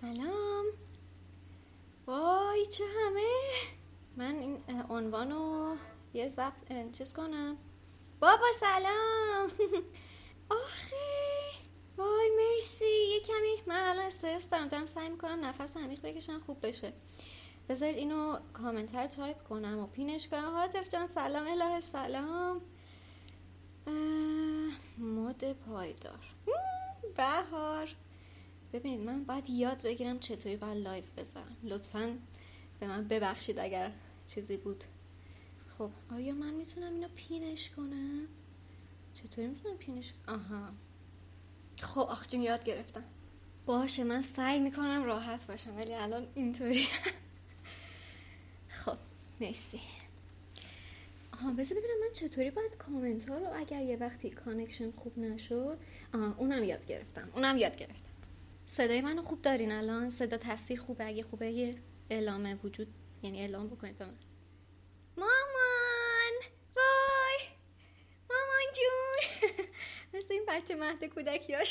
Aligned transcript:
سلام. 0.00 0.64
وای 2.06 2.66
چه 2.66 2.84
همه؟ 2.84 3.30
من 4.16 4.38
این 4.38 4.62
عنوان 4.90 5.30
رو 5.30 5.76
یه 6.14 6.28
ضبط 6.28 6.92
چیز 6.92 7.12
کنم. 7.12 7.56
بابا 8.20 8.46
سلام. 8.60 9.50
آخه 10.62 10.96
وای 11.96 12.30
مرسی. 12.38 12.84
یه 12.84 13.20
کمی 13.20 13.62
من 13.66 13.80
الان 13.88 14.06
استرس 14.06 14.48
دارم. 14.48 14.68
دارم 14.68 14.86
سعی 14.86 15.08
می‌کنم 15.08 15.44
نفس 15.44 15.76
عمیق 15.76 16.02
بکشم 16.02 16.38
خوب 16.38 16.66
بشه. 16.66 16.92
بذارید 17.68 17.96
اینو 17.96 18.38
کامنتر 18.52 19.06
تایپ 19.06 19.42
کنم 19.42 19.78
و 19.78 19.86
pin 19.86 20.11
ش 20.11 20.28
کنم. 20.28 20.50
هاتف 20.54 20.88
جان 20.88 21.06
سلام. 21.06 21.46
الهه 21.46 21.80
سلام. 21.80 22.60
مد 24.98 25.52
پایدار. 25.52 26.34
بهار. 27.16 27.88
ببینید 28.72 29.00
من 29.00 29.24
باید 29.24 29.50
یاد 29.50 29.82
بگیرم 29.82 30.18
چطوری 30.18 30.56
باید 30.56 30.76
live 30.78 31.10
بذارم. 31.10 31.56
لطفا 31.62 32.18
به 32.80 32.86
من 32.86 33.08
ببخشید 33.08 33.58
اگر 33.58 33.92
چیزی 34.26 34.56
بود. 34.56 34.84
خب 35.78 35.90
آیا 36.10 36.34
من 36.34 36.54
می‌تونم 36.54 36.94
اینو 36.94 37.08
pin 37.08 37.45
ش 37.45 37.70
کنم؟ 37.70 38.26
چطوری 39.14 39.46
می‌تونم 39.48 39.76
pin 39.76 39.98
ش 39.98 40.12
آها. 40.28 40.68
خب 41.80 42.00
آخ 42.00 42.28
جون 42.28 42.42
یاد 42.42 42.64
گرفتم. 42.64 43.04
باشه 43.66 44.04
من 44.04 44.22
سعی 44.22 44.58
می‌کنم 44.60 45.04
راحت 45.04 45.46
باشم 45.46 45.76
ولی 45.76 45.94
الان 45.94 46.26
اینطوری 46.34 46.86
خب 48.84 48.96
مرسی. 49.40 49.80
آها 51.32 51.52
بذار 51.52 51.78
ببینم 51.78 52.00
من 52.00 52.12
چطوری 52.12 52.50
باید 52.50 52.76
کامنت 52.76 53.28
ها 53.28 53.38
رو 53.38 53.46
اگر 53.56 53.82
یه 53.82 53.96
وقتی 53.96 54.30
connection 54.30 54.90
خوب 54.90 55.18
نشد 55.18 55.78
آها 56.14 56.34
اونم 56.38 56.64
یاد 56.64 56.86
گرفتم. 56.86 57.28
اونم 57.34 57.56
یاد 57.56 57.76
گرفتم. 57.76 58.09
صدای 58.70 59.00
منو 59.00 59.22
خوب 59.22 59.42
دارین 59.42 59.72
الان؟ 59.72 60.10
صدا 60.10 60.36
تصویر 60.36 60.80
خوبه؟ 60.80 61.06
اگه 61.06 61.22
خوبه 61.22 61.46
یه 61.46 61.74
اعلام 62.10 62.60
وجود 62.64 62.94
یعنی 63.22 63.40
اعلام 63.40 63.68
بکنید 63.68 63.98
به 63.98 64.04
من. 64.04 64.14
مامان! 65.16 66.32
وای! 66.76 67.38
مامان 68.30 68.72
جون! 68.74 69.64
مثل 70.14 70.34
این 70.34 70.44
بچه 70.48 70.74
مهد 70.74 71.04
کودکی 71.04 71.54
ها 71.54 71.60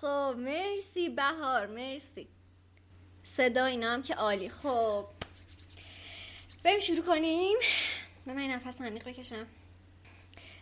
خب 0.00 0.38
مرسی 0.38 1.08
بهار 1.08 1.66
مرسی. 1.66 2.28
صدا 3.24 3.64
اینا 3.64 3.92
هم 3.92 4.02
که 4.02 4.14
عالی. 4.14 4.48
خب 4.48 5.06
بریم 6.64 6.80
شروع 6.80 7.04
کنیم. 7.04 7.58
من 8.26 8.36
نفس 8.36 8.80
عمیق 8.80 9.08
بکشم. 9.08 9.46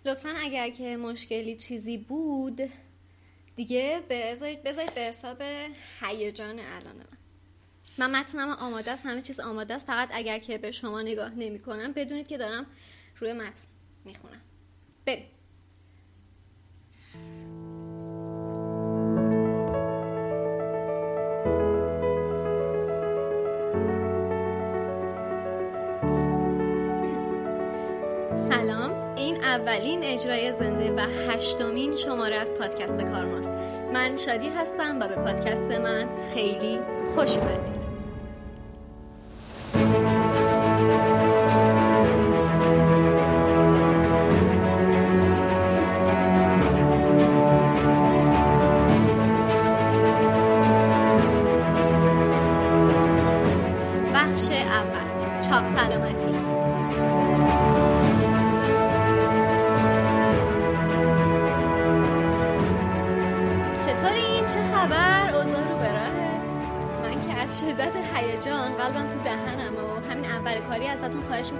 لطفا 0.04 0.28
اگر 0.28 0.70
که 0.70 0.96
مشکلی 0.96 1.56
چیزی 1.56 1.98
بود 1.98 2.70
دیگه 3.60 4.02
بذارید 4.10 4.62
بذارید 4.62 4.94
به 4.94 5.00
حساب 5.00 5.42
هیجان 6.00 6.58
الان 6.58 6.96
من. 6.96 7.18
من 7.98 8.20
متنم 8.20 8.48
آماده 8.48 8.90
است 8.90 9.06
همه 9.06 9.22
چیز 9.22 9.40
آماده 9.40 9.74
است. 9.74 9.86
فقط 9.86 10.08
اگر 10.12 10.38
که 10.38 10.58
به 10.58 10.70
شما 10.70 11.02
نگاه 11.02 11.30
نمی 11.30 11.58
کنم 11.58 11.92
بدونید 11.92 12.28
که 12.28 12.38
دارم 12.38 12.66
روی 13.16 13.32
متن 13.32 13.66
می‌خونم. 14.04 14.40
بریم. 15.06 15.26
اولین 29.60 30.04
اجرای 30.04 30.52
زنده 30.52 30.92
و 30.92 31.06
هشتمین 31.28 31.96
شماره 31.96 32.36
از 32.36 32.54
پادکست 32.54 33.00
کارماست. 33.00 33.50
من 33.92 34.16
شادی 34.16 34.48
هستم 34.48 34.98
و 35.00 35.08
به 35.08 35.14
پادکست 35.14 35.70
من 35.70 36.08
خیلی 36.34 36.78
خوش 37.14 37.38
اومدید. 37.38 37.79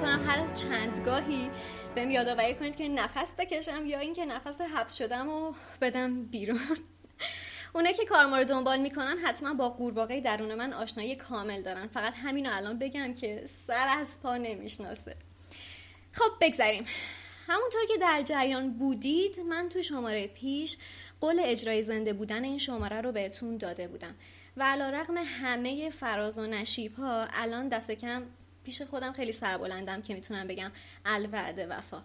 می‌کنم. 0.00 0.28
هر 0.28 0.38
از 0.38 0.60
چندگاهی 0.60 1.50
بهم 1.94 2.10
یادآوری 2.10 2.54
کنید 2.54 2.76
که 2.76 2.88
نفس 2.88 3.36
بکشم 3.38 3.86
یا 3.86 3.98
اینکه 3.98 4.24
نفس 4.24 4.60
حبس 4.60 4.96
شدم 4.96 5.28
و 5.28 5.52
بدم 5.80 6.24
بیرون. 6.24 6.60
اونا 7.74 7.92
که 7.92 8.04
کار 8.04 8.26
ما 8.26 8.38
رو 8.38 8.44
دنبال 8.44 8.78
می‌کنن 8.78 9.18
حتما 9.18 9.54
با 9.54 9.68
قورباغه 9.68 10.20
درون 10.20 10.54
من 10.54 10.72
آشنایی 10.72 11.16
کامل 11.16 11.62
دارن. 11.62 11.86
فقط 11.86 12.14
همین 12.16 12.46
الان 12.46 12.78
بگم 12.78 13.14
که 13.14 13.42
سر 13.46 13.88
از 13.88 14.20
پا 14.22 14.36
نمی‌شناسه. 14.36 15.16
خب 16.12 16.30
بگذریم. 16.40 16.84
همونطور 17.48 17.80
که 17.88 17.98
در 18.00 18.22
جریان 18.22 18.72
بودید 18.72 19.40
من 19.40 19.68
تو 19.68 19.82
شماره 19.82 20.26
پیش 20.26 20.76
قول 21.20 21.40
اجرای 21.44 21.82
زنده 21.82 22.12
بودن 22.12 22.44
این 22.44 22.58
شماره 22.58 23.00
رو 23.00 23.12
بهتون 23.12 23.56
داده 23.56 23.88
بودم. 23.88 24.14
و 24.56 24.62
علا 24.62 24.90
رقم 24.90 25.14
همه 25.16 25.90
فراز 25.90 26.38
و 26.38 26.46
نشیب 26.46 26.94
ها 26.94 27.26
الان 27.32 27.68
دست 27.68 27.90
کم 27.90 28.22
پیش 28.64 28.82
خودم 28.82 29.12
خیلی 29.12 29.32
سربلندم 29.32 30.02
که 30.02 30.14
می‌تونم 30.14 30.46
بگم 30.46 30.72
الوعد 31.04 31.66
وفا. 31.70 32.02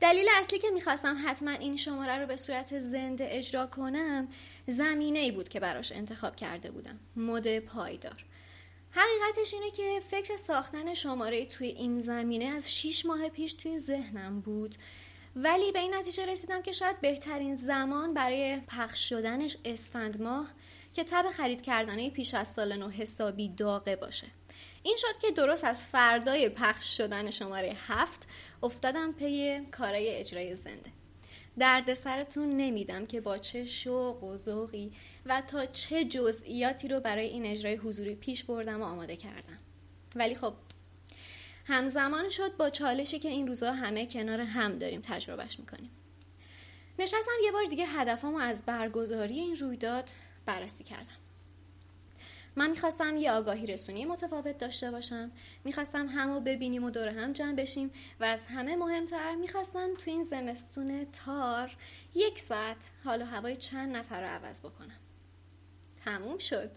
دلیل 0.00 0.26
اصلی 0.40 0.58
که 0.58 0.70
می‌خواستم 0.70 1.16
حتما 1.26 1.50
این 1.50 1.76
شماره 1.76 2.18
رو 2.18 2.26
به 2.26 2.36
صورت 2.36 2.78
زنده 2.78 3.26
اجرا 3.30 3.66
کنم 3.66 4.28
زمینه 4.66 5.18
ای 5.18 5.32
بود 5.32 5.48
که 5.48 5.60
براش 5.60 5.92
انتخاب 5.92 6.36
کرده 6.36 6.70
بودم. 6.70 7.00
مد 7.16 7.58
پایدار. 7.58 8.24
حقیقتش 8.90 9.54
اینه 9.54 9.70
که 9.70 10.00
فکر 10.10 10.36
ساختن 10.36 10.94
شماره 10.94 11.46
توی 11.46 11.66
این 11.66 12.00
زمینه 12.00 12.44
از 12.44 12.74
6 12.74 13.06
ماه 13.06 13.28
پیش 13.28 13.52
توی 13.52 13.78
ذهنم 13.78 14.40
بود. 14.40 14.74
ولی 15.36 15.72
به 15.72 15.78
این 15.78 15.94
نتیجه 15.94 16.26
رسیدم 16.26 16.62
که 16.62 16.72
شاید 16.72 17.00
بهترین 17.00 17.56
زمان 17.56 18.14
برای 18.14 18.60
پخش 18.68 19.08
شدنش 19.08 19.56
اسفند 19.64 20.22
ماه 20.22 20.46
که 20.94 21.04
تب 21.04 21.30
خرید 21.30 21.62
کردنه 21.62 22.10
پیش 22.10 22.34
از 22.34 22.48
سال 22.48 22.76
نو 22.76 22.88
حسابی 22.88 23.48
داغه 23.48 23.96
باشه. 23.96 24.26
این 24.86 24.96
شد 24.96 25.18
که 25.18 25.30
درست 25.30 25.64
از 25.64 25.82
فردای 25.82 26.48
پخش 26.48 26.96
شدن 26.96 27.30
شماره 27.30 27.76
هفت 27.86 28.26
افتادم 28.62 29.12
پی 29.12 29.60
کارای 29.70 30.16
اجرای 30.16 30.54
زنده. 30.54 30.92
درد 31.58 31.94
سرتون 31.94 32.56
نمیدم 32.56 33.06
که 33.06 33.20
با 33.20 33.38
چه 33.38 33.66
شوق 33.66 34.24
و 34.24 34.36
ذوقی 34.36 34.92
و 35.26 35.42
تا 35.46 35.66
چه 35.66 36.04
جزئیاتی 36.04 36.88
رو 36.88 37.00
برای 37.00 37.26
این 37.26 37.46
اجرای 37.46 37.74
حضوری 37.74 38.14
پیش 38.14 38.44
بردم 38.44 38.82
و 38.82 38.84
آماده 38.84 39.16
کردم. 39.16 39.58
ولی 40.16 40.34
خب 40.34 40.54
همزمان 41.66 42.30
شد 42.30 42.56
با 42.56 42.70
چالشی 42.70 43.18
که 43.18 43.28
این 43.28 43.46
روزها 43.46 43.72
همه 43.72 44.06
کنار 44.06 44.40
هم 44.40 44.78
داریم 44.78 45.00
تجربهش 45.00 45.58
می‌کنیم. 45.58 45.90
نشستم 46.98 47.32
یه 47.44 47.52
بار 47.52 47.64
دیگه 47.64 47.86
هدفمو 47.86 48.38
از 48.38 48.66
برگزاری 48.66 49.40
این 49.40 49.56
رویداد 49.56 50.10
بررسی 50.46 50.84
کردم. 50.84 51.23
من 52.56 52.70
می‌خواستم 52.70 53.16
یه 53.16 53.32
آگاهی 53.32 53.66
رسونی 53.66 54.04
متفاوت 54.04 54.58
داشته 54.58 54.90
باشم. 54.90 55.32
می‌خواستم 55.64 56.06
همو 56.08 56.40
ببینیم 56.40 56.84
و 56.84 56.90
دور 56.90 57.08
هم 57.08 57.32
جمع 57.32 57.52
بشیم 57.52 57.90
و 58.20 58.24
از 58.24 58.42
همه 58.46 58.76
مهمتر 58.76 59.34
می‌خواستم 59.34 59.94
تو 59.94 60.10
این 60.10 60.22
زمستون 60.22 61.06
تار 61.12 61.76
یک 62.14 62.38
ساعت 62.38 62.90
حال 63.04 63.22
و 63.22 63.24
هوای 63.24 63.56
چند 63.56 63.96
نفر 63.96 64.20
رو 64.20 64.26
عوض 64.26 64.60
بکنم. 64.60 64.98
تموم 66.04 66.38
شد. 66.38 66.70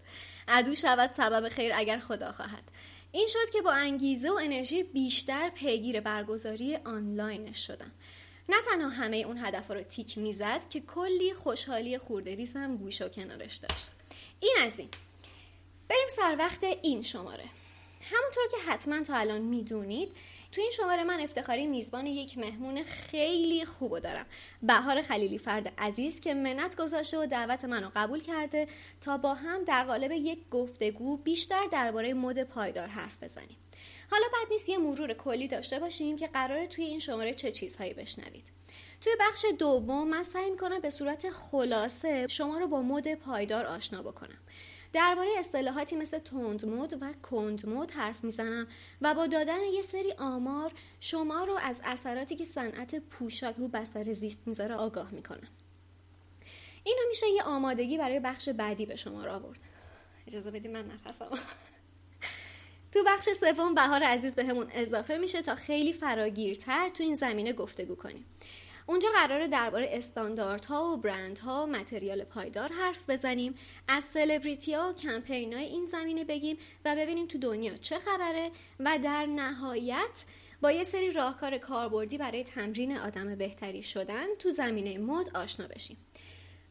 عدو 0.48 0.74
شود 0.74 1.10
سبب 1.12 1.48
خیر 1.48 1.72
اگر 1.74 1.98
خدا 1.98 2.32
خواهد. 2.32 2.70
این 3.12 3.28
شد 3.28 3.52
که 3.52 3.62
با 3.62 3.72
انگیزه 3.72 4.30
و 4.30 4.38
انرژی 4.42 4.82
بیشتر 4.82 5.50
پیگیر 5.50 6.00
برگزاری 6.00 6.76
آنلاینش 6.76 7.66
شدم. 7.66 7.90
نه 8.48 8.56
تنها 8.70 8.88
همه 8.88 9.16
اون 9.16 9.38
هدف 9.38 9.70
رو 9.70 9.82
تیک 9.82 10.18
می‌زد 10.18 10.68
که 10.68 10.80
کلی 10.80 11.34
خوشحالی 11.34 11.98
خورده 11.98 12.34
ریزم 12.34 12.76
گوش 12.76 13.02
و 13.02 13.08
کنارش 13.08 13.56
داشت. 13.56 13.90
این 14.40 14.56
از 14.60 14.78
این. 14.78 14.88
بریم 15.88 16.08
سر 16.16 16.36
وقت 16.38 16.64
این 16.82 17.02
شماره. 17.02 17.44
همونطور 18.12 18.44
که 18.50 18.70
حتما 18.70 19.02
تا 19.02 19.16
الان 19.16 19.40
می‌دونید 19.40 20.12
تو 20.52 20.60
این 20.60 20.70
شماره 20.70 21.04
من 21.04 21.20
افتخاری 21.20 21.66
میزبان 21.66 22.06
یک 22.06 22.38
مهمون 22.38 22.82
خیلی 22.82 23.64
خوب 23.64 23.98
دارم. 23.98 24.26
بهار 24.62 25.02
خلیلی 25.02 25.38
فرد 25.38 25.72
عزیز 25.78 26.20
که 26.20 26.34
منت 26.34 26.76
گذاشته 26.76 27.18
و 27.18 27.26
دعوت 27.26 27.64
منو 27.64 27.90
قبول 27.94 28.20
کرده 28.20 28.68
تا 29.00 29.16
با 29.16 29.34
هم 29.34 29.64
در 29.64 29.84
قالب 29.84 30.12
یک 30.12 30.38
گفتگو 30.50 31.16
بیشتر 31.16 31.66
درباره 31.72 32.14
مد 32.14 32.42
پایدار 32.42 32.88
حرف 32.88 33.22
بزنیم. 33.22 33.56
حالا 34.10 34.26
بعد 34.32 34.52
نیست 34.52 34.68
یه 34.68 34.78
مرور 34.78 35.12
کلی 35.12 35.48
داشته 35.48 35.78
باشیم 35.78 36.16
که 36.16 36.26
قراره 36.26 36.66
توی 36.66 36.84
این 36.84 36.98
شماره 36.98 37.34
چه 37.34 37.52
چیزهایی 37.52 37.94
بشنوید. 37.94 38.44
توی 39.00 39.12
بخش 39.20 39.44
دوم 39.58 40.08
من 40.08 40.22
سعی 40.22 40.50
می‌کنم 40.50 40.80
به 40.80 40.90
صورت 40.90 41.30
خلاصه 41.30 42.26
شما 42.28 42.58
رو 42.58 42.66
با 42.66 42.82
مد 42.82 43.14
پایدار 43.14 43.66
آشنا 43.66 44.02
بکنم. 44.02 44.38
درباره 44.92 45.30
اصطلاحاتی 45.38 45.96
مثل 45.96 46.18
تند 46.18 46.66
مد 46.66 47.02
و 47.02 47.12
کند 47.30 47.66
مد 47.66 47.90
حرف 47.90 48.24
می‌زنم 48.24 48.66
و 49.02 49.14
با 49.14 49.26
دادن 49.26 49.60
یه 49.60 49.82
سری 49.82 50.12
آمار 50.12 50.72
شما 51.00 51.44
رو 51.44 51.54
از 51.62 51.80
اثراتی 51.84 52.36
که 52.36 52.44
صنعت 52.44 52.94
پوشاک 52.94 53.56
رو 53.56 53.68
بستر 53.68 54.12
زیست 54.12 54.48
می‌ذاره 54.48 54.74
آگاه 54.74 55.10
می‌کنم. 55.10 55.48
اینو 56.84 57.00
میشه 57.08 57.26
یه 57.28 57.42
آمادگی 57.42 57.98
برای 57.98 58.20
بخش 58.20 58.48
بعدی 58.48 58.86
به 58.86 58.96
شما 58.96 59.24
را 59.24 59.36
آورد. 59.36 59.60
اجازه 60.26 60.50
بدید 60.50 60.70
من 60.70 60.90
نفسم. 60.90 61.28
تو 62.92 63.04
بخش 63.06 63.28
سوم 63.40 63.74
بهار 63.74 64.02
عزیز 64.02 64.34
بهمون 64.34 64.66
به 64.66 64.80
اضافه 64.80 65.18
میشه 65.18 65.42
تا 65.42 65.54
خیلی 65.54 65.92
فراگیرتر 65.92 66.88
تو 66.88 67.02
این 67.02 67.14
زمینه 67.14 67.52
گفتگو 67.52 67.94
کنیم. 67.94 68.24
اونجا 68.88 69.08
قراره 69.14 69.48
درباره 69.48 69.88
استانداردها 69.92 70.92
و 70.92 70.96
برندها 70.96 71.64
و 71.64 71.66
متریال 71.66 72.24
پایدار 72.24 72.72
حرف 72.72 73.10
بزنیم. 73.10 73.54
از 73.88 74.04
سلبریتی 74.04 74.74
ها 74.74 74.90
و 74.90 74.92
کمپین 74.92 75.52
های 75.52 75.64
این 75.64 75.84
زمینه 75.84 76.24
بگیم 76.24 76.58
و 76.84 76.96
ببینیم 76.96 77.26
تو 77.26 77.38
دنیا 77.38 77.76
چه 77.76 77.98
خبره 77.98 78.50
و 78.80 78.98
در 79.04 79.26
نهایت 79.26 80.24
با 80.60 80.72
یه 80.72 80.84
سری 80.84 81.10
راهکار 81.10 81.58
کاربردی 81.58 82.18
برای 82.18 82.44
تمرین 82.44 82.96
آدم 82.98 83.34
بهتری 83.34 83.82
شدن 83.82 84.34
تو 84.38 84.50
زمینه 84.50 84.98
مد 84.98 85.36
آشنا 85.36 85.66
بشیم. 85.66 85.96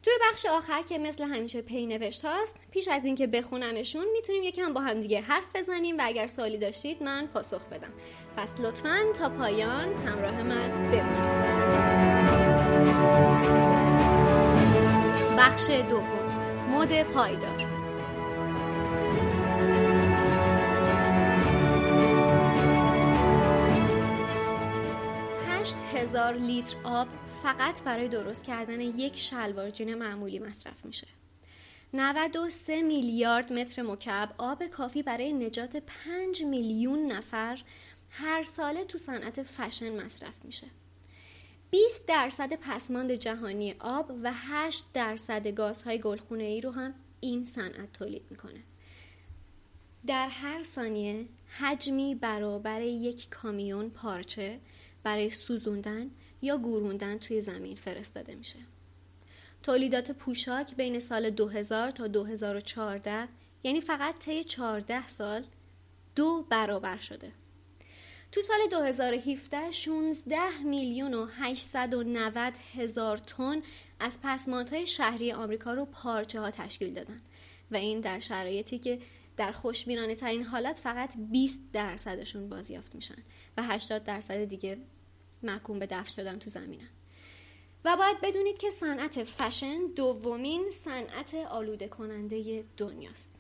توی 0.04 0.14
بخش 0.32 0.46
آخر 0.46 0.82
که 0.82 0.98
مثل 0.98 1.24
همیشه 1.24 1.62
پی 1.62 1.86
نوشت 1.86 2.26
هاست 2.26 2.58
پیش 2.72 2.88
از 2.88 3.06
اینکه 3.06 3.28
بخونمشون 3.28 4.06
می‌تونیم 4.14 4.44
یکم 4.44 4.74
با 4.74 4.82
هم 4.82 5.00
دیگه 5.00 5.22
حرف 5.22 5.56
بزنیم 5.56 5.98
و 5.98 6.02
اگر 6.04 6.28
سوالی 6.28 6.58
داشتید 6.58 7.04
من 7.04 7.28
پاسخ 7.28 7.66
بدم. 7.66 7.94
پس 8.38 8.60
لطفا 8.60 9.00
تا 9.20 9.30
پایان 9.30 10.08
همراه 10.08 10.44
من 10.44 10.92
بمونید. 10.92 11.87
بخش 15.38 15.70
دوم. 15.70 16.08
مد 16.72 17.04
پایدار. 17.04 17.78
هزار 25.98 26.34
لیتر 26.34 26.76
آب 26.84 27.08
فقط 27.44 27.84
برای 27.84 28.08
درست 28.08 28.46
کردن 28.46 28.82
یک 28.82 29.18
شلوار 29.18 29.70
جین 29.70 29.96
معمولی 29.96 30.40
مصرف 30.40 30.86
میشه. 30.86 31.08
93 31.94 32.82
میلیارد 32.82 33.54
متر 33.54 33.82
مکعب 33.82 34.34
آب 34.38 34.68
کافی 34.68 35.04
برای 35.04 35.34
نجات 35.34 35.78
5 35.78 36.44
میلیون 36.44 37.12
نفر 37.12 37.60
هر 38.12 38.44
ساله 38.44 38.84
تو 38.86 38.98
صنعت 38.98 39.44
فشن 39.44 40.06
مصرف 40.06 40.46
میشه. 40.46 40.68
20 41.72 42.06
درصد 42.08 42.54
پسماند 42.54 43.12
جهانی 43.12 43.76
آب 43.80 44.12
و 44.24 44.32
8 44.34 44.86
درصد 44.94 45.48
گازهای 45.48 46.00
گلخونه 46.00 46.44
ای 46.44 46.62
رو 46.62 46.72
هم 46.72 46.94
این 47.20 47.44
صنعت 47.44 47.94
تولید 47.94 48.24
می‌کنه 48.30 48.64
در 50.08 50.28
هر 50.28 50.64
ثانیه 50.64 51.26
حجمی 51.60 52.16
برابر 52.16 52.82
یک 52.82 53.30
کامیون 53.30 53.90
پارچه 53.90 54.60
برای 55.04 55.30
سوزوندن 55.30 56.12
یا 56.42 56.58
گوروندن 56.58 57.18
توی 57.18 57.42
زمین 57.42 57.76
فرستاده 57.76 58.36
میشه. 58.36 58.60
تولیدات 59.64 60.12
پوشاک 60.12 60.76
بین 60.76 61.00
سال 61.00 61.30
2000 61.30 61.92
تا 61.92 62.08
2014 62.08 63.28
یعنی 63.64 63.82
فقط 63.82 64.20
طی 64.20 64.44
14 64.44 65.08
سال 65.08 65.44
دو 66.16 66.46
برابر 66.50 66.98
شده. 66.98 67.32
تو 68.32 68.42
سال 68.42 68.58
2017 68.72 69.72
16 69.72 70.38
میلیون 70.66 71.14
و 71.14 71.28
890 71.40 72.54
هزار 72.76 73.18
تن 73.18 73.62
از 74.00 74.20
پسماندهای 74.24 74.88
شهری 74.88 75.32
آمریکا 75.32 75.74
رو 75.74 75.86
پارچه 75.86 76.40
ها 76.40 76.52
تشکیل 76.52 76.94
دادن 76.94 77.22
و 77.72 77.76
این 77.76 78.00
در 78.00 78.20
شرایطی 78.20 78.80
که 78.80 79.00
در 79.38 79.52
خوشبینانه 79.52 80.16
ترین 80.16 80.44
حالت 80.44 80.80
فقط 80.80 81.14
20 81.32 81.60
درصدشون 81.74 82.50
بازیافت 82.50 82.96
میشن 82.96 83.24
و 83.58 83.64
80 83.64 84.04
درصد 84.04 84.44
دیگه 84.44 84.78
محکوم 85.44 85.80
به 85.80 85.86
دفن 85.86 86.14
شدن 86.14 86.40
تو 86.40 86.50
زمینن. 86.50 86.90
و 87.86 87.96
باید 87.98 88.22
بدونید 88.22 88.58
که 88.58 88.70
صنعت 88.70 89.24
فشن 89.24 89.88
دومین 89.96 90.70
صنعت 90.70 91.36
آلوده 91.36 91.88
کننده 91.88 92.66
دنیاست. 92.78 93.32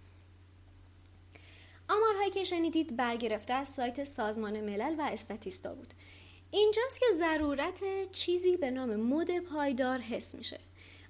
آمارهایی 1.90 2.30
که 2.30 2.44
شنیدید 2.44 2.96
برگرفته 2.96 3.54
از 3.54 3.68
سایت 3.68 4.04
سازمان 4.04 4.62
ملل 4.62 4.96
و 5.00 5.02
استاتیستا 5.02 5.76
بود. 5.76 5.94
اینجاست 6.52 7.00
که 7.00 7.06
ضرورت 7.14 8.12
چیزی 8.12 8.58
به 8.58 8.72
نام 8.72 8.96
مد 8.96 9.40
پایدار 9.40 10.00
حس 10.00 10.36
میشه. 10.36 10.60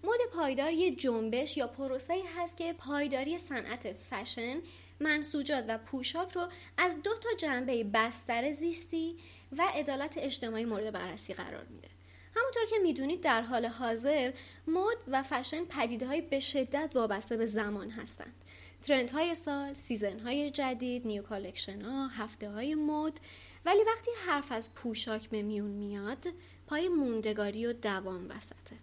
مد 0.03 0.19
پایدار 0.33 0.71
یه 0.71 0.95
جنبش 0.95 1.57
یا 1.57 1.68
پروسه 1.68 2.21
هست 2.38 2.57
که 2.57 2.74
پایداری 2.74 3.38
صنعت 3.38 3.94
فشن 3.94 4.62
منسوجات 5.00 5.65
و 5.68 5.77
پوشاک 5.77 6.31
رو 6.31 6.47
از 6.77 7.01
دو 7.03 7.12
تا 7.21 7.30
جنبه 7.38 7.83
بستر 7.83 8.51
زیستی 8.51 9.18
و 9.57 9.63
عدالت 9.73 10.13
اجتماعی 10.18 10.65
مورد 10.65 10.94
بررسی 10.94 11.33
قرار 11.33 11.63
میده. 11.63 11.88
همونطور 12.35 12.65
که 12.69 12.75
می‌دونید 12.83 13.21
در 13.21 13.41
حال 13.41 13.65
حاضر 13.65 14.33
مد 14.68 14.97
و 15.07 15.23
فشن 15.23 15.65
پدیده 15.65 16.07
های 16.07 16.21
به 16.21 16.39
شدت 16.39 16.91
وابسته 16.95 17.38
به 17.38 17.45
زمان 17.45 17.89
هستند. 17.89 18.33
trend 18.81 19.09
های 19.09 19.35
سال، 19.35 19.74
season 19.74 20.19
های 20.19 20.51
جدید، 20.51 21.07
new 21.07 21.24
collection 21.24 21.81
ها، 21.81 22.07
هفته 22.07 22.50
های 22.50 22.75
مد. 22.75 23.19
ولی 23.65 23.79
وقتی 23.88 24.12
حرف 24.27 24.51
از 24.51 24.74
پوشاک 24.74 25.29
به 25.29 25.41
میون 25.41 25.71
میاد 25.71 26.27
پای 26.68 26.88
موندگاری 26.88 27.65
و 27.65 27.74
دوام 27.74 28.29
وسطه. 28.29 28.77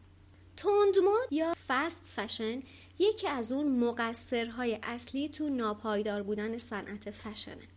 تند 0.56 0.98
مد 1.04 1.32
یا 1.32 1.54
فست 1.68 2.04
فشن 2.04 2.62
یکی 2.98 3.28
از 3.28 3.52
اون 3.52 3.78
مقصرهای 3.78 4.78
اصلی 4.82 5.28
تو 5.28 5.48
ناپایدار 5.48 6.22
بودن 6.22 6.58
صنعت 6.58 7.10
فشنه. 7.10 7.68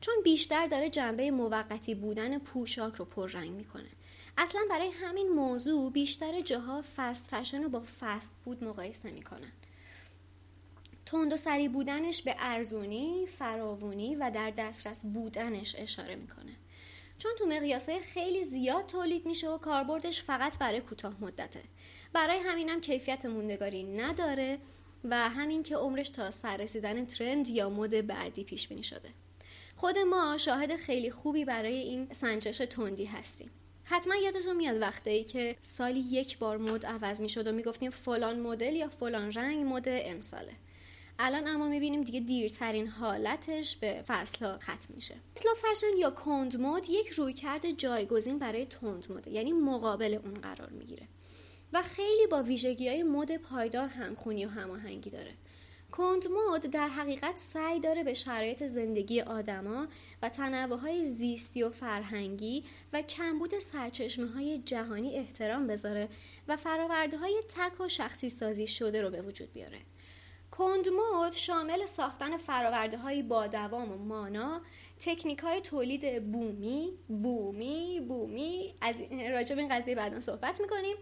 چون 0.00 0.14
بیشتر 0.24 0.66
داره 0.66 0.90
جنبه 0.90 1.30
موقتی 1.30 1.94
بودن 1.94 2.38
پوشاک 2.38 2.94
رو 2.94 3.04
پررنگ 3.04 3.50
می‌کنه. 3.50 3.88
اصلا 4.38 4.60
برای 4.70 4.90
همین 4.90 5.28
موضوع 5.28 5.92
بیشتر 5.92 6.40
جاها 6.40 6.84
فست 6.96 7.30
فشن 7.30 7.62
رو 7.62 7.68
با 7.68 7.82
فست 8.00 8.30
فود 8.44 8.64
مقایسه 8.64 9.10
می‌کنن. 9.10 9.52
تند 11.06 11.32
و 11.32 11.36
سری 11.36 11.68
بودنش 11.68 12.22
به 12.22 12.34
ارزونی، 12.38 13.26
فراوونی 13.26 14.16
و 14.16 14.30
در 14.34 14.50
دسترس 14.50 15.04
بودنش 15.04 15.74
اشاره 15.78 16.14
می‌کنه. 16.14 16.52
چون 17.18 17.32
تو 17.38 17.46
مقیاسهای 17.46 18.00
خیلی 18.00 18.42
زیاد 18.42 18.86
تولید 18.86 19.26
میشه 19.26 19.48
و 19.50 19.58
کاربردش 19.58 20.22
فقط 20.22 20.58
برای 20.58 20.80
کوتاه 20.80 21.14
مدته. 21.20 21.62
برای 22.12 22.38
همینم 22.38 22.80
کیفیت 22.80 23.26
موندگاری 23.26 23.82
نداره 23.82 24.58
و 25.04 25.28
همین 25.28 25.62
که 25.62 25.76
عمرش 25.76 26.08
تا 26.08 26.30
سر 26.30 26.56
رسیدن 26.56 27.04
ترند 27.04 27.48
یا 27.48 27.70
مد 27.70 28.06
بعدی 28.06 28.44
پیش 28.44 28.68
بینی 28.68 28.82
شده. 28.82 29.08
خود 29.76 29.98
ما 29.98 30.36
شاهد 30.36 30.76
خیلی 30.76 31.10
خوبی 31.10 31.44
برای 31.44 31.76
این 31.76 32.08
سنجش 32.12 32.58
تندی 32.58 33.04
هستیم. 33.04 33.50
حتما 33.84 34.14
یادتون 34.16 34.56
میاد 34.56 34.80
وقتی 34.80 35.24
که 35.24 35.56
سالی 35.60 36.00
یک 36.00 36.38
بار 36.38 36.56
مد 36.56 36.86
عوض 36.86 37.22
می 37.22 37.28
شد 37.28 37.46
و 37.46 37.52
می‌گفتیم 37.52 37.90
فلان 37.90 38.40
مدل 38.40 38.76
یا 38.76 38.88
فلان 38.88 39.32
رنگ 39.32 39.66
مد 39.66 39.84
امساله. 39.86 40.52
الان 41.18 41.48
اما 41.48 41.68
می‌بینیم 41.68 42.02
دیگه 42.02 42.20
دیرترین 42.20 42.88
حالتش 42.88 43.76
به 43.76 44.04
فصل 44.06 44.56
ختم 44.58 44.94
میشه. 44.94 45.14
سلو 45.34 45.54
فشن 45.54 45.96
یا 45.98 46.10
کند 46.10 46.60
مد 46.60 46.90
یک 46.90 47.08
رویکرد 47.08 47.70
جایگزین 47.70 48.38
برای 48.38 48.66
تند 48.66 49.06
مد 49.12 49.28
یعنی 49.28 49.52
مقابل 49.52 50.18
اون 50.24 50.34
قرار 50.34 50.70
می‌گیره. 50.70 51.08
و 51.72 51.82
خیلی 51.82 52.26
با 52.26 52.42
ویژگی 52.42 52.88
های 52.88 53.02
مد 53.02 53.36
پایدار 53.36 53.88
همخونی 53.88 54.46
و 54.46 54.48
هماهنگی 54.48 55.10
داره. 55.10 55.32
کند 55.92 56.24
مد 56.28 56.66
در 56.66 56.88
حقیقت 56.88 57.38
سعی 57.38 57.80
داره 57.80 58.04
به 58.04 58.14
شرایط 58.14 58.66
زندگی 58.66 59.20
آدما 59.20 59.88
و 60.22 60.28
تنوع 60.28 60.78
های 60.78 61.04
زیستی 61.04 61.62
و 61.62 61.70
فرهنگی 61.70 62.64
و 62.92 63.02
کمبود 63.02 63.58
سرچشمه 63.58 64.26
های 64.26 64.58
جهانی 64.58 65.16
احترام 65.16 65.66
بذاره 65.66 66.08
و 66.48 66.56
فراورده 66.56 67.18
های 67.18 67.42
تک 67.48 67.80
و 67.80 67.88
شخصی 67.88 68.28
سازی 68.28 68.66
شده 68.66 69.02
رو 69.02 69.10
به 69.10 69.22
وجود 69.22 69.52
بیاره. 69.52 69.78
کند 70.58 70.88
مد 70.88 71.32
شامل 71.32 71.84
ساختن 71.84 72.36
فراورده 72.36 72.98
های 72.98 73.22
با 73.22 73.46
دوام 73.46 73.92
و 73.92 73.96
مانا 73.96 74.60
تکنیک 74.98 75.38
های 75.38 75.60
تولید 75.60 76.32
بومی 76.32 76.92
بومی 77.08 78.00
بومی 78.08 78.74
از 78.80 78.94
راجع 79.30 79.54
به 79.54 79.60
این 79.60 79.76
قضیه 79.76 79.94
بعدا 79.94 80.20
صحبت 80.20 80.60
می‌کنیم 80.60 80.96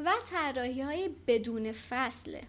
و 0.00 0.12
طراحی 0.30 0.82
های 0.82 1.10
بدون 1.26 1.72
فصله 1.72 2.42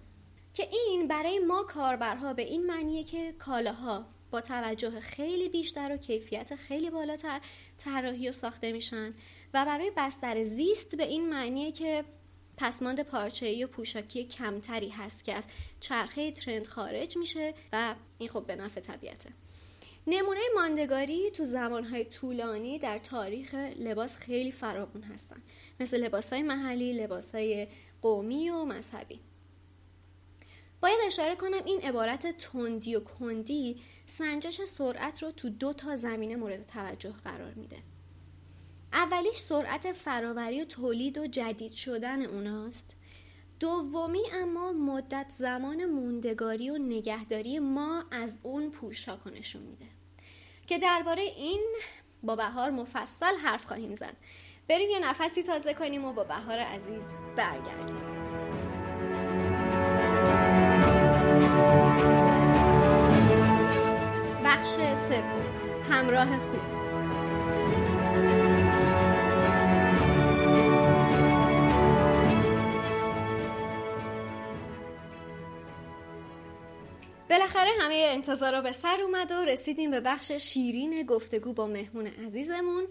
که 0.54 0.68
این 0.72 1.08
برای 1.08 1.40
ما 1.40 1.64
کاربرها 1.64 2.34
به 2.34 2.42
این 2.42 2.66
معنیه 2.66 3.04
که 3.04 3.32
کالاها 3.32 4.06
با 4.32 4.42
توجه 4.42 5.00
خیلی 5.00 5.50
بیشتر 5.50 5.94
و 5.94 5.98
کیفیت 5.98 6.56
خیلی 6.56 6.90
بالاتر 6.90 7.42
طراحی 7.78 8.30
و 8.30 8.32
ساخته 8.32 8.72
میشن 8.72 9.14
و 9.54 9.66
برای 9.66 9.92
بستر 9.98 10.44
زیست 10.44 10.96
به 10.96 11.04
این 11.04 11.30
معنیه 11.30 11.72
که 11.72 12.04
پسماند 12.58 13.02
پارچه‌ای 13.02 13.64
و 13.64 13.68
پوشاکی 13.68 14.24
کمتری 14.24 14.90
هست 14.90 15.24
که 15.24 15.34
از 15.34 15.44
چرخه 15.80 16.32
ترند 16.32 16.68
خارج 16.68 17.18
میشه 17.18 17.54
و 17.74 17.96
این 18.18 18.30
خب 18.30 18.46
به 18.46 18.56
نفع 18.56 18.82
طبیعته. 18.82 19.30
نمونه 20.08 20.40
ماندگاری 20.56 21.32
تو 21.32 21.44
زمانهای 21.44 22.06
طولانی 22.06 22.80
در 22.80 22.98
تاریخ 22.98 23.54
لباس 23.54 24.16
خیلی 24.16 24.52
فراوان 24.52 25.04
هستن. 25.04 25.42
مثل 25.80 26.04
لباس 26.04 26.34
های 26.34 26.44
محلی، 26.44 26.94
لباس 26.94 27.36
های 27.36 27.68
قومی 28.02 28.50
و 28.50 28.66
مذهبی. 28.66 29.20
باید 30.82 31.00
اشاره 31.08 31.36
کنم 31.36 31.64
این 31.66 31.82
عبارت 31.82 32.38
تندی 32.38 32.96
و 32.96 33.00
کندی 33.00 33.82
سنجش 34.06 34.62
سرعت 34.62 35.24
رو 35.24 35.32
تو 35.32 35.50
دو 35.50 35.74
تا 35.74 35.96
زمینه 35.96 36.36
مورد 36.36 36.68
توجه 36.68 37.14
قرار 37.24 37.54
میده. 37.54 37.78
اولیش 38.94 39.38
سرعت 39.38 39.92
فراوری 39.92 40.62
و 40.62 40.66
تولید 40.66 41.18
و 41.18 41.28
جدید 41.28 41.72
شدن 41.72 42.26
اوناست. 42.26 42.90
دومی 43.60 44.24
اما 44.34 44.72
مدت 44.72 45.26
زمان 45.30 45.86
موندگاری 45.86 46.70
و 46.70 46.78
نگهداری 46.78 47.60
ما 47.60 48.04
از 48.12 48.40
اون 48.44 48.72
پوشاک 48.72 49.28
نشون 49.28 49.62
میده. 49.62 49.86
که 50.68 50.78
درباره 50.78 51.22
این 51.22 51.76
با 52.24 52.36
بهار 52.36 52.70
مفصل 52.70 53.36
حرف 53.44 53.66
خواهیم 53.66 53.96
زد. 53.96 54.18
بریم 54.70 54.90
یه 54.90 55.00
نفسی 55.00 55.44
تازه 55.44 55.74
کنیم 55.74 56.06
و 56.06 56.14
با 56.14 56.24
بهار 56.24 56.60
عزیز 56.60 57.04
برگردیم. 57.36 58.18
بخش 64.46 64.70
سوم. 65.10 65.44
همراه 65.92 66.38
خوب. 66.38 66.67
بالاخره 77.30 77.70
همه 77.80 78.06
انتظار 78.08 78.56
رو 78.56 78.62
به 78.62 78.72
سر 78.72 79.02
اومد 79.04 79.32
و 79.32 79.46
رسیدیم 79.46 79.92
به 79.92 80.02
بخش 80.02 80.32
شیرین 80.32 81.04
گفتگو 81.04 81.54
با 81.54 81.68
مهمون 81.68 82.08
عزیزمون. 82.08 82.88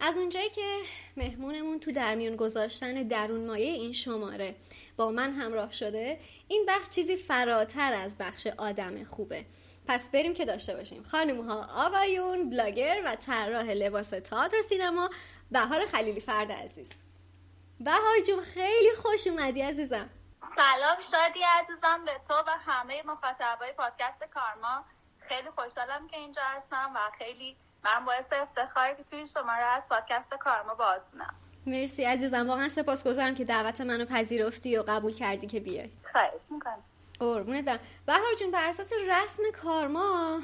از 0.00 0.18
اونجایی 0.18 0.50
که 0.50 0.80
مهمونمون 1.16 1.80
تو 1.80 1.92
درمیون 1.92 2.36
گذاشتن 2.36 3.02
درون 3.02 3.46
مایه 3.46 3.72
این 3.72 3.92
شماره 3.92 4.54
با 4.96 5.10
من 5.10 5.32
همراه 5.32 5.72
شده 5.72 6.18
این 6.48 6.64
بخش 6.68 6.88
چیزی 6.88 7.16
فراتر 7.16 7.92
از 7.94 8.18
بخش 8.18 8.46
آدم 8.46 9.04
خوبه. 9.04 9.44
پس 9.88 10.10
بریم 10.10 10.34
که 10.34 10.44
داشته 10.44 10.74
باشیم. 10.74 11.02
خانم 11.02 11.40
ها 11.40 11.86
آقایون 11.86 12.50
بلاگر 12.50 13.02
و 13.04 13.16
طراح 13.16 13.70
لباس 13.70 14.10
تئاتر 14.10 14.60
سینما 14.60 15.10
بهار 15.50 15.86
خلیلی 15.86 16.20
فرد 16.20 16.52
عزیز. 16.52 16.90
بهار 17.80 18.20
جون 18.26 18.40
خیلی 18.40 18.90
خوش 19.02 19.26
اومدی 19.26 19.60
عزیزم. 19.60 20.10
سلام 20.56 20.96
شادی 21.10 21.40
عزیزم 21.42 22.04
به 22.04 22.20
تو 22.28 22.34
و 22.34 22.50
همه 22.66 23.02
مخاطبای 23.06 23.72
پادکست 23.72 24.24
کارما. 24.34 24.84
خیلی 25.28 25.48
خوشحالم 25.50 26.08
که 26.08 26.16
اینجا 26.16 26.42
هستم 26.42 26.92
و 26.94 26.98
خیلی 27.18 27.56
من 27.84 28.04
باعث 28.04 28.24
افتخاری 28.32 28.96
که 28.96 29.04
توی 29.10 29.28
شما 29.28 29.52
رو 29.56 29.66
از 29.76 29.82
پادکست 29.88 30.34
کارما 30.34 30.74
بازونم 30.74 31.34
مرسی 31.66 32.04
عزیزم 32.04 32.48
واقعا 32.48 32.68
سپاسگزارم 32.68 33.34
که 33.34 33.44
دعوت 33.44 33.80
منو 33.80 34.04
پذیرفتی 34.04 34.76
و 34.78 34.82
قبول 34.88 35.12
کردی 35.12 35.46
که 35.46 35.60
بیای. 35.60 35.90
خواهش 36.12 36.42
می‌کنم. 36.50 36.84
قربونت 37.20 37.64
برم. 37.64 37.78
بهار 38.06 38.34
جون 38.40 38.50
بر 38.50 38.68
اساس 38.68 38.92
رسم 38.92 39.42
کارما 39.62 40.38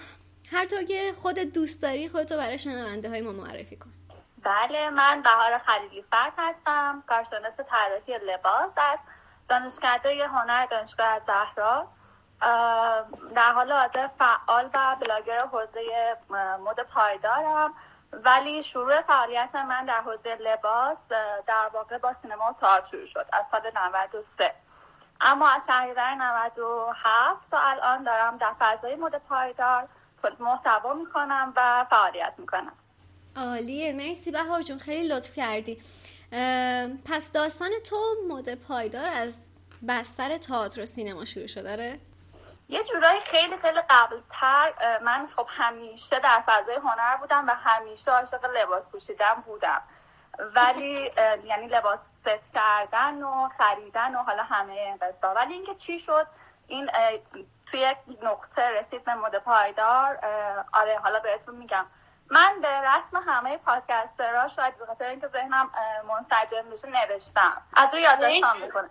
هر 0.52 0.66
طور 0.66 0.82
که 0.82 1.12
خودت 1.22 1.46
دوست 1.46 1.82
داری 1.82 2.08
خودتو 2.08 2.36
برای 2.36 2.58
شنونده 2.58 3.08
های 3.08 3.20
ما 3.20 3.32
معرفی 3.32 3.76
کن. 3.76 3.92
بله 4.42 4.90
من 4.90 5.22
بهار 5.22 5.58
خلیلی 5.58 6.02
فرد 6.02 6.32
هستم. 6.38 7.02
کارشناس 7.08 7.56
طراحی 7.56 8.18
لباس 8.26 8.72
است. 8.76 9.04
دانشکده 9.48 10.28
هنر 10.28 10.66
دانشگاه 10.66 11.06
از 11.06 11.22
زهرا 11.22 11.88
در 13.34 13.52
حال 13.54 13.72
حاضر 13.72 14.06
فعال 14.06 14.70
و 14.74 14.96
بلاگر 15.00 15.46
حوزه 15.46 16.16
مد 16.64 16.80
پایدارم. 16.80 17.74
ولی 18.12 18.62
شروع 18.62 19.02
فعالیت 19.02 19.54
من 19.54 19.84
در 19.84 20.00
حوزه 20.00 20.34
لباس 20.34 21.08
در 21.46 21.70
واقع 21.72 21.98
با 21.98 22.12
سینما 22.12 22.50
و 22.50 22.52
تئاتر 22.52 22.86
شروع 22.86 23.06
شد 23.06 23.26
از 23.32 23.46
سال 23.50 23.60
93 23.74 24.54
اما 25.20 25.48
از 25.48 25.66
شهریور 25.66 26.14
97 26.14 27.50
تا 27.50 27.58
الان 27.60 28.04
دارم 28.04 28.36
در 28.36 28.52
فضای 28.58 28.96
مد 28.96 29.16
پایدار 29.28 29.88
محتوا 30.40 30.94
می‌کنم 30.94 31.52
و 31.56 31.86
فعالیت 31.90 32.34
می‌کنم. 32.38 32.72
عالیه 33.36 33.92
مرسی 33.92 34.30
بهار 34.30 34.62
جون 34.62 34.78
خیلی 34.78 35.08
لطف 35.08 35.34
کردی. 35.34 35.82
پس 37.04 37.32
داستان 37.32 37.70
تو 37.84 37.96
مد 38.28 38.54
پایدار 38.54 39.08
از 39.08 39.36
بستر 39.88 40.38
تئاتر 40.38 40.82
و 40.82 40.86
سینما 40.86 41.24
شروع 41.24 41.46
شده 41.46 41.62
داره؟ 41.62 41.98
یه 42.68 42.84
جورایی 42.84 43.20
خیلی 43.20 43.56
خیلی 43.56 43.80
قبلتر 43.90 44.72
من 45.02 45.28
خب 45.36 45.46
همیشه 45.48 46.18
در 46.18 46.42
فضای 46.46 46.76
هنر 46.76 47.16
بودم 47.16 47.48
و 47.48 47.50
همیشه 47.54 48.10
عاشق 48.10 48.44
لباس 48.44 48.88
پوشیدن 48.88 49.34
بودم. 49.46 49.82
ولی 50.54 51.10
یعنی 51.44 51.66
لباس 51.66 52.00
ست 52.20 52.54
کردن 52.54 53.22
و 53.22 53.48
خریدن 53.58 54.14
و 54.14 54.18
حالا 54.18 54.42
همه 54.42 54.96
قصدا 54.96 55.34
ولی 55.34 55.52
اینکه 55.54 55.74
چی 55.74 55.98
شد؟ 55.98 56.26
این 56.66 56.90
توی 57.66 57.80
یک 57.80 57.96
نقطه 58.22 58.70
رسید 58.70 59.04
به 59.04 59.14
مد 59.14 59.38
پایدار 59.38 60.18
آره 60.72 60.98
حالا 60.98 61.20
بهتون 61.20 61.54
میگم. 61.54 61.86
من 62.32 62.60
به 62.62 62.68
رسم 62.68 63.16
همه 63.26 63.58
پادکسترها 63.58 64.48
شاید 64.48 64.78
به 64.78 64.86
خاطر 64.86 65.04
اینکه 65.04 65.28
ذهنم 65.28 65.70
منسجم 66.08 66.70
بشه 66.70 66.88
نوشتم. 66.88 67.62
از 67.76 67.92
روی 67.92 68.02
یادداشتم 68.02 68.56
می‌کنه 68.60 68.90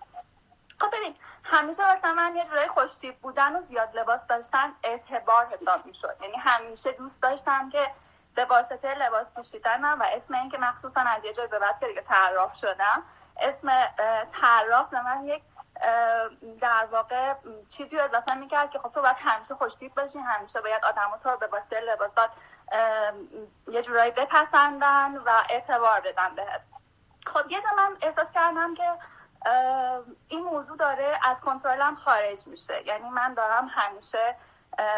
خب 0.79 0.88
ببین 0.95 1.15
همیشه 1.43 1.83
واسه 1.86 2.13
من 2.13 2.36
یه 2.36 2.45
جورای 2.45 2.67
خوشتیب 2.67 3.19
بودن 3.19 3.55
و 3.55 3.62
زیاد 3.62 3.98
لباس 3.98 4.27
داشتن 4.27 4.74
اعتبار 4.83 5.45
حساب 5.45 5.86
می‌شد. 5.86 6.15
یعنی 6.21 6.38
همیشه 6.38 6.91
دوست 6.91 7.21
داشتم 7.21 7.69
که 7.69 7.91
به 8.36 8.45
واسطه 8.45 8.93
لباس 8.93 9.31
پوشیدنم 9.31 10.00
و 10.00 10.03
اسم 10.03 10.33
این 10.33 10.50
که 10.50 10.57
مخصوصا 10.57 11.01
از 11.01 11.25
یه 11.25 11.33
جای 11.33 11.48
به 11.48 11.60
بعد 11.60 11.79
که 11.79 11.88
دیگه 11.88 12.01
طراح 12.01 12.55
شدم 12.55 13.03
اسم 13.41 13.88
طراح 14.41 14.89
به 14.89 15.01
من 15.01 15.25
یک 15.25 15.43
در 16.62 16.88
واقع 16.91 17.33
چیزی 17.69 17.98
رو 17.98 18.03
اضافه 18.03 18.33
می‌کرد 18.33 18.71
که 18.71 18.79
خب 18.79 18.91
تو 18.91 19.01
باید 19.01 19.17
همیشه 19.19 19.55
خوشتیب 19.55 19.95
باشی 19.95 20.19
همیشه 20.19 20.62
باید 20.62 20.86
آدم 20.86 21.17
تو 21.24 21.29
رو 21.29 21.38
به 21.38 21.48
واسطه 21.48 21.79
لباسات 21.79 22.29
یه 23.68 23.82
جورایی 23.82 24.12
بپسندن 24.12 25.18
و 25.18 25.44
اعتبار 25.50 26.01
بدن 26.01 26.36
بهت. 26.36 26.62
خب 27.25 27.51
یه 27.51 27.62
جا 27.62 27.70
من 27.78 27.98
احساس 28.01 28.32
کردم 28.32 28.75
که 28.75 28.92
این 30.28 30.44
موضوع 30.44 30.78
داره 30.78 31.20
از 31.24 31.42
کنترلم 31.42 31.96
خارج 31.96 32.48
میشه. 32.48 32.88
یعنی 32.88 33.10
من 33.10 33.34
دارم 33.34 33.72
همیشه 33.72 34.36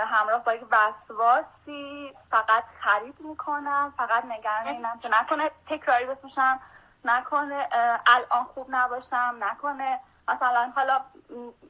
همراه 0.05 0.43
با 0.43 0.53
یک 0.53 0.65
وسواسی 0.71 2.13
فقط 2.31 2.63
خرید 2.81 3.19
می‌کنم 3.19 3.93
فقط 3.97 4.25
نگران 4.25 4.67
اینم 4.67 4.99
که 4.99 5.09
نکنه 5.09 5.51
تکراری 5.69 6.05
بپوشم 6.05 6.59
نکنه 7.05 7.67
الان 8.07 8.43
خوب 8.43 8.67
نباشم 8.69 9.35
نکنه 9.39 9.99
مثلا 10.27 10.71
حالا 10.75 11.01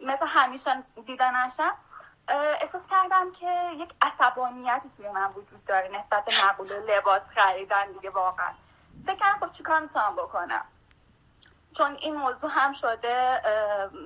مثل 0.01 0.25
همیشه 0.27 0.83
دیده 1.05 1.31
نشم. 1.31 1.73
احساس 2.27 2.87
کردم 2.87 3.31
که 3.31 3.71
یک 3.77 3.93
عصبانیتی 4.01 4.89
توی 4.97 5.09
من 5.09 5.29
وجود 5.29 5.65
داره 5.65 5.87
نسبت 5.87 6.25
به 6.25 6.31
مقوله 6.47 6.79
لباس 6.79 7.21
خریدن 7.27 7.91
دیگه 7.91 8.09
واقعا. 8.09 8.53
فکر 9.05 9.33
خب 9.39 9.51
چیکار 9.51 9.79
می‌تونم 9.79 10.15
بکنم؟ 10.15 10.65
چون 11.77 11.95
این 11.95 12.15
موضوع 12.15 12.49
هم 12.49 12.73
شده 12.73 13.41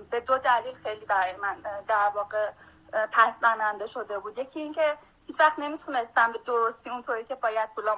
به 0.10 0.20
دو 0.20 0.38
دلیل 0.38 0.76
خیلی 0.76 1.06
برای 1.06 1.36
من 1.36 1.58
در 1.88 2.12
واقع 2.16 2.52
پس 3.12 3.34
زننده 3.42 3.86
شده 3.88 4.20
بود. 4.20 4.38
یکی 4.38 4.60
اینکه 4.60 4.98
هیچ 5.28 5.40
وقت 5.40 5.60
نمی‌تونستم 5.60 6.32
به 6.32 6.40
درستی 6.46 6.90
اونطوری 6.90 7.26
که 7.26 7.36
باید 7.36 7.70
پولام 7.76 7.98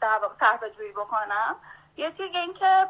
در 0.00 0.18
واقع 0.22 0.34
صرف 0.34 0.64
جویی 0.64 0.92
بکنم. 0.92 1.56
یه 1.96 2.12
چیز 2.12 2.20
اینکه 2.20 2.88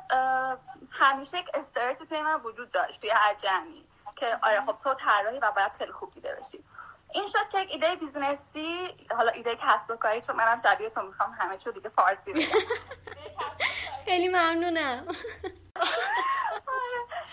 همیشه 0.90 1.38
یک 1.38 1.50
استرسی 1.54 2.06
توی 2.06 2.22
من 2.22 2.40
وجود 2.40 2.70
داشت 2.70 3.00
توی 3.00 3.10
هر 3.10 3.34
جمعی. 3.34 3.86
که 4.20 4.38
آره 4.42 4.60
خب 4.60 4.76
تو 4.82 4.94
طراحی 4.94 5.38
و 5.38 5.52
باید 5.56 5.72
خیلی 5.72 5.92
خوب 5.92 6.14
دیده 6.14 6.34
بشی. 6.34 6.64
این 7.12 7.26
شد 7.26 7.48
که 7.52 7.60
یک 7.60 7.68
ایده 7.70 7.96
business 7.96 8.85
ی 8.85 8.96
حالا 9.16 9.30
ایده 9.30 9.56
کسب 9.56 9.90
و 9.90 9.96
کاری 9.96 10.20
چون 10.20 10.36
منم 10.36 10.58
شبیه 10.58 10.90
تو 10.90 11.02
می‌خوام 11.02 11.32
همه 11.38 11.58
شو 11.58 11.70
دیگه 11.70 11.88
فارسی 11.88 12.32
بگم. 12.32 12.44
خیلی 14.06 14.28
ممنونم. 14.28 15.06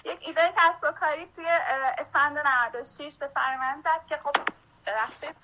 یک 0.06 0.20
ایده 0.22 0.53
کسب 0.58 0.84
و 0.84 0.91
کاری 0.91 1.27
توی 1.36 1.46
اسفند 1.98 2.38
96 2.38 3.15
به 3.20 3.27
سر 3.27 3.58
من 3.58 3.82
زد 3.84 4.08
که 4.10 4.17
خب 4.17 4.36
رفتیم 4.88 5.36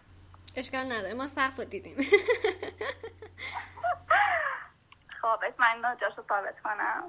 اشکال 0.55 0.91
نداره 0.91 1.13
ما 1.13 1.27
سقف 1.27 1.59
دیدیم. 1.59 1.97
خب 5.21 5.39
من 5.57 5.97
جاشو 6.01 6.23
ثابت 6.29 6.59
کنم. 6.59 7.03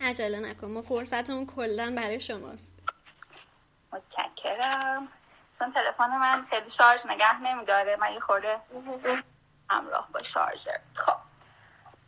عجله 0.00 0.40
نکن 0.40 0.66
ما 0.66 0.82
فرصتمون 0.82 1.46
کلا 1.46 1.94
برای 1.96 2.20
شماست. 2.20 2.77
متشکرم. 3.92 5.08
چون 5.58 5.72
تلفن 5.72 6.10
من 6.10 6.46
خیلی 6.50 6.70
شارژ 6.70 7.06
نگه 7.06 7.40
نمیداره. 7.40 7.96
من 7.96 8.12
یه 8.12 8.20
خورده 8.20 8.60
همراه 9.70 10.08
با 10.12 10.22
شارژر 10.22 10.80
خب. 10.94 11.16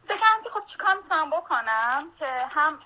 بگم 0.09 0.43
که 0.45 0.51
خب 0.51 0.65
چیکار 0.65 0.95
می‌تونم 0.95 1.31
بکنم 1.31 2.13
که 2.19 2.27
هم 2.27 2.81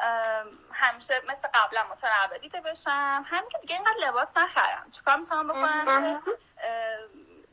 همیشه 0.73 1.23
مثل 1.29 1.49
قبلا 1.55 1.85
متنوع 1.91 2.39
دیده 2.39 2.61
بشم. 2.61 3.25
همین 3.27 3.49
که 3.53 3.59
دیگه 3.59 3.75
اینقدر 3.75 3.97
لباس 3.99 4.37
نخرم. 4.37 4.91
چیکار 4.91 5.17
می‌تونم 5.17 5.49
بکنم 5.49 5.85
که 6.23 6.33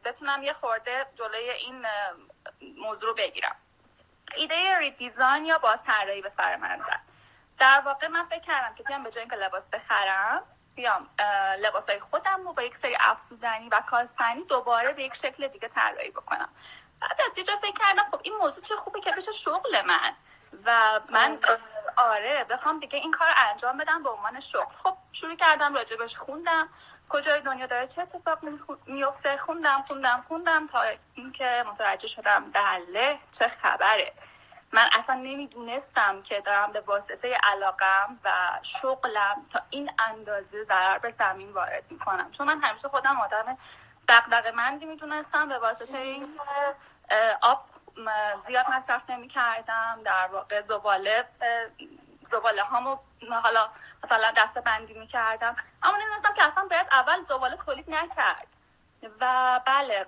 بتونم 0.04 0.44
یه 0.44 0.54
خورده 0.54 1.06
جلوی 1.16 1.50
این 1.50 1.86
موضوع 2.78 3.10
رو 3.10 3.16
بگیرم. 3.16 3.56
ایده 4.36 4.78
ریدیزاین 4.78 5.46
یا 5.46 5.58
باز 5.58 5.84
طراحی 5.84 6.22
به 6.22 6.30
سر 6.30 6.56
من 6.56 6.80
زد 6.80 7.00
در 7.60 7.82
واقع 7.86 8.08
من 8.08 8.26
فکر 8.26 8.40
کردم 8.40 8.76
که 8.76 8.84
بیام 8.84 9.04
به 9.04 9.12
جای 9.12 9.22
اینکه 9.22 9.36
لباس 9.36 9.68
بخرم 9.68 10.44
بیام 10.76 11.10
لباس 11.60 11.90
های 11.90 12.00
خودم 12.00 12.42
رو 12.44 12.54
با 12.54 12.64
یک 12.64 12.78
سری 12.78 12.98
افزودنی 13.00 13.70
و 13.70 13.82
کاستنی 13.90 14.44
دوباره 14.44 14.94
به 14.94 15.04
یک 15.04 15.16
شکل 15.16 15.48
دیگه 15.48 15.68
طراحی 15.68 16.12
بکنم. 16.12 16.50
بعد 17.02 17.22
از 17.32 17.38
یه 17.38 17.44
جا 17.44 17.56
فکر 17.56 17.80
کردم 17.80 18.04
خب 18.12 18.20
این 18.24 18.34
موضوع 18.36 18.64
چه 18.64 18.76
خوبه 18.76 19.02
که 19.02 19.12
بشه 19.18 19.32
شغل 19.32 19.82
من. 19.86 20.14
و 20.66 21.00
من 21.10 21.40
آره. 21.98 22.46
بخوام 22.50 22.80
دیگه 22.80 23.00
این 23.00 23.12
کار 23.12 23.28
انجام 23.38 23.78
بدم 23.78 24.04
به 24.04 24.10
عنوان 24.10 24.40
شغل. 24.40 24.76
خب 24.76 24.98
شروع 25.12 25.36
کردم 25.36 25.74
راجبش 25.74 26.18
خوندم. 26.18 26.70
کجای 27.10 27.42
دنیا 27.42 27.66
داره 27.66 27.88
چه 27.88 28.02
اتفاق 28.02 28.40
میفته 28.88 29.38
خوندم 29.38 29.84
خوندم 29.88 30.26
خوندم 30.28 30.68
تا 30.68 30.82
اینکه 31.14 31.66
متوجه 31.68 32.08
شدم 32.08 32.52
بله 32.52 33.20
چه 33.32 33.48
خبره. 33.48 34.14
من 34.74 34.90
اصلا 34.94 35.16
نمی‌دونستم 35.16 36.22
که 36.22 36.42
دارم 36.42 36.72
به 36.72 36.82
واسطه 36.82 37.38
علاقم 37.44 38.20
و 38.24 38.32
شغلم 38.62 39.46
تا 39.54 39.62
این 39.70 39.92
اندازه 40.00 40.64
ضرر 40.64 40.98
به 40.98 41.10
زمین 41.10 41.52
وارد 41.52 41.84
می‌کنم. 41.90 42.32
چون 42.32 42.48
من 42.48 42.62
همیشه 42.62 42.88
خودم 42.88 43.20
آدم 43.20 43.58
دقدق 44.08 44.48
مندی 44.48 44.86
می‌دونستم 44.86 45.50
به 45.50 45.58
واسطه 45.58 45.98
اینکه 45.98 46.42
آب 47.42 47.66
زیاد 48.40 48.66
مصرف 48.70 49.10
نمی 49.10 49.28
کردم 49.28 50.00
در 50.06 50.28
واقع 50.28 50.62
زباله 50.62 51.26
زباله 52.28 52.64
هامو 52.64 52.98
حالا 53.44 53.70
مثلا 54.04 54.34
دسته 54.38 54.62
بندی 54.62 54.94
می 54.94 55.08
کردم 55.08 55.56
اما 55.84 55.98
نمی‌دونستم 55.98 56.34
که 56.34 56.44
اصلا 56.44 56.68
باید 56.70 56.88
اول 56.92 57.22
زباله 57.22 57.58
تولید 57.58 57.90
نکرد. 57.90 58.48
و 59.20 59.60
بله 59.66 60.06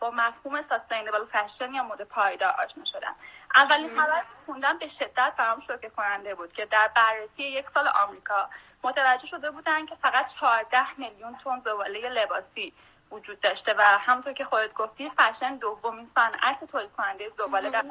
با 0.00 0.10
مفهوم 0.10 0.62
سستینبل 0.62 1.24
فشن 1.24 1.74
یا 1.74 1.82
مد 1.82 2.02
پایدار 2.02 2.50
آشنا 2.50 2.84
شدم. 2.84 3.14
اولین 3.54 3.90
خبر 4.00 4.22
خوندم 4.46 4.78
به 4.78 4.86
شدت 4.86 5.32
برام 5.38 5.60
شوکه 5.60 5.88
کننده 5.88 6.34
بود 6.34 6.52
که 6.52 6.66
در 6.66 6.90
بررسی 6.96 7.42
یک 7.42 7.68
سال 7.68 7.88
آمریکا 7.88 8.50
متوجه 8.82 9.26
شده 9.26 9.50
بودن 9.50 9.86
که 9.86 9.94
فقط 9.94 10.34
14 10.34 10.78
میلیون 10.96 11.36
تن 11.36 11.58
زباله 11.58 12.08
لباسی 12.08 12.72
وجود 13.10 13.40
داشته 13.40 13.74
و 13.78 13.82
همونطور 13.82 14.32
که 14.32 14.44
خودت 14.44 14.74
گفتی 14.74 15.10
فشن 15.10 15.56
دومین 15.56 16.06
صنعت 16.14 16.64
تولید 16.64 16.92
کننده 16.92 17.28
زباله 17.28 17.70
در 17.70 17.84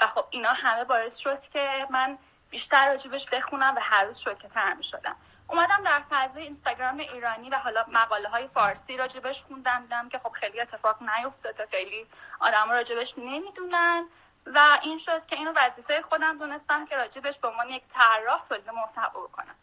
و 0.00 0.06
خب 0.06 0.24
اینا 0.30 0.52
همه 0.52 0.84
باعث 0.84 1.16
شد 1.16 1.40
که 1.40 1.86
من 1.90 2.18
بیشتر 2.50 2.86
راجبش 2.86 3.30
بخونم 3.30 3.74
و 3.76 3.80
هر 3.82 4.04
روز 4.04 4.18
شوکه 4.18 4.48
تر 4.48 4.74
می 4.74 4.84
شدم 4.84 5.16
اومدم 5.52 5.82
در 5.84 6.02
فضای 6.10 6.42
اینستاگرام 6.42 6.98
ایرانی 6.98 7.50
و 7.50 7.54
حالا 7.54 7.84
مقاله 7.88 8.28
های 8.28 8.48
فارسی 8.48 8.96
راجبش 8.96 9.42
خوندم 9.42 9.82
دیدم 9.82 10.08
که 10.08 10.18
خب 10.18 10.28
خیلی 10.32 10.60
اتفاق 10.60 11.02
نیفتاده 11.02 11.66
خیلی 11.66 12.06
آدم 12.40 12.70
راجبش 12.70 13.14
نمی‌دونن 13.18 14.06
و 14.46 14.78
این 14.82 14.98
شد 14.98 15.26
که 15.26 15.36
اینو 15.36 15.52
وظیفه 15.56 16.02
خودم 16.02 16.38
دونستم 16.38 16.86
که 16.86 16.96
راجبش 16.96 17.38
به 17.38 17.48
عنوان 17.48 17.68
یک 17.68 17.82
طراح 17.88 18.44
تولید 18.48 18.70
محتوا 18.70 19.20
بکنم. 19.20 19.54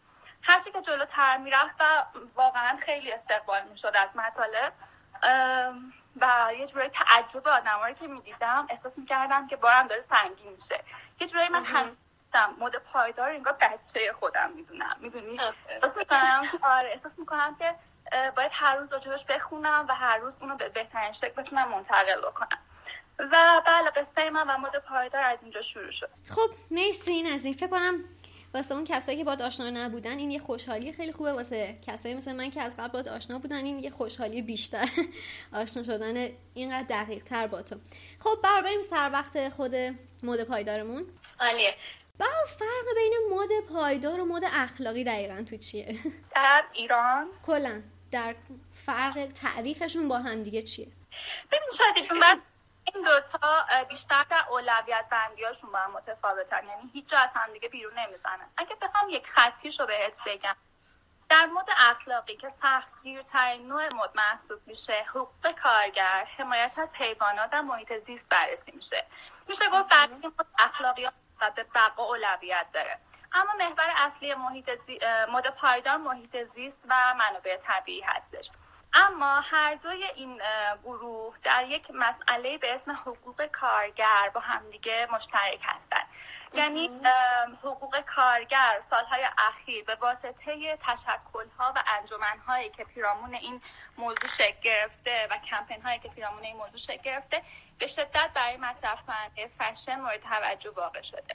هرچی 0.42 0.70
که 0.70 0.80
جلوتر 0.80 1.36
می‌رفت 1.36 1.74
و 1.80 2.04
واقعا 2.34 2.76
خیلی 2.76 3.12
استقبال 3.12 3.62
می‌شد 3.64 3.92
از 3.96 4.10
مطالب 4.16 4.72
و 6.20 6.52
یه 6.58 6.66
جورایی 6.66 6.90
تعجب 6.90 7.48
آدمایی 7.48 7.94
که 7.94 8.06
می‌دیدم 8.06 8.66
احساس 8.70 8.98
می‌کردم 8.98 9.46
که 9.46 9.56
بارم 9.56 9.86
داره 9.86 10.00
سنگین 10.00 10.52
میشه. 10.52 10.84
یه 11.20 11.26
جورایی 11.26 11.48
من 11.48 11.64
هستم 12.34 12.54
مد 12.60 12.76
پایدار 12.76 13.30
انگار 13.30 13.52
بچه 13.52 14.12
خودم 14.12 14.50
می‌دونم. 14.56 14.96
می‌دونی؟ 15.00 15.38
احساس 15.68 15.96
می‌کنم 15.96 16.42
آره 16.62 16.88
احساس 16.88 17.12
می‌کنم 17.18 17.56
که 17.58 17.74
باید 18.36 18.50
هر 18.54 18.76
روز 18.76 18.92
راجبش 18.92 19.24
بخونم 19.24 19.86
و 19.88 19.94
هر 19.94 20.18
روز 20.18 20.34
اونو 20.40 20.56
به 20.56 20.68
بهترین 20.68 21.12
شکل 21.12 21.42
بتونم 21.42 21.68
منتقل 21.68 22.20
بکنم. 22.20 22.58
و 23.18 23.62
بله 23.66 23.90
قصه 23.90 24.30
من 24.30 24.46
و 24.50 24.58
مد 24.58 24.84
پایدار 24.88 25.22
از 25.22 25.42
اینجا 25.42 25.62
شروع 25.62 25.90
شد. 25.90 26.10
خب 26.28 26.50
مرسی 26.70 27.10
این 27.10 27.26
از 27.26 27.44
این 27.44 27.54
فکر 27.54 27.66
کنم 27.66 28.04
واسه 28.54 28.74
اون 28.74 28.84
کسایی 28.84 29.18
که 29.18 29.24
با 29.24 29.36
آشنا 29.44 29.70
نبودن 29.70 30.18
این 30.18 30.30
یه 30.30 30.38
خوشحالی 30.38 30.92
خیلی 30.92 31.12
خوبه. 31.12 31.32
واسه 31.32 31.78
کسایی 31.86 32.14
مثل 32.14 32.32
من 32.32 32.50
که 32.50 32.62
از 32.62 32.76
قبل 32.76 33.02
با 33.02 33.10
آشنا 33.10 33.38
بودن 33.38 33.64
این 33.64 33.78
یه 33.78 33.90
خوشحالی 33.90 34.42
بیشتر 34.42 34.88
آشنا 35.52 35.82
شدن 35.82 36.28
اینقدر 36.54 36.86
دقیق 36.88 37.24
تر 37.24 37.46
با 37.46 37.62
تو. 37.62 37.76
خب 38.20 38.38
بریم 38.42 38.80
سر 38.80 39.10
وقت 39.12 39.48
خود 39.48 39.74
مد 40.22 40.44
پایدارمون. 40.44 41.06
عالیه. 41.40 41.74
بر 42.20 42.44
فرق 42.46 42.94
بین 42.94 43.14
مد 43.30 43.66
پایدار 43.74 44.20
و 44.20 44.24
مد 44.24 44.42
اخلاقی 44.44 45.04
دقیقا 45.04 45.44
تو 45.50 45.56
چیه؟ 45.56 45.94
در 46.34 46.64
ایران؟ 46.72 47.28
کلا. 47.46 47.82
در 48.12 48.34
فرق 48.86 49.28
تعریفشون 49.42 50.08
با 50.08 50.18
هم 50.18 50.42
دیگه 50.42 50.62
چیه؟ 50.62 50.86
ببین 51.52 51.68
شاید 51.78 52.06
چون 52.06 52.16
این 52.84 53.04
دوتا 53.04 53.66
بیشتر 53.88 54.26
در 54.30 54.44
اولویت 54.50 55.04
بندیاشون 55.10 55.72
با 55.72 55.78
هم 55.78 55.90
متفاوتن. 55.90 56.66
یعنی 56.66 56.90
هیچ 56.92 57.08
جا 57.08 57.18
از 57.18 57.30
هم 57.34 57.52
دیگه 57.52 57.68
بیرون 57.68 57.92
نمی‌زنن. 57.98 58.46
اگه 58.56 58.74
بخوام 58.82 59.10
یک 59.10 59.26
خطیش 59.26 59.80
رو 59.80 59.86
بهت 59.86 60.16
بگم. 60.26 60.56
در 61.28 61.46
مد 61.46 61.68
اخلاقی 61.76 62.36
که 62.36 62.48
سختگیرترین 62.50 63.68
نوع 63.68 63.84
مد 63.84 64.10
محسوب 64.14 64.60
میشه 64.66 65.04
حقوق 65.08 65.52
کارگر 65.62 66.28
حمایت 66.38 66.72
از 66.78 66.92
حیوانات 66.94 67.50
و 67.52 67.62
محیط 67.62 67.98
زیست 67.98 68.28
بررسی 68.28 68.72
میشه. 68.74 69.06
میشه 69.48 69.64
گفت 69.72 69.88
بررسی 69.88 70.26
مد 70.26 70.46
اخلاقی 70.58 71.06
و 71.40 71.50
به 71.50 71.64
بقا 71.74 72.02
اولویت 72.02 72.66
داره. 72.72 72.98
اما 73.32 73.52
محور 73.58 73.92
اصلی 73.96 74.34
محیط 74.34 74.74
زی... 74.74 74.98
مد 75.32 75.48
پایدار 75.48 75.96
محیط 75.96 76.42
زیست 76.42 76.78
و 76.88 77.14
منابع 77.14 77.56
طبیعی 77.56 78.00
هستش. 78.00 78.50
اما 78.94 79.40
هر 79.40 79.74
دوی 79.74 80.04
این 80.04 80.40
گروه 80.84 81.36
در 81.42 81.64
یک 81.68 81.90
مسئله 81.90 82.58
به 82.58 82.74
اسم 82.74 82.92
حقوق 82.92 83.46
کارگر 83.46 84.30
با 84.34 84.40
همدیگه 84.40 85.08
مشترک 85.12 85.62
هستند 85.62 86.06
یعنی 86.54 86.90
حقوق 87.62 88.00
کارگر 88.00 88.78
سالهای 88.80 89.26
اخیر 89.38 89.84
به 89.84 89.94
واسطه 89.94 90.78
تشکلها 90.82 91.72
و 91.76 91.82
انجمنهایی 91.98 92.68
که 92.70 92.84
پیرامون 92.84 93.34
این 93.34 93.60
موضوع 93.98 94.28
شکل 94.28 94.60
گرفته 94.62 95.28
و 95.30 95.38
کمپین 95.38 95.82
هایی 95.82 95.98
که 95.98 96.08
پیرامون 96.08 96.42
این 96.42 96.56
موضوع 96.56 96.76
شکل 96.76 97.02
گرفته 97.02 97.42
به 97.80 97.86
شدت 97.86 98.30
برای 98.34 98.56
مصرف 98.56 99.02
کننده 99.06 99.46
فشن 99.46 100.00
مورد 100.00 100.20
توجه 100.20 100.70
واقع 100.70 101.02
شده. 101.02 101.34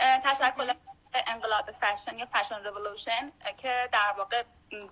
تشکل 0.00 0.72
انقلاب 1.26 1.70
فشن 1.72 2.18
یا 2.18 2.26
فشن 2.26 2.64
رولوشن 2.64 3.32
که 3.56 3.88
در 3.92 4.14
واقع 4.18 4.44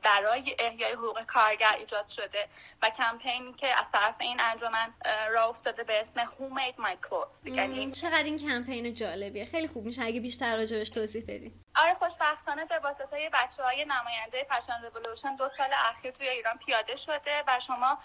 برای 0.03 0.57
احیای 0.59 0.93
حقوق 0.93 1.23
کارگر 1.23 1.75
ایجاد 1.79 2.09
شده 2.09 2.49
و 2.83 2.91
کمپینی 2.91 3.53
که 3.53 3.67
از 3.79 3.91
طرف 3.91 4.15
این 4.21 4.41
انجمن 4.41 4.95
را 5.31 5.45
افتاده 5.45 5.85
به 5.85 6.01
اسم 6.01 6.25
Who 6.25 6.55
Made 6.55 6.77
My 6.77 7.09
Clothes. 7.09 7.47
یعنی 7.47 7.93
چقدر 7.93 8.25
این 8.25 8.39
کمپین 8.39 8.95
جالبیه. 8.95 9.45
خیلی 9.45 9.69
خوب 9.69 9.85
میشه. 9.85 10.03
اگه 10.03 10.21
بیشتر 10.21 10.57
راجبش 10.57 10.91
توضیح 10.91 11.23
بدی 11.23 11.53
آره 11.77 11.95
خوشبختانه 11.95 12.65
به 12.65 12.79
واسطه 12.79 13.31
بچه 13.33 13.63
های 13.63 13.85
نماینده 13.85 14.47
فشن 14.51 14.83
رولوشن 14.95 15.37
دو 15.37 15.49
سال 15.49 15.71
اخیر 15.91 16.11
توی 16.11 16.29
ایران 16.29 16.59
پیاده 16.59 16.97
شده 16.97 17.45
و 17.47 17.61
شما 17.61 17.99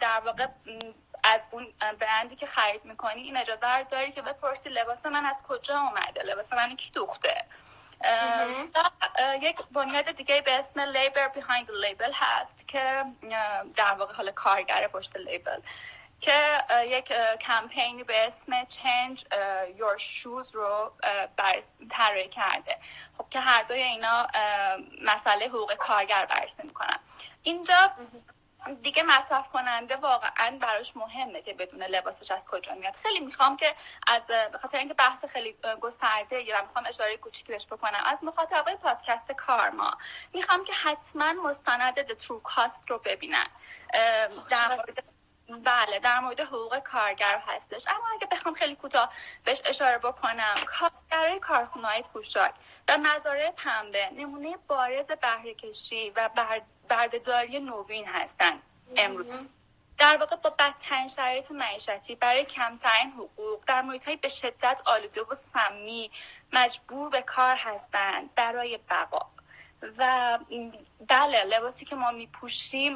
در 0.00 0.20
واقع 0.24 0.46
از 1.32 1.48
اون 1.50 1.72
برندی 1.98 2.36
که 2.36 2.46
خرید 2.46 2.84
می‌کنی 2.84 3.22
این 3.22 3.36
اجازه 3.36 3.66
رو 3.66 3.84
داری 3.84 4.12
که 4.12 4.22
بپرسی 4.22 4.68
لباس 4.68 5.06
من 5.06 5.26
از 5.26 5.42
کجا 5.48 5.80
اومده؟ 5.80 6.22
لباس 6.22 6.52
من 6.52 6.76
کی 6.76 6.90
دوخته؟ 6.90 7.44
یک 9.40 9.56
بنیاد 9.70 10.10
دیگه 10.10 10.40
به 10.40 10.58
اسم 10.58 10.92
Behind 10.92 11.66
the 11.66 11.84
Label 11.84 12.12
هست 12.14 12.68
که 12.68 13.04
در 13.76 13.94
واقع 13.94 14.14
حال 14.14 14.30
کارگر 14.30 14.88
پشت 14.88 15.16
لیبل 15.16 15.60
که 16.20 16.64
یک 16.84 17.12
کمپینی 17.40 18.04
به 18.04 18.26
اسم 18.26 18.64
Change 18.64 19.18
Your 19.78 19.98
Shoes 20.00 20.52
رو 20.52 20.92
طراحی 21.90 22.28
کرده. 22.28 22.78
خب 23.18 23.28
که 23.30 23.40
هر 23.40 23.62
دوی 23.62 23.82
اینا 23.82 24.28
مسئله 25.02 25.46
حقوق 25.46 25.74
کارگر 25.74 26.26
بررسی 26.26 26.62
می‌کنن. 26.62 26.98
اینجا 27.42 27.90
دیگه 28.82 29.02
مصرف 29.02 29.48
کننده 29.48 29.96
واقعا 29.96 30.58
براش 30.60 30.96
مهمه 30.96 31.42
که 31.42 31.52
بدون 31.54 31.82
لباسش 31.82 32.30
از 32.30 32.46
کجا 32.46 32.74
میاد. 32.74 32.94
خیلی 32.94 33.20
می‌خوام 33.20 33.56
که 33.56 33.74
از 34.06 34.30
خاطر 34.62 34.78
اینکه 34.78 34.94
بحث 34.94 35.24
خیلی 35.24 35.56
گسترده 35.80 36.42
یا 36.42 36.62
می‌خوام 36.62 36.84
اشاره 36.86 37.16
کوچیکی 37.16 37.52
بهش 37.52 37.66
بکنم 37.66 38.02
از 38.06 38.24
مخاطبای 38.24 38.76
پادکست 38.76 39.32
کارما 39.32 39.98
می‌خوام 40.34 40.64
که 40.64 40.72
حتما 40.72 41.32
مستند 41.32 42.06
The 42.06 42.22
True 42.22 42.52
Cost 42.52 42.88
رو 42.88 42.98
ببینن. 42.98 43.46
در 44.50 44.68
مورد 44.68 45.04
بله 45.48 45.98
در 45.98 46.20
مورد 46.20 46.40
حقوق 46.40 46.78
کارگر 46.78 47.42
هستش. 47.46 47.88
اما 47.88 48.08
اگه 48.14 48.26
بخوام 48.26 48.54
خیلی 48.54 48.74
کوتاه 48.76 49.12
بهش 49.44 49.62
اشاره 49.64 49.98
بکنم 49.98 50.54
کارگرای 50.66 51.38
کارخونه‌های 51.40 52.02
پوشاک 52.12 52.54
در 52.86 52.96
مزارع 52.96 53.50
پنبه 53.50 54.10
نمونه 54.10 54.56
بارز 54.68 55.06
بهره 55.10 55.54
کشی 55.54 56.10
و 56.10 56.30
بر 56.36 56.62
بردهداری 56.88 57.60
نوین 57.60 58.08
هستند 58.08 58.62
امروز. 58.96 59.26
در 59.98 60.16
واقع 60.16 60.36
با 60.36 60.50
بدترین 60.50 61.08
شرایط 61.08 61.50
معیشتی 61.50 62.14
برای 62.14 62.44
کمترین 62.44 63.10
حقوق 63.10 63.64
در 63.66 63.82
محیط 63.82 64.20
به 64.20 64.28
شدت 64.28 64.82
آلوده 64.86 65.22
و 65.22 65.34
سمی 65.34 66.10
مجبور 66.52 67.10
به 67.10 67.22
کار 67.22 67.56
هستند 67.56 68.34
برای 68.34 68.78
بقا. 68.90 69.26
و 69.98 70.38
بله 71.08 71.44
لباسی 71.44 71.84
که 71.84 71.96
ما 71.96 72.10
میپوشیم 72.10 72.94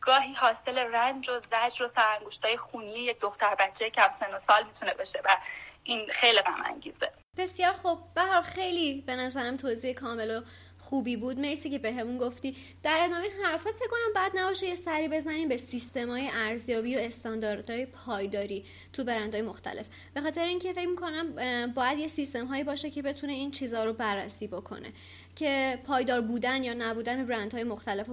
گاهی 0.00 0.32
حاصل 0.32 0.78
رنج 0.78 1.28
و 1.28 1.40
زجر 1.40 1.84
و 1.84 1.88
سرانگوشتای 1.88 2.56
خونی 2.56 2.92
یک 2.92 3.20
دختر 3.20 3.54
بچه 3.54 3.90
کم 3.90 4.08
سن 4.08 4.34
و 4.34 4.38
سال 4.38 4.66
می‌تونه 4.66 4.94
بشه 4.94 5.20
و 5.24 5.36
این 5.84 6.06
خیلی 6.12 6.38
غم 6.38 6.62
انگیزه. 6.64 7.12
بسیار 7.36 7.72
خوب. 7.72 7.98
بهار 8.14 8.42
خیلی 8.42 9.00
به 9.06 9.16
نظرم 9.16 9.56
توضیح 9.56 9.92
کامل 9.92 10.38
و 10.38 10.42
خوبی 10.78 11.16
بود. 11.16 11.38
مرسی 11.38 11.70
که 11.70 11.78
بهمون 11.78 12.18
به 12.18 12.24
گفتی. 12.24 12.56
در 12.82 12.98
ادامه 13.00 13.26
حرفات 13.44 13.74
فکر 13.74 13.88
کنم 13.88 14.12
بعد 14.14 14.32
نباشه 14.34 14.66
یه 14.66 14.74
سری 14.74 15.08
بزنیم 15.08 15.48
به 15.48 15.56
سیستمای 15.56 16.30
ارزیابی 16.32 16.96
و 16.96 16.98
استانداردهای 16.98 17.86
پایداری 17.86 18.66
تو 18.92 19.04
برندهای 19.04 19.42
مختلف. 19.42 19.86
به 20.14 20.20
خاطر 20.20 20.42
اینکه 20.42 20.72
فکر 20.72 20.88
می‌کنم 20.88 21.34
باید 21.74 21.98
یه 21.98 22.08
سیستم 22.08 22.46
هایی 22.46 22.64
باشه 22.64 22.90
که 22.90 23.02
بتونه 23.02 23.32
این 23.32 23.50
چیزها 23.50 23.84
رو 23.84 23.92
بررسی 23.92 24.48
بکنه. 24.48 24.92
که 25.38 25.78
پایدار 25.86 26.20
بودن 26.20 26.64
یا 26.64 26.74
نبودن 26.74 27.26
برندهای 27.26 27.64
مختلف 27.64 28.06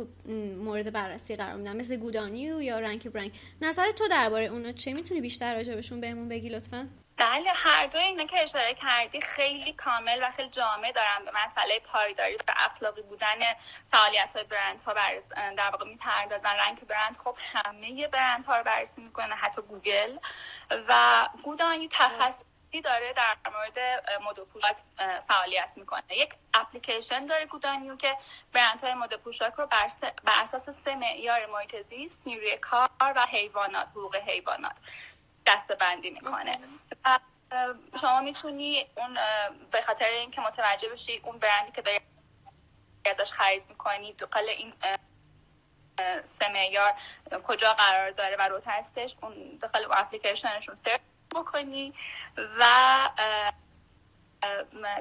مورد 0.57 0.93
بررسی 0.93 1.35
قرار 1.35 1.55
میدن 1.55 1.77
مثل 1.77 1.97
Good 1.97 2.26
On 2.26 2.40
You 2.40 2.61
یا 2.61 2.79
Rank 2.79 3.07
a 3.07 3.11
Brand 3.11 3.31
نظر 3.61 3.91
تو 3.91 4.07
درباره 4.07 4.45
اونا 4.45 4.71
چیه؟ 4.71 4.93
می‌تونی 4.93 5.21
بیشتر 5.21 5.55
راجبشون 5.55 6.01
بهمون 6.01 6.29
بگی 6.29 6.49
لطفا؟ 6.49 6.87
بله 7.17 7.49
هر 7.55 7.87
دو 7.87 7.97
اینا 7.97 8.25
که 8.25 8.41
اشاره 8.41 8.73
کردی 8.73 9.21
خیلی 9.21 9.73
کامل 9.73 10.19
و 10.23 10.31
خیلی 10.31 10.49
جامع 10.49 10.91
دارن 10.91 11.25
به 11.25 11.31
مسئله 11.45 11.79
پایداری 11.79 12.35
و 12.35 12.53
اخلاقی 12.57 13.01
بودن 13.01 13.39
فعالیت 13.91 14.31
های 14.35 14.43
برند 14.43 14.81
ها 14.81 14.93
در 15.57 15.69
واقع 15.69 15.85
می‌پردازن. 15.85 16.49
Rank 16.49 16.87
a 16.87 16.92
Brand 16.92 17.17
خب 17.17 17.35
همه 17.39 18.07
برند 18.07 18.45
ها 18.45 18.57
رو 18.57 18.63
بررسی 18.63 19.01
می‌کنه 19.01 19.35
حتی 19.35 19.61
گوگل. 19.61 20.17
و 20.87 21.25
گودانی 21.43 21.87
تخصصی 22.75 22.81
داره 22.81 23.13
در 23.13 23.35
مورد 23.51 23.79
مد 24.21 24.39
پوشاک 24.39 24.75
فعالیت 25.27 25.73
می‌کنه. 25.77 26.03
یک 26.09 26.33
اپلیکیشن 26.53 27.25
داره 27.25 27.45
گودانیو 27.45 27.95
که 27.95 28.17
برند 28.53 28.81
های 28.81 28.93
مد 28.93 29.13
پوشاک 29.13 29.53
رو 29.53 29.67
بر, 29.67 29.87
بر 30.23 30.41
اساس 30.41 30.69
سه 30.69 30.95
معیار 30.95 31.45
محیط 31.45 31.81
زیست 31.81 32.27
نیروی 32.27 32.57
کار 32.57 32.89
و 33.01 33.25
حیوانات 33.29 33.87
حقوق 33.87 34.15
حیوانات 34.15 34.75
دسته 35.45 35.75
بندی 35.75 36.09
می‌کنه 36.09 36.59
شما 38.01 38.21
می‌تونی 38.21 38.87
اون 38.97 39.17
به 39.71 39.81
خاطر 39.81 40.05
اینکه 40.05 40.41
متوجه 40.41 40.89
بشی 40.89 41.21
اون 41.23 41.39
برندی 41.39 41.71
که 41.71 41.81
داری 41.81 41.99
ازش 43.05 43.31
خرید 43.31 43.65
می‌کنی 43.69 44.13
دقل 44.13 44.49
این 44.49 44.73
سه 46.23 46.49
معیار 46.49 46.93
کجا 47.43 47.73
قرار 47.73 48.11
داره 48.11 48.35
و 48.35 48.41
روت 48.41 48.67
هستش 48.67 49.15
اون 49.21 49.57
داخل 49.61 49.85
اپلیکیشنشون 49.91 50.75
سرچ 50.75 51.01
بکنی 51.35 51.93
و 52.59 52.65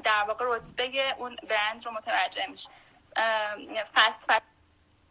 در 0.04 0.24
واقع 0.28 0.44
رتبه 0.48 1.14
اون 1.18 1.36
برند 1.48 1.86
رو 1.86 1.92
متوجه 1.92 2.46
میشه 2.46 2.70
فست 3.94 4.30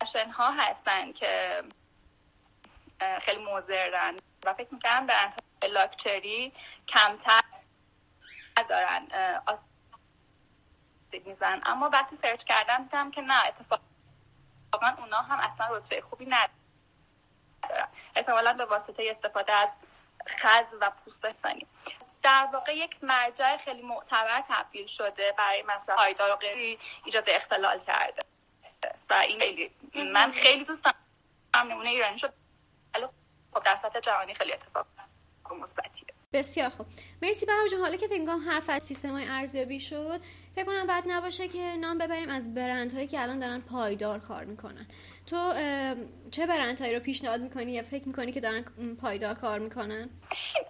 فشن 0.03 0.29
ها 0.29 0.51
هستن 0.51 1.11
که 1.11 1.63
خیلی 3.21 3.43
موزردن 3.43 4.15
و 4.45 4.53
فکر 4.53 4.73
می‌کنم 4.73 5.07
برند 5.07 5.41
لاکچری 5.69 6.53
کمتر 6.87 7.41
دارن 8.69 9.07
میزن 11.25 11.61
اما 11.65 11.89
وقتی 11.89 12.15
سرچ 12.15 12.43
کردم 12.43 12.83
دیدم 12.83 13.11
که 13.11 13.21
نه 13.21 13.45
اتفاقا 13.47 13.81
اونا 14.97 15.21
هم 15.21 15.39
اصلا 15.39 15.75
رتبه 15.75 16.01
خوبی 16.01 16.25
ندارن. 16.25 17.87
احتمالا 18.15 18.53
به 18.53 18.65
واسطه 18.65 19.03
استفاده 19.09 19.53
از 19.53 19.75
خز 20.27 20.75
و 20.81 20.89
پوست 20.89 21.25
انسانی 21.25 21.67
در 22.23 22.49
واقع 22.53 22.75
یک 22.75 23.03
مرجع 23.03 23.57
خیلی 23.57 23.81
معتبر 23.81 24.43
تبدیل 24.49 24.85
شده 24.85 25.33
برای 25.37 25.61
مثلا 25.61 25.95
پایدار 25.95 26.31
و 26.31 26.35
غیری 26.35 26.79
ایجاد 27.05 27.23
اختلال 27.27 27.79
کرده. 27.79 28.21
و 29.09 29.13
این 29.13 29.39
خیلی 29.39 29.71
من 30.13 30.31
خیلی 30.31 30.65
دوست 30.65 30.85
دارم 30.85 31.67
نمونه 31.71 31.89
ایرانی 31.89 32.17
شد. 32.17 32.33
خب 33.53 33.63
در 33.63 33.75
سطح 33.75 33.99
جهانی 33.99 34.33
خیلی 34.33 34.53
اتفاق 34.53 34.85
مثبتیه 35.61 36.12
بسیار 36.33 36.69
خوب. 36.69 36.85
مرسی 37.21 37.45
بهار 37.45 37.67
جان. 37.67 37.81
حالا 37.81 37.95
که 37.95 38.07
فکر 38.07 38.25
حرف 38.25 38.69
از 38.69 38.83
سیستم 38.83 39.09
های 39.09 39.25
ارزیابی 39.27 39.79
شد 39.79 40.19
فکر 40.55 40.65
کنم 40.65 40.87
بعد 40.87 41.03
نباشه 41.07 41.47
که 41.47 41.75
نام 41.75 41.97
ببریم 41.97 42.29
از 42.29 42.53
برندهایی 42.53 43.07
که 43.07 43.21
الان 43.21 43.39
دارن 43.39 43.61
پایدار 43.61 44.19
کار 44.19 44.43
می‌کنن. 44.43 44.87
تو 45.27 45.53
چه 46.31 46.45
برندهایی 46.45 46.93
رو 46.93 46.99
پیشنهاد 46.99 47.41
می‌کنی 47.41 47.71
یا 47.71 47.83
فکر 47.83 48.07
می‌کنی 48.07 48.31
که 48.31 48.39
دارن 48.39 48.63
پایدار 49.01 49.33
کار 49.33 49.59
می‌کنن؟ 49.59 50.09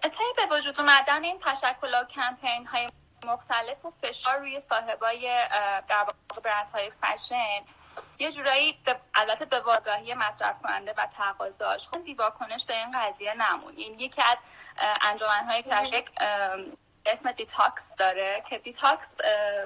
طی 0.02 0.23
به 0.38 0.58
وجود 0.58 0.80
اومدن 0.80 1.23
این 1.23 1.39
تشکل 1.45 1.93
و 1.93 2.04
کمپین 2.15 2.65
های 2.65 2.88
مختلف 3.25 3.86
و 3.86 3.91
فشار 4.01 4.38
روی 4.38 4.59
صاحبای 4.59 5.47
در 5.88 6.05
واقع 6.29 6.41
برندهای 6.43 6.91
فشن. 7.01 7.62
یه 8.19 8.31
جورایی 8.31 8.79
البته 9.15 9.45
به 9.45 9.59
واگاهی 9.59 10.13
مصرف 10.13 10.62
کننده 10.62 10.93
و 10.97 11.07
تقاضاش. 11.17 11.88
خب 11.88 12.03
دیواکنش 12.03 12.65
به 12.65 12.73
این 12.77 12.91
قضیه 12.91 13.33
نمون. 13.33 13.73
این 13.77 13.99
یکی 13.99 14.21
از 14.21 14.39
انجمنهای 15.01 15.63
که 15.63 16.05
اسم 17.05 17.31
detox 17.32 17.95
داره 17.95 18.43
که 18.49 18.57
detox 18.58 19.17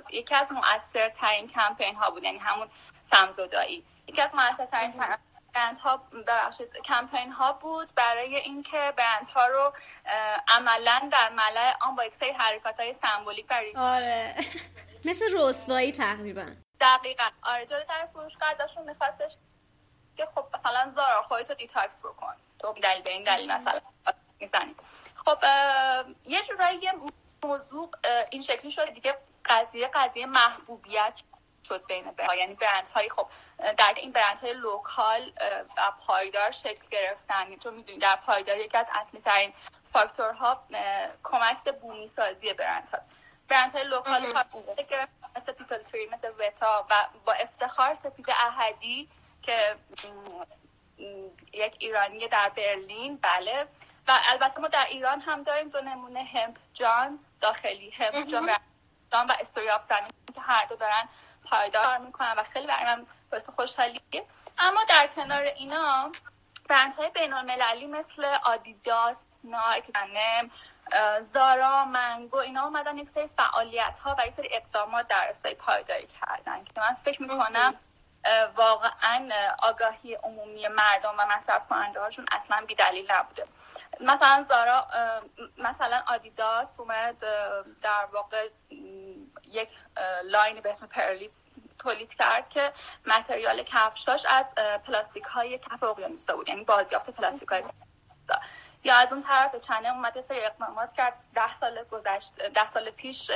یکی 0.10 0.36
از 0.36 0.52
مؤثرترین 0.52 1.48
کمپین 1.48 1.96
ها 1.96 2.10
بود. 2.10 2.24
یعنی 2.24 2.38
همون 2.38 2.70
سم‌زدایی 3.02 3.86
یکی 4.08 4.22
از 4.22 4.36
مؤثرترین 4.36 4.94
برند 5.58 5.78
ها 5.78 5.98
ببخشید 5.98 6.78
کمپین 6.86 7.32
ها 7.32 7.54
بود 7.54 7.96
برای 7.96 8.36
اینکه 8.36 8.94
برند 8.98 9.28
ها 9.28 9.48
رو 9.48 9.74
عملا 10.48 11.10
در 11.12 11.30
ملأ 11.30 11.78
عام 11.82 11.96
با 11.96 12.06
یک 12.06 12.16
سری 12.16 12.32
حرکات 12.32 12.80
های 12.80 12.94
سمبلیک 12.94 13.48
برای 13.48 13.74
آره. 13.76 14.36
مثل 15.06 15.26
رسوایی 15.38 15.92
تقریبا. 15.92 16.56
دقیقا. 16.82 17.28
آره 17.44 17.66
جلوی 17.66 17.86
در 17.86 18.08
فروشگاه 18.14 18.50
ازشون 18.60 18.84
میخواستش 18.84 19.38
که 20.18 20.26
خب 20.26 20.46
مثلا 20.54 20.92
Zara 20.92 21.22
خودتو 21.22 21.54
detox 21.54 22.00
بکن. 22.00 22.34
تو 22.60 22.74
دلیل 22.74 23.02
به 23.02 23.12
این 23.12 23.24
دلیل 23.24 23.52
مثلا 23.52 23.82
می‌زنی. 24.40 24.76
خب 25.16 25.38
یه 26.26 26.44
جورایی 26.44 26.92
موضوع 27.44 27.92
این 28.30 28.42
شکلی 28.42 28.72
شده 28.72 28.92
دیگه 28.92 29.18
قضیه 29.46 29.88
قضیه 29.94 30.26
محبوبیت 30.26 31.22
شد 31.68 31.86
بین 31.88 32.12
برند 32.12 32.38
یعنی 32.38 32.54
برند 32.54 32.88
های 32.88 33.10
خب 33.10 33.28
در 33.78 33.94
این 33.98 34.12
برند 34.12 34.40
های 34.40 34.54
local 34.54 35.32
و 35.78 35.92
پایدار 36.08 36.52
شکل 36.52 36.90
گرفتن. 36.92 37.56
چون 37.56 37.74
می‌دونید 37.74 38.02
مد 38.02 38.16
پایدار 38.16 38.58
یکی 38.58 38.78
از 38.78 38.88
اصلی 38.94 39.22
ترین 39.22 39.54
فاکتورها 39.94 40.64
کمک 41.24 41.64
به 41.64 41.72
بومی 41.72 42.08
سازی 42.08 42.54
برند 42.54 42.90
هاست. 42.90 43.10
برند 43.48 43.72
های 43.72 43.84
local 43.84 44.24
مثل 45.36 45.52
People 45.52 45.84
Tree 45.84 46.06
مثل 46.06 46.32
وتا 46.40 46.86
و 46.90 47.08
با 47.26 47.34
افتخار 47.34 47.94
سپید 47.94 48.30
احدی 48.30 49.10
که 49.42 49.76
یک 51.54 51.76
ایرانی 51.80 52.28
در 52.28 52.50
برلین. 52.50 53.18
بله. 53.18 53.68
و 54.08 54.20
البته 54.30 54.60
ما 54.60 54.68
در 54.68 54.86
ایران 54.86 55.22
هم 55.22 55.44
داریم 55.44 55.70
دو 55.70 55.82
نمونه 55.82 56.24
همپ 56.24 56.58
جان 56.74 57.20
داخلی. 57.42 57.90
همپ 57.90 58.28
جان 59.12 59.28
و 59.28 59.36
استوری 59.40 59.70
آف 59.70 59.88
که 60.36 60.42
هر 60.42 60.66
دو 60.66 60.76
دارن 60.76 61.10
پایدار 61.50 61.98
می‌کنن 61.98 62.34
و 62.38 62.44
خیلی 62.44 62.68
برای 62.68 62.86
من 62.86 63.06
باعث 63.32 63.50
خوشحالیه. 63.50 64.02
اما 64.60 64.80
در 64.90 65.08
کنار 65.08 65.42
اینا 65.42 66.12
برندهای 66.70 67.10
بین 67.10 67.34
المللی 67.34 67.88
مثل 67.88 68.26
آدیداس 68.44 69.26
نایک 69.44 69.86
نم 69.96 70.52
زارا 71.22 71.86
منگو 71.86 72.38
اینا 72.38 72.64
اومدن 72.64 72.98
یک 72.98 73.10
سری 73.10 73.28
فعالیت 73.28 74.00
ها 74.00 74.16
و 74.20 74.28
یک 74.28 74.34
سری 74.34 74.50
اقدامات 74.52 75.08
در 75.08 75.26
استای 75.30 75.56
پایداری 75.56 76.08
کردن 76.08 76.64
که 76.64 76.74
من 76.78 76.94
فکر 76.94 77.22
می‌کنم 77.22 77.74
واقعا 78.56 79.30
آگاهی 79.60 80.14
عمومی 80.14 80.68
مردم 80.68 81.16
و 81.18 81.26
مصرف 81.26 81.68
کننده 81.68 82.00
هاشون 82.00 82.26
اصلا 82.32 82.66
بی 82.68 82.76
دلیل 82.76 83.12
نبوده. 83.12 83.46
مثلا 84.00 84.42
Zara 84.42 84.88
مثلا 85.58 86.04
Adidas 86.08 86.80
اومد 86.80 87.20
در 87.82 88.06
واقع 88.12 88.50
یک 89.52 89.70
line 90.24 90.62
به 90.62 90.70
اسم 90.70 90.88
Parley 90.88 91.30
تولید 91.80 92.14
کرد 92.14 92.50
که 92.50 92.74
material 93.06 93.64
کفشاش 93.64 94.26
از 94.26 94.56
پلاستیک 94.88 95.24
های 95.24 95.58
کف 95.58 95.84
اقیانوسا 95.84 96.36
بود 96.36 96.50
یعنی 96.50 96.64
بازیافت 96.64 97.10
پلاستیک 97.10 97.50
های 97.50 97.64
یا 98.84 98.96
از 98.96 99.14
اون 99.14 99.22
طرف 99.22 99.56
چنه 99.56 99.90
اومده 99.90 100.22
سری 100.22 100.46
اقدامات 100.46 100.94
کرد. 100.94 101.14
ده 101.36 101.54
سال 101.54 101.84
گذشت 101.84 102.36
ده 102.36 102.68
سال 102.68 102.90
پیش 102.90 103.32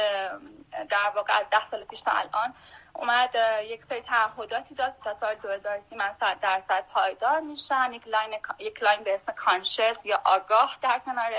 در 0.89 1.11
واقع 1.15 1.39
از 1.39 1.49
ده 1.49 1.63
سال 1.63 1.83
پیش 1.83 2.01
تا 2.01 2.11
الان 2.11 2.53
اومد 2.93 3.35
یک 3.63 3.83
سری 3.83 4.01
تعهداتی 4.01 4.75
داد 4.75 4.93
تا 5.03 5.13
سال 5.13 5.35
2030 5.35 5.95
من 5.95 6.13
صد 6.13 6.39
درصد 6.41 6.85
پایدار 6.93 7.39
میشن 7.39 7.93
یک 7.93 8.07
line 8.07 8.39
یک 8.59 8.83
line 8.83 9.03
به 9.03 9.13
اسم 9.13 9.31
Conscious 9.31 9.99
یا 10.05 10.21
آگاه 10.25 10.77
در 10.81 10.99
کنار 10.99 11.31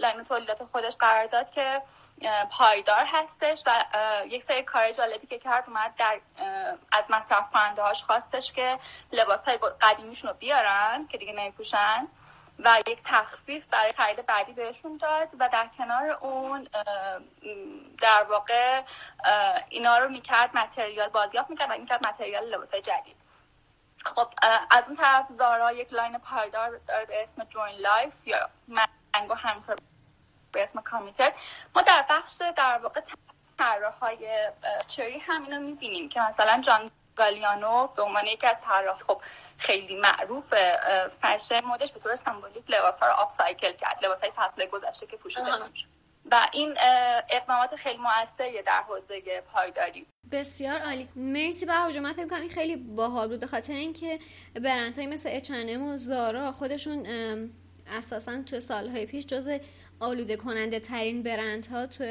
لاین 0.00 0.24
تولیدات 0.24 0.64
خودش 0.64 0.96
قرار 0.96 1.26
داد 1.26 1.50
که 1.50 1.82
پایدار 2.50 3.04
هستش 3.06 3.62
و 3.66 3.84
یک 4.28 4.42
سری 4.42 4.62
کار 4.62 4.92
جالبی 4.92 5.26
که 5.26 5.38
کرد 5.38 5.64
اومد 5.66 5.94
در 5.98 6.20
از 6.92 7.10
مصرف 7.10 7.50
کننده 7.50 7.82
هاش 7.82 8.02
خواستش 8.02 8.52
که 8.52 8.78
لباس 9.12 9.44
های 9.44 9.58
قدیمیشون 9.80 10.30
رو 10.30 10.36
بیارن 10.36 11.06
که 11.08 11.18
دیگه 11.18 11.32
نمیپوشن 11.32 12.08
و 12.58 12.78
یک 12.86 13.00
تخفیف 13.04 13.66
برای 13.66 13.90
خرید 13.90 14.26
بعدی 14.26 14.52
بهشون 14.52 14.96
داد 14.96 15.28
و 15.38 15.48
در 15.48 15.68
کنار 15.78 16.10
اون 16.10 16.68
در 18.00 18.22
واقع 18.22 18.82
اینا 19.68 19.98
رو 19.98 20.08
می‌کرد 20.08 20.56
material 20.56 21.08
بازیافت 21.08 21.50
می‌کرد 21.50 21.70
و 21.70 21.78
می‌کرد 21.78 22.06
material 22.06 22.44
لباس 22.44 22.74
جدید. 22.74 23.16
خب 24.04 24.28
از 24.70 24.88
اون 24.88 24.96
طرف 24.96 25.26
زارا 25.28 25.72
یک 25.72 25.92
line 25.92 26.18
پایدار 26.18 26.80
داره 26.88 27.04
به 27.04 27.22
اسم 27.22 27.44
Join 27.44 27.76
Life 27.76 28.26
یا 28.26 28.50
منگو 29.14 29.34
همینطور 29.34 29.76
به 30.52 30.62
اسم 30.62 30.80
Committed 30.80 31.32
ما 31.74 31.82
در 31.82 32.06
بخش 32.10 32.42
در 32.56 32.78
واقع 32.82 33.00
طراح 33.58 33.94
های 33.94 34.50
چری 34.86 35.18
هم 35.18 35.42
اینو 35.42 35.60
می‌بینیم 35.60 36.08
که 36.08 36.20
مثلا 36.20 36.60
جان 36.60 36.90
گالیانو 37.16 37.86
به 37.86 38.02
عنوان 38.02 38.26
یکی 38.26 38.46
از 38.46 38.60
طراح 38.60 38.98
خب 38.98 39.22
خیلی 39.58 39.96
معروف 39.96 40.54
فشن 41.22 41.64
مدش 41.64 41.92
به 41.92 42.00
طور 42.00 42.14
سمبولیک 42.14 42.64
لباس 42.68 42.98
ها 42.98 43.06
رو 43.06 43.12
upcycle 43.12 43.72
کرد 43.72 44.04
لباس 44.04 44.20
های 44.20 44.30
فصل 44.36 44.66
گذشته 44.66 45.06
که 45.06 45.16
پوشیده 45.16 45.50
و 46.30 46.48
این 46.52 46.74
اقدامات 47.30 47.76
خیلی 47.76 47.98
موثری 47.98 48.62
در 48.62 48.82
حوزه 48.88 49.42
پایداری. 49.52 50.06
بسیار 50.32 50.80
عالی. 50.80 51.08
مرسی 51.16 51.66
بهار 51.66 52.00
من 52.00 52.12
فکر 52.12 52.28
کنم 52.28 52.40
این 52.40 52.50
خیلی 52.50 52.76
باحال 52.76 53.28
بود 53.28 53.40
به 53.40 53.46
خاطر 53.46 53.72
اینکه 53.72 54.18
برندهایی 54.54 55.06
مثل 55.06 55.28
اچنم 55.32 55.82
و 55.82 55.96
زارا 55.96 56.52
خودشون 56.52 57.06
اساسا 57.90 58.42
تو 58.42 58.60
سالهای 58.60 59.06
پیش 59.06 59.26
جز 59.26 59.48
آلوده 60.00 60.36
کننده 60.36 60.80
ترین 60.80 61.22
برندها 61.22 61.86
تو 61.86 62.04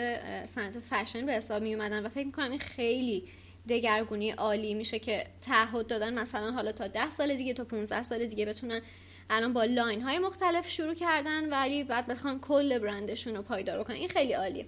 صنعت 0.46 0.80
فشن 0.80 1.26
به 1.26 1.34
حساب 1.34 1.64
می 1.64 1.76
اومدن 1.76 2.06
و 2.06 2.10
فکر 2.10 2.26
می‌کنم 2.26 2.52
این 2.52 2.60
خیلی 2.60 3.24
دگرگونی 3.70 4.32
عالی 4.32 4.74
میشه 4.74 5.00
که 5.00 5.26
تعهد 5.42 5.88
دادن 5.88 6.20
مثلا 6.20 6.52
حالا 6.52 6.72
تا 6.72 6.88
ده 6.88 7.10
سال 7.10 7.36
دیگه 7.36 7.54
تا 7.54 7.64
15 7.64 8.04
سال 8.04 8.26
دیگه 8.26 8.46
بتونن 8.46 8.82
الان 9.30 9.54
با 9.54 9.64
line 9.64 10.02
های 10.02 10.20
مختلف 10.20 10.70
شروع 10.70 10.94
کردن 10.94 11.50
ولی 11.50 11.84
بعد 11.84 12.08
بخوان 12.08 12.40
کل 12.40 12.80
برندشون 12.80 13.36
رو 13.36 13.42
پایدار 13.42 13.84
کنن 13.84 13.96
این 13.96 14.10
خیلی 14.10 14.34
عالیه. 14.34 14.66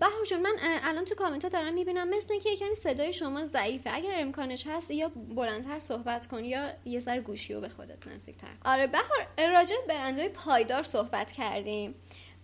بهار 0.00 0.24
جون 0.28 0.40
من 0.40 0.56
الان 0.60 1.04
تو 1.04 1.14
کامنت 1.14 1.44
ها 1.44 1.48
دارم 1.48 1.74
می‌بینم 1.74 2.08
مثل 2.08 2.38
که 2.38 2.56
کمی 2.56 2.74
صدای 2.74 3.12
شما 3.12 3.44
ضعیفه. 3.44 3.90
اگر 3.92 4.14
امکانش 4.14 4.66
هست 4.66 4.90
یا 4.90 5.08
بلندتر 5.08 5.80
صحبت 5.80 6.26
کن 6.26 6.44
یا 6.44 6.72
یه 6.84 7.00
سر 7.00 7.20
گوشی 7.20 7.54
رو 7.54 7.60
به 7.60 7.68
خودت 7.68 8.06
نزدیکتر 8.06 8.48
آره 8.64 8.86
بهار 8.86 9.52
راجع 9.52 9.74
برندهای 9.88 10.28
پایدار 10.28 10.82
صحبت 10.82 11.32
کردیم. 11.32 11.94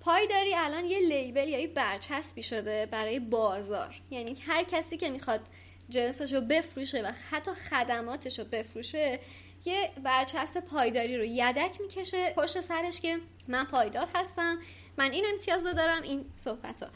پایداری 0.01 0.55
الان 0.55 0.85
یه 0.85 0.99
label 0.99 1.49
یا 1.49 1.59
یه 1.59 1.67
برچسبی 1.67 2.43
شده 2.43 2.87
برای 2.87 3.19
بازار. 3.19 4.01
یعنی 4.11 4.37
هر 4.47 4.65
کسی 4.65 4.97
که 4.97 5.11
می‌خواد 5.11 5.41
جنسش 5.89 6.33
رو 6.33 6.41
بفروشه 6.41 7.03
و 7.03 7.13
حتی 7.31 7.51
خدماتش 7.51 8.39
رو 8.39 8.45
بفروشه 8.45 9.21
یه 9.65 9.91
برچسب 10.05 10.61
پایداری 10.61 11.19
رو 11.19 11.25
یدک 11.25 11.81
می‌کشه 11.81 12.31
پشت 12.31 12.61
سرش 12.61 13.01
که 13.01 13.19
من 13.49 13.65
پایدار 13.65 14.09
هستم 14.15 14.59
من 14.97 15.13
این 15.13 15.25
امتیاز 15.33 15.67
رو 15.67 15.73
دارم 15.73 16.03
این 16.03 16.33
صحبت 16.37 16.83
ها 16.83 16.89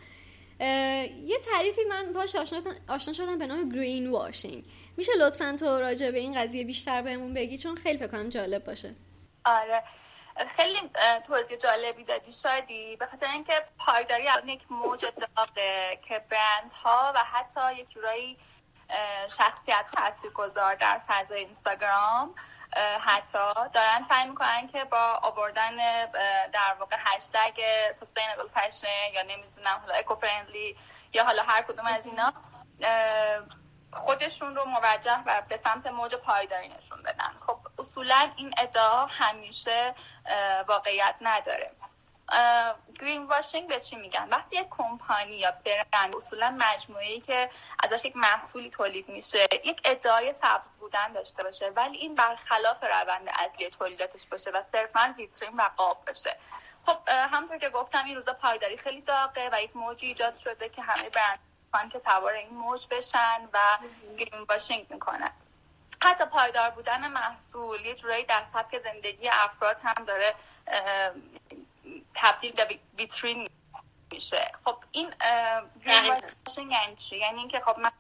یه 0.61 1.39
تعریفی 1.53 1.85
من 1.85 2.13
باش 2.13 2.37
آشنا 2.89 3.13
شدم 3.13 3.39
به 3.39 3.47
نام 3.47 3.69
گرین 3.69 4.11
واشینگ 4.11 4.65
میشه 4.97 5.13
لطفا 5.19 5.57
تو 5.61 5.67
راجع 5.81 6.11
به 6.11 6.19
این 6.19 6.43
قضیه 6.43 6.65
بیشتر 6.65 7.03
بهمون 7.03 7.35
بگی؟ 7.35 7.59
چون 7.59 7.77
خیلی 7.77 7.99
فکر 7.99 8.09
کنم 8.09 8.29
جالب 8.29 8.65
باشه. 8.65 8.95
آره. 9.45 9.83
خیلی 10.57 10.79
توضیح 11.27 11.57
جالبی 11.57 12.05
دادی. 12.05 12.33
شادی 12.33 12.97
به 12.97 13.07
خاطر 13.07 13.27
اینکه 13.27 13.53
پایداری 13.79 14.25
یک 14.47 14.67
موج 14.71 15.01
داغه 15.01 15.99
که 16.09 16.25
برند 16.31 16.73
ها 16.73 17.13
و 17.15 17.19
حتی 17.19 17.81
یک 17.81 17.89
جورایی 17.89 18.39
شخصیت 19.39 19.91
گذار 20.35 20.75
در 20.75 21.01
فضای 21.07 21.39
اینستاگرام. 21.39 22.35
حتی 23.01 23.39
دارن 23.73 24.03
سعی 24.03 24.29
می‌کنن 24.29 24.67
که 24.67 24.85
با 24.85 25.21
آوردن 25.23 25.77
در 26.51 26.77
واقع 26.79 26.97
هشتگ 26.99 27.61
sustainable 27.91 28.51
fashion 28.55 29.15
یا 29.15 29.23
نمی‌دونم 29.23 29.79
حالا 29.81 29.95
اکو 29.95 30.15
فرندلی 30.15 30.77
یا 31.13 31.25
حالا 31.25 31.43
هر 31.43 31.63
کدوم 31.63 31.87
از 31.87 32.07
اینا 32.07 32.33
خودشون 33.93 34.57
رو 34.57 34.65
موجه 34.65 35.19
و 35.27 35.43
به 35.49 35.57
سمت 35.57 35.87
موج 35.87 36.15
پایداری 36.15 36.69
نشون 36.69 37.03
بدن. 37.03 37.35
خب 37.47 37.59
اصولا 37.79 38.31
این 38.37 38.55
ادعا 38.59 39.07
همیشه 39.07 39.95
واقعیت 40.69 41.15
نداره. 41.21 41.71
گرین 43.01 43.27
واشینگ 43.27 43.69
به 43.69 43.81
چی 43.81 43.97
میگن؟ 43.97 44.29
وقتی 44.29 44.57
یک 44.57 44.67
کمپانی 44.71 45.37
یا 45.37 45.51
برند 45.65 46.17
اصولا 46.17 46.57
مجموعه 46.59 47.21
که 47.21 47.51
ازش 47.85 48.05
یک 48.05 48.17
محصولی 48.17 48.71
تولید 48.71 49.09
میشه 49.09 49.45
یک 49.65 49.81
ادعای 49.85 50.33
سبز 50.33 50.77
بودن 50.79 51.13
داشته 51.13 51.43
باشه 51.43 51.69
ولی 51.77 51.97
این 51.97 52.15
برخلاف 52.15 52.85
روند 52.85 53.29
اصلی 53.35 53.71
تولیداتش 53.71 54.27
باشه 54.27 54.51
و 54.51 54.63
صرفا 54.63 55.15
ویترین 55.17 55.57
و 55.57 55.63
قاب 55.77 55.99
بشه. 56.07 56.37
خب 56.87 56.99
همونطور 57.09 57.59
که 57.59 57.69
گفتم 57.69 58.05
این 58.05 58.15
روزا 58.15 58.33
پایداری 58.33 58.77
خیلی 58.77 59.01
داغه 59.01 59.51
و 59.53 59.63
یک 59.63 59.77
موجی 59.77 60.07
ایجاد 60.07 60.37
شده 60.37 60.69
که 60.69 60.83
همه 60.83 61.11
برند 61.11 61.93
که 61.93 61.99
سوار 61.99 62.33
این 62.33 62.55
موج 62.55 62.87
بشن 62.91 63.49
و 63.53 63.59
گرین 64.19 64.43
واشینگ 64.49 64.87
می‌کنن. 64.91 65.31
حتی 66.03 66.25
پایدار 66.25 66.71
بودن 66.71 67.09
محصول 67.09 67.81
یه 67.81 67.95
جورایی 67.95 68.25
در 68.25 68.43
سبک 68.43 68.79
زندگی 68.79 69.29
افراد 69.29 69.77
هم 69.85 70.05
داره 70.05 70.35
تبدیل 72.17 72.53
به 72.53 72.79
ویترین 72.99 73.49
میشه. 74.13 74.53
خب 74.65 74.77
این 74.93 75.15
یعنی 76.57 76.97
چی؟ 76.97 77.17
یعنی 77.19 77.39
اینکه 77.39 77.61
خب 77.61 77.79
من 77.79 77.91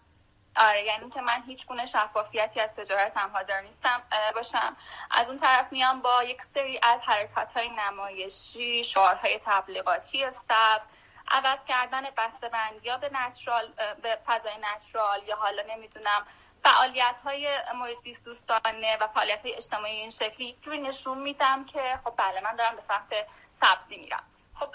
آره 0.56 0.84
یعنی 0.84 1.10
که 1.10 1.20
من 1.20 1.42
هیچ 1.46 1.66
گونه 1.66 1.86
شفافیتی 1.86 2.60
از 2.60 2.74
تجارتم 2.74 3.30
حاضر 3.34 3.60
نیستم 3.60 4.02
باشم. 4.34 4.76
از 5.10 5.28
اون 5.28 5.38
طرف 5.38 5.72
میام 5.72 6.00
با 6.00 6.22
یک 6.22 6.42
سری 6.42 6.80
از 6.82 7.02
حرکات 7.02 7.52
های 7.52 7.70
نمایشی 7.70 8.84
شعارهای 8.84 9.38
تبلیغاتی 9.38 10.24
استف 10.24 10.86
عوض 11.30 11.64
کردن 11.64 12.02
بسته 12.16 12.48
بندی 12.48 12.90
به 13.00 13.10
نچرال 13.12 13.72
به 14.02 14.18
فضای 14.26 14.56
نچرال 14.60 15.22
یا 15.26 15.36
حالا 15.36 15.62
نمی‌دونم 15.68 16.26
فعالیت 16.62 17.20
های 17.24 17.58
محیط 17.74 18.24
دوستانه 18.24 18.96
و 19.00 19.06
فعالیت 19.06 19.42
های 19.42 19.54
اجتماعی 19.54 19.96
این 19.96 20.10
شکلی. 20.10 20.58
جوری 20.62 20.78
نشون 20.78 21.18
میدم 21.18 21.64
که 21.64 22.00
خب 22.04 22.14
بله 22.16 22.40
من 22.40 22.56
دارم 22.56 22.74
به 22.74 22.80
سمت 22.80 23.12
سبزی 23.60 23.96
میرم. 23.96 24.22
خب 24.54 24.74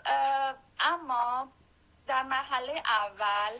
اما 0.80 1.48
در 2.08 2.24
مرحله 2.24 2.84
اول 2.86 3.54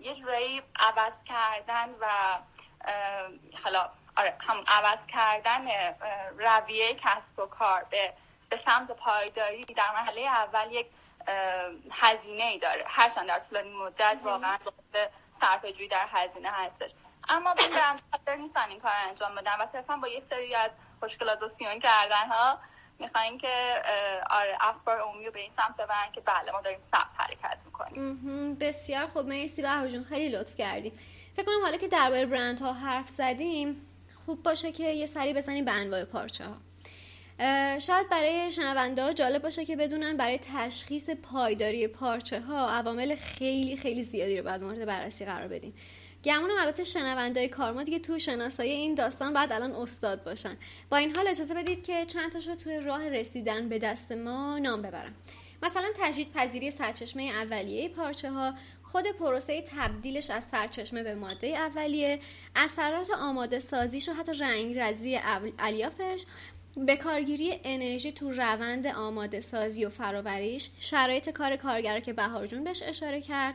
یه 0.00 0.14
جورایی 0.14 0.62
عوض 0.80 1.18
کردن 1.24 1.90
و 2.00 2.38
حالا 3.64 3.90
آره 4.16 4.36
هم 4.40 4.64
عوض 4.68 5.06
کردن 5.06 5.68
رویه 6.38 6.94
کسب 6.94 7.38
و 7.38 7.46
کار 7.46 7.84
به 7.90 8.12
به 8.50 8.56
سمت 8.56 8.90
پایداری 8.90 9.64
در 9.64 9.90
مرحله 9.90 10.20
اول 10.20 10.72
یک 10.72 10.86
هزینه 11.90 12.42
ای 12.42 12.58
داره. 12.58 12.84
هرچند 12.88 13.28
در 13.28 13.38
طولانی 13.38 13.74
مدت 13.74 14.18
واقعا 14.24 14.58
صرفه 15.40 15.72
جویی 15.72 15.88
در 15.88 16.06
هزینه 16.12 16.50
هستش. 16.50 16.90
اما 17.28 17.54
این 17.58 18.00
برند 18.26 18.40
نیستن 18.40 18.68
این 18.68 18.80
کار 18.80 18.92
انجام 19.08 19.34
بدن 19.34 19.60
و 19.60 19.66
صرفا 19.66 19.96
با 19.96 20.08
یه 20.08 20.20
سری 20.20 20.54
از 20.54 20.70
خوشگلازاسیون 21.00 21.78
کردن 21.78 22.28
ها 22.28 22.58
می‌خواین 22.98 23.38
که 23.38 23.82
آره 24.30 24.56
اخبار 24.60 25.00
عمومی 25.00 25.26
رو 25.26 25.32
به 25.32 25.40
این 25.40 25.50
سمت 25.50 25.74
ببرن 25.74 26.12
که 26.12 26.20
بله 26.20 26.52
ما 26.52 26.60
داریم 26.60 26.78
سبز 26.80 27.14
حرکت 27.16 27.62
می‌کنیم. 27.64 28.54
بسیار 28.54 29.06
خوب. 29.06 29.26
مرسی 29.26 29.62
به 29.62 29.88
جون. 29.88 30.04
خیلی 30.04 30.28
لطف 30.28 30.56
کردیم. 30.56 30.92
فکر 31.36 31.46
کنم 31.46 31.62
حالا 31.62 31.76
که 31.76 31.88
درباره 31.88 32.26
برند 32.26 32.60
ها 32.60 32.72
حرف 32.72 33.08
زدیم 33.08 33.86
خوب 34.26 34.42
باشه 34.42 34.72
که 34.72 34.84
یه 34.84 35.06
سری 35.06 35.34
بزنیم 35.34 35.64
به 35.64 35.72
انواع 35.72 36.04
پارچه 36.04 36.44
ها 36.44 36.56
شاید 37.78 38.08
برای 38.10 38.50
شنونده 38.50 39.14
جالب 39.14 39.42
باشه 39.42 39.64
که 39.64 39.76
بدونن 39.76 40.16
برای 40.16 40.38
تشخیص 40.38 41.10
پایداری 41.10 41.88
پارچه 41.88 42.40
ها 42.40 42.70
عوامل 42.70 43.16
خیلی 43.16 43.76
خیلی 43.76 44.02
زیادی 44.02 44.38
رو 44.38 44.44
باید 44.44 44.62
مورد 44.62 44.84
بررسی 44.84 45.24
قرار 45.24 45.48
بدیم. 45.48 45.74
گمونم 46.24 46.54
البته 46.60 46.84
شنوندای 46.84 47.48
کارما 47.48 47.82
دیگه 47.82 47.98
تو 47.98 48.18
شناسایی 48.18 48.70
این 48.70 48.94
داستان 48.94 49.32
بعد 49.32 49.52
الان 49.52 49.72
استاد 49.72 50.24
باشن. 50.24 50.56
با 50.90 50.96
این 50.96 51.16
حال 51.16 51.28
اجازه 51.28 51.54
بدید 51.54 51.82
که 51.82 52.06
چند 52.06 52.32
تاشو 52.32 52.54
توی 52.54 52.80
راه 52.80 53.08
رسیدن 53.08 53.68
به 53.68 53.78
دست 53.78 54.12
ما 54.12 54.58
نام 54.58 54.82
ببرم. 54.82 55.14
مثلا 55.62 55.86
تجدید 56.00 56.32
پذیری 56.32 56.70
سرچشمه 56.70 57.22
اولیه 57.22 57.88
پارچه 57.88 58.30
ها 58.30 58.54
خود 58.82 59.06
پروسه 59.06 59.62
تبدیلش 59.62 60.30
از 60.30 60.44
سرچشمه 60.44 61.02
به 61.02 61.14
ماده 61.14 61.46
اولیه 61.46 62.20
اثرات 62.56 63.10
آماده 63.10 63.60
سازیش 63.60 64.08
و 64.08 64.12
حتی 64.12 64.32
رنگ 64.32 64.78
رزی 64.78 65.20
الیافش 65.58 66.24
به 66.76 66.96
کارگیری 66.96 67.60
انرژی 67.64 68.12
تو 68.12 68.30
روند 68.30 68.86
آماده 68.86 69.40
سازی 69.40 69.84
و 69.84 69.88
فراوریش 69.88 70.70
شرایط 70.80 71.30
کار 71.30 71.56
کارگر 71.56 72.00
که 72.00 72.12
بهارجون 72.12 72.64
بهش 72.64 72.82
اشاره 72.82 73.20
کرد 73.20 73.54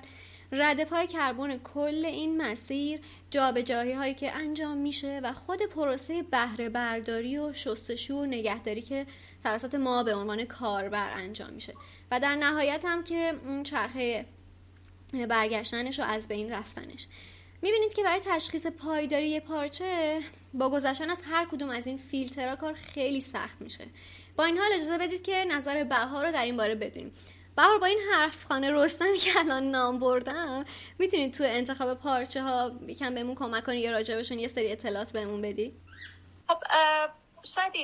رد 0.52 0.84
پای 0.84 1.08
کربن 1.08 1.58
کل 1.58 2.06
این 2.06 2.42
مسیر 2.42 3.00
جابجایی 3.30 3.94
هایی 3.94 4.14
که 4.14 4.36
انجام 4.36 4.78
میشه 4.78 5.20
و 5.24 5.34
خود 5.34 5.62
پروسه 5.62 6.24
بهره 6.24 6.70
برداری 6.70 7.38
و 7.38 7.54
شستشو 7.54 8.14
و 8.14 8.26
نگهداری 8.26 8.82
که 8.82 9.06
توسط 9.44 9.76
ما 9.76 10.04
به 10.04 10.16
عنوان 10.16 10.46
کاربر 10.46 11.12
انجام 11.12 11.50
میشه. 11.50 11.74
و 12.12 12.20
در 12.20 12.36
نهایت 12.36 12.86
هم 12.86 13.04
که 13.04 13.34
اون 13.46 13.64
چرخه 13.64 14.26
برگشتنش 15.30 16.00
و 16.00 16.04
از 16.04 16.28
بین 16.28 16.52
رفتنش. 16.52 17.08
می‌بینید 17.62 17.94
که 17.94 18.04
برای 18.04 18.22
تشخیص 18.26 18.68
پایداری 18.68 19.40
پارچه 19.40 20.20
با 20.54 20.70
گذشتن 20.70 21.10
از 21.10 21.22
هر 21.32 21.48
کدوم 21.52 21.70
از 21.70 21.88
این 21.88 21.98
فیلترها 21.98 22.56
کار 22.56 22.74
خیلی 22.74 23.22
سخت 23.22 23.62
میشه. 23.62 23.86
با 24.36 24.44
این 24.44 24.58
حال 24.58 24.74
اجازه 24.74 24.98
بدید 24.98 25.22
که 25.22 25.46
نظر 25.50 25.84
بهار 25.84 26.26
رو 26.26 26.32
در 26.32 26.46
این 26.46 26.58
باره 26.58 26.76
بدونیم. 26.76 27.12
بهار 27.58 27.78
با 27.78 27.86
این 27.86 28.00
حرف 28.14 28.46
خانه 28.46 28.72
رستمی 28.72 29.18
که 29.18 29.40
الان 29.40 29.64
نام 29.64 30.00
بردم 30.00 30.66
می‌تونید 31.00 31.34
تو 31.34 31.44
انتخاب 31.44 31.94
پارچه 31.94 32.42
ها 32.42 32.72
یکم 32.88 33.16
بهمون 33.16 33.36
کمک 33.36 33.64
کنی 33.64 33.78
یا 33.78 33.92
راجبشون 33.92 34.40
یه 34.40 34.48
سری 34.48 34.72
اطلاعات 34.72 35.14
بهمون 35.14 35.42
بدی؟ 35.42 35.82
خب 36.48 36.58
شاید 37.44 37.76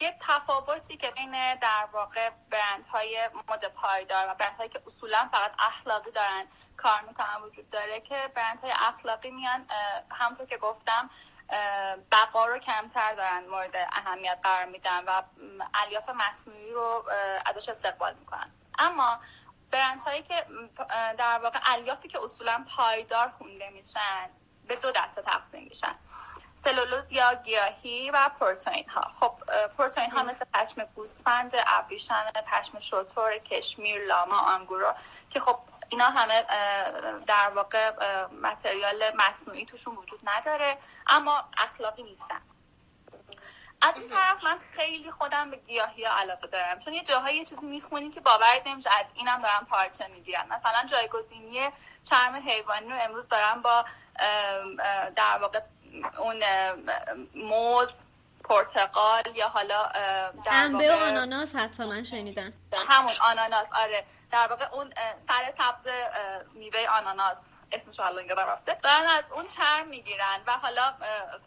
یه 0.00 0.14
تفاوتی 0.20 0.96
که 0.96 1.10
بین 1.10 1.54
در 1.54 1.88
واقع 1.92 2.30
برند 2.50 2.86
های 2.86 3.28
مد 3.48 3.64
پایدار 3.64 4.26
و 4.28 4.34
برند 4.34 4.56
هایی 4.56 4.68
که 4.68 4.80
اصولا 4.86 5.28
فقط 5.32 5.50
اخلاقی 5.58 6.10
دارن 6.10 6.44
کار 6.76 7.00
می‌کنن 7.08 7.42
وجود 7.46 7.70
داره 7.70 8.00
که 8.00 8.30
برند 8.34 8.60
های 8.60 8.72
اخلاقی 8.80 9.30
میان 9.30 9.66
همونطور 10.10 10.46
که 10.46 10.56
گفتم 10.58 11.10
بقا 12.12 12.46
رو 12.46 12.58
کمتر 12.58 13.14
دارن 13.14 13.46
مورد 13.50 13.74
اهمیت 13.92 14.38
قرار 14.42 14.64
میدن 14.64 15.04
و 15.04 15.22
الیاف 15.74 16.08
مصنوعی 16.08 16.70
رو 16.70 17.04
ازش 17.46 17.68
استقبال 17.68 18.14
می‌کنن. 18.14 18.50
اما 18.78 19.18
برند 19.70 20.00
هایی 20.00 20.22
که 20.22 20.46
در 21.18 21.38
واقع 21.42 21.58
الیافی 21.66 22.08
که 22.08 22.18
اصولا 22.22 22.64
پایدار 22.76 23.28
خونده 23.28 23.70
میشن 23.70 24.30
به 24.68 24.76
دو 24.76 24.90
دسته 24.90 25.22
تقسیم 25.22 25.64
میشن. 25.68 25.94
سلولوز 26.54 27.12
یا 27.12 27.34
گیاهی 27.34 28.10
و 28.10 28.30
پروتئین 28.40 28.88
ها 28.88 29.00
خب 29.14 29.32
پروتئین 29.78 30.10
ها 30.10 30.22
مثل 30.22 30.44
پشم 30.54 30.84
گوسفند 30.84 31.52
ابریشم 31.66 32.26
پشم 32.52 32.78
شتر 32.78 33.38
کشمیر 33.38 34.06
لاما 34.06 34.38
آنگورو 34.38 34.94
که 35.30 35.40
خب 35.40 35.58
اینا 35.88 36.04
همه 36.04 36.44
در 37.26 37.50
واقع 37.54 37.92
متریال 38.26 39.16
مصنوعی 39.16 39.66
توشون 39.66 39.96
وجود 39.96 40.20
نداره 40.24 40.78
اما 41.06 41.44
اخلاقی 41.58 42.02
نیستن. 42.02 42.40
از 43.82 43.96
این 43.96 44.08
طرف 44.08 44.44
من 44.44 44.58
خیلی 44.58 45.10
خودم 45.10 45.50
به 45.50 45.56
گیاهی 45.56 46.04
علاقه 46.04 46.46
دارم. 46.46 46.78
چون 46.78 46.94
یه 46.94 47.04
جاهایی 47.04 47.36
یه 47.38 47.44
چیزی 47.44 47.66
می‌خونی 47.66 48.10
که 48.10 48.20
باور 48.20 48.62
نمیشه 48.66 48.90
از 49.00 49.06
اینم 49.14 49.38
دارم 49.38 49.66
پارچه 49.70 50.06
می‌گیرن. 50.06 50.48
مثلا 50.48 50.84
جایگزینی 50.84 51.70
چرم 52.10 52.34
حیوانی 52.34 52.88
رو 52.88 52.98
امروز 53.00 53.28
دارم 53.28 53.62
با 53.62 53.84
در 55.16 55.38
واقع 55.40 55.60
اون 56.18 56.42
موز 57.34 57.92
پرتقال 58.44 59.22
یا 59.34 59.48
حالا 59.48 59.82
انبه 60.46 60.96
و 60.96 60.98
آناناس 60.98 61.56
حتی 61.56 61.84
من 61.84 62.02
شنیدم. 62.02 62.52
همون 62.88 63.12
آناناس 63.22 63.68
آره. 63.72 64.04
در 64.32 64.46
واقع 64.46 64.68
اون 64.72 64.92
سر 65.28 65.50
سبز 65.58 65.92
میوه 66.54 66.86
آناناس. 66.88 67.57
اسمش 67.72 68.00
حالا 68.00 68.18
اینجا 68.18 68.34
رفته. 68.34 68.78
دارن 68.82 69.06
از 69.06 69.32
اون 69.32 69.46
چرم 69.46 69.88
می‌گیرن 69.88 70.40
و 70.46 70.52
حالا 70.52 70.94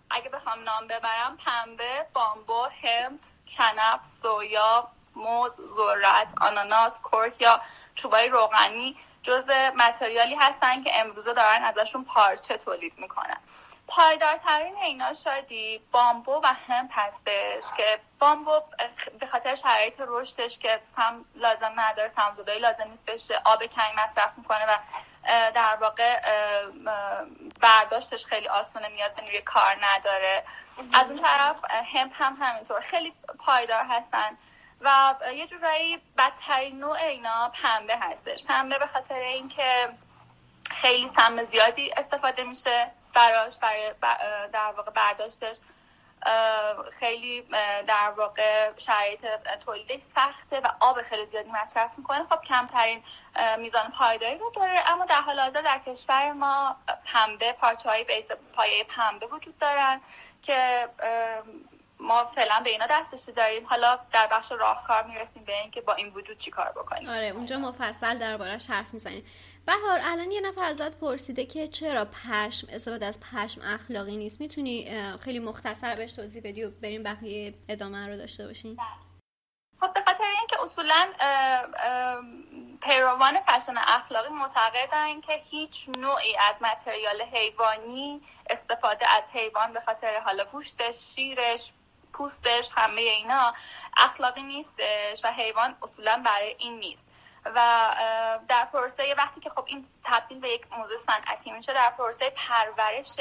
اگه 0.09 0.29
بخوام 0.29 0.63
نام 0.63 0.87
ببرم 0.87 1.37
پنبه 1.45 2.05
بامبو 2.13 2.63
هم 2.63 3.19
کنف 3.57 4.03
سویا 4.03 4.87
موز 5.15 5.55
ذرت 5.55 6.33
آناناس 6.41 6.99
کرک 7.11 7.41
یا 7.41 7.61
چوبای 7.95 8.29
روغنی 8.29 8.97
جز 9.23 9.49
متریالی 9.75 10.35
هستن 10.35 10.83
که 10.83 10.99
امروزه 10.99 11.33
دارن 11.33 11.63
ازشون 11.63 12.05
پارچه 12.05 12.57
تولید 12.57 12.93
می‌کنن. 12.97 13.37
پایدارترین 13.87 14.75
اینا 14.77 15.13
شادی 15.13 15.81
بامبو 15.91 16.41
و 16.43 16.47
هم 16.67 16.89
هستش 16.91 17.63
که 17.77 17.99
بامبو 18.19 18.61
به 19.19 19.25
خاطر 19.25 19.55
شرایط 19.55 19.93
رشدش 20.07 20.59
که 20.59 20.77
سم 20.81 21.25
لازم 21.35 21.73
نداره 21.75 22.07
سمزدایی 22.07 22.59
لازم 22.59 22.87
نیست 22.87 23.05
بشه 23.05 23.41
آب 23.45 23.63
کمی 23.63 23.93
مصرف 23.97 24.31
می‌کنه 24.37 24.65
و 24.65 24.77
در 25.27 25.77
واقع 25.81 26.19
برداشتش 27.61 28.25
خیلی 28.25 28.47
آسونه 28.47 28.89
نیاز 28.89 29.15
به 29.15 29.21
نیروی 29.21 29.41
کار 29.41 29.77
نداره. 29.81 30.43
از 30.93 31.11
اون 31.11 31.21
طرف 31.21 31.55
هم 31.69 32.11
هم 32.13 32.37
همینطور 32.41 32.79
خیلی 32.79 33.13
پایدار 33.39 33.85
هستن 33.89 34.37
و 34.81 35.15
یه 35.35 35.47
جورایی 35.47 36.01
بدترین 36.17 36.79
نوع 36.79 36.97
اینا 37.03 37.51
پنبه 37.63 37.97
هستش. 37.97 38.43
پنبه 38.43 38.79
به 38.79 38.87
خاطر 38.87 39.15
اینکه 39.15 39.89
خیلی 40.71 41.07
سم 41.07 41.41
زیادی 41.41 41.91
استفاده 41.97 42.43
میشه 42.43 42.91
براش 43.13 43.57
برای 43.57 43.93
در 44.53 44.73
واقع 44.77 44.91
برداشتش. 44.91 45.55
خیلی 46.99 47.41
در 47.87 48.13
واقع 48.17 48.71
شرایط 48.77 49.25
تولیدش 49.65 50.01
سخته 50.01 50.59
و 50.59 50.67
آب 50.79 51.01
خیلی 51.01 51.25
زیادی 51.25 51.51
مصرف 51.51 51.97
می‌کنه. 51.97 52.23
خب 52.23 52.41
کمترین 52.41 53.03
میزان 53.57 53.91
پایداری 53.99 54.37
رو 54.37 54.51
داره. 54.55 54.91
اما 54.91 55.05
در 55.05 55.21
حال 55.21 55.39
حاضر 55.39 55.61
در 55.61 55.79
کشور 55.85 56.31
ما 56.31 56.75
پنبه 57.05 57.53
پارچه 57.53 57.89
های 57.89 58.05
پایه 58.53 58.83
پنبه 58.83 59.25
وجود 59.25 59.57
دارن 59.57 60.01
که 60.41 60.87
ما 62.01 62.25
فعلا 62.25 62.61
به 62.63 62.69
اینا 62.69 62.87
دسترسی 62.89 63.31
داریم. 63.31 63.65
حالا 63.65 63.99
در 64.13 64.27
بخش 64.27 64.51
راهکار 64.51 65.03
می‌رسیم 65.03 65.43
به 65.43 65.59
اینکه 65.61 65.81
با 65.81 65.93
این 65.93 66.13
وجود 66.13 66.37
چی 66.37 66.51
کار 66.51 66.71
بکنیم. 66.71 67.09
آره 67.09 67.27
اونجا 67.27 67.57
مفصل 67.57 68.17
دربارهش 68.17 68.69
حرف 68.69 68.93
می‌زنیم. 68.93 69.25
بهار 69.65 69.99
الان 70.03 70.31
یه 70.31 70.41
نفر 70.41 70.63
ازت 70.63 70.99
پرسیده 70.99 71.45
که 71.45 71.67
چرا 71.67 72.05
پشم 72.05 72.67
استفاده 72.71 73.05
از 73.05 73.19
پشم 73.19 73.61
اخلاقی 73.61 74.17
نیست. 74.17 74.41
می‌تونی 74.41 74.91
خیلی 75.19 75.39
مختصر 75.39 75.95
بهش 75.95 76.11
توضیح 76.11 76.41
بدی 76.45 76.63
و 76.63 76.71
بریم 76.81 77.03
بقیه 77.03 77.53
ادامه 77.69 78.07
رو 78.07 78.17
داشته 78.17 78.47
باشین 78.47 78.77
خب 79.81 79.93
به 79.93 80.01
خاطر 80.05 80.23
اینکه 80.39 80.61
اصولا 80.61 81.09
پیروان 82.81 83.39
فشن 83.39 83.77
اخلاقی 83.77 84.29
معتقدن 84.29 85.21
که 85.21 85.33
هیچ 85.33 85.89
نوعی 85.97 86.37
از 86.37 86.61
متریال 86.61 87.21
حیوانی 87.21 88.21
استفاده 88.49 89.09
از 89.09 89.29
حیوان 89.33 89.73
به 89.73 89.79
خاطر 89.81 90.19
حالا 90.19 90.45
گوشتش 90.45 90.95
شیرش 91.15 91.73
پوستش 92.21 92.69
همه 92.75 93.01
اینا 93.01 93.53
اخلاقی 93.97 94.43
نیستش 94.43 95.21
و 95.23 95.27
حیوان 95.27 95.75
اصولا 95.81 96.21
برای 96.25 96.55
این 96.59 96.79
نیست. 96.79 97.07
و 97.45 97.89
در 98.47 98.65
پروسه 98.65 99.15
وقتی 99.17 99.39
که 99.39 99.49
خب 99.49 99.63
این 99.67 99.85
تبدیل 100.03 100.39
به 100.39 100.49
یک 100.49 100.61
موضوع 100.71 100.97
صنعتی 100.97 101.51
میشه 101.51 101.73
در 101.73 101.89
پروسه 101.97 102.29
پرورش 102.29 103.19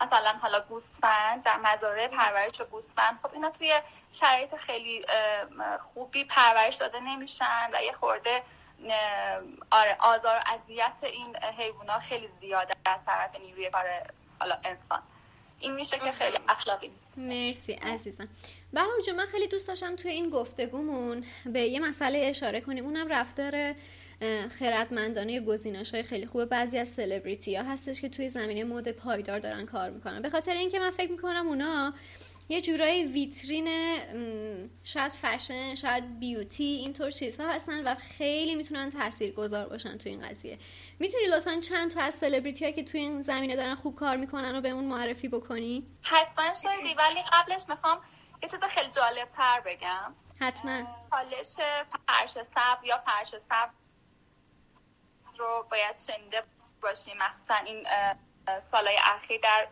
مثلا 0.00 0.32
حالا 0.42 0.60
گوسفند 0.60 1.42
در 1.42 1.56
مزارع 1.56 2.08
پرورش 2.08 2.60
گوسفند 2.60 3.18
خب 3.22 3.30
اینا 3.32 3.50
توی 3.50 3.80
شرایط 4.12 4.56
خیلی 4.56 5.06
خوبی 5.80 6.24
پرورش 6.24 6.76
داده 6.76 7.00
نمیشن 7.00 7.70
و 7.72 7.82
یه 7.82 7.92
خورده 7.92 8.42
آره 9.70 9.96
آزار 10.00 10.36
و 10.36 10.42
اذیت 10.54 10.98
این 11.02 11.36
حیوانات 11.36 12.00
خیلی 12.00 12.26
زیاده 12.26 12.74
از 12.86 13.04
طرف 13.04 13.36
نیروی 13.40 13.70
کار 13.70 13.84
حالا 14.38 14.56
انسان. 14.64 15.02
این 15.64 15.74
میشه 15.74 15.98
که 15.98 16.12
خیلی 16.12 16.36
اخلاقی 16.48 16.88
نیست. 16.88 17.12
مرسی 17.16 17.72
عزیزم. 17.72 18.28
بهار 18.72 19.00
جون 19.06 19.16
من 19.16 19.26
خیلی 19.26 19.48
دوست 19.48 19.68
داشتم 19.68 19.96
توی 19.96 20.10
این 20.10 20.30
گفتگومون 20.30 21.24
به 21.46 21.60
یه 21.60 21.80
مسئله 21.80 22.18
اشاره 22.18 22.60
کنیم. 22.60 22.84
اونم 22.84 23.08
رفتار 23.08 23.74
خردمندانه 24.58 25.40
گزینش 25.40 25.94
های 25.94 26.02
خیلی 26.02 26.26
خوبه 26.26 26.44
بعضی 26.44 26.78
از 26.78 26.88
سلبریتی 26.88 27.56
ها 27.56 27.62
هستش 27.62 28.00
که 28.00 28.08
توی 28.08 28.28
زمینه 28.28 28.64
مد 28.64 28.92
پایدار 28.92 29.38
دارن 29.38 29.66
کار 29.66 29.90
می‌کنن. 29.90 30.22
به 30.22 30.30
خاطر 30.30 30.54
اینکه 30.54 30.78
من 30.78 30.90
فکر 30.90 31.10
می‌کنم 31.10 31.48
اونا 31.48 31.94
یه 32.48 32.60
جورایی 32.60 33.04
ویترین 33.04 33.68
شاید 34.84 35.12
فشن 35.12 35.74
شاید 35.74 36.18
بیوتی 36.18 36.64
اینطور 36.64 37.10
چیزها 37.10 37.48
هستن 37.48 37.88
و 37.88 37.94
خیلی 37.94 38.54
می‌تونن 38.54 38.90
تاثیر 38.90 39.34
گذار 39.34 39.68
باشن 39.68 39.98
تو 39.98 40.08
این 40.08 40.28
قضیه. 40.28 40.58
می‌تونی 40.98 41.26
لطفا 41.26 41.60
چند 41.60 41.90
تا 41.90 42.00
از 42.00 42.14
سلبریتی 42.14 42.64
ها 42.64 42.70
که 42.70 42.84
تو 42.84 42.98
این 42.98 43.22
زمینه 43.22 43.56
دارن 43.56 43.74
خوب 43.74 43.94
کار 43.94 44.16
می‌کنن 44.16 44.56
و 44.56 44.60
به 44.60 44.68
اون 44.68 44.84
معرفی 44.84 45.28
بکنی؟ 45.28 45.86
حتما 46.02 46.54
شدی 46.54 46.94
ولی 46.94 47.20
قبلش 47.32 47.62
می‌خوام 47.68 48.00
یه 48.42 48.48
چیز 48.48 48.60
خیلی 48.60 48.90
جالب 48.90 49.28
تر 49.28 49.60
بگم. 49.60 50.14
حتما. 50.40 50.82
حالش 51.10 51.56
فرش 52.06 52.30
سب 52.30 52.84
یا 52.84 52.98
فرش 52.98 53.28
سب 53.28 53.70
رو 55.38 55.66
باید 55.70 55.96
شنیده 56.06 56.42
باشیم. 56.82 57.18
مخصوصا 57.18 57.54
این 57.54 57.86
سالهای 58.60 58.98
اخیر 59.02 59.40
در 59.40 59.66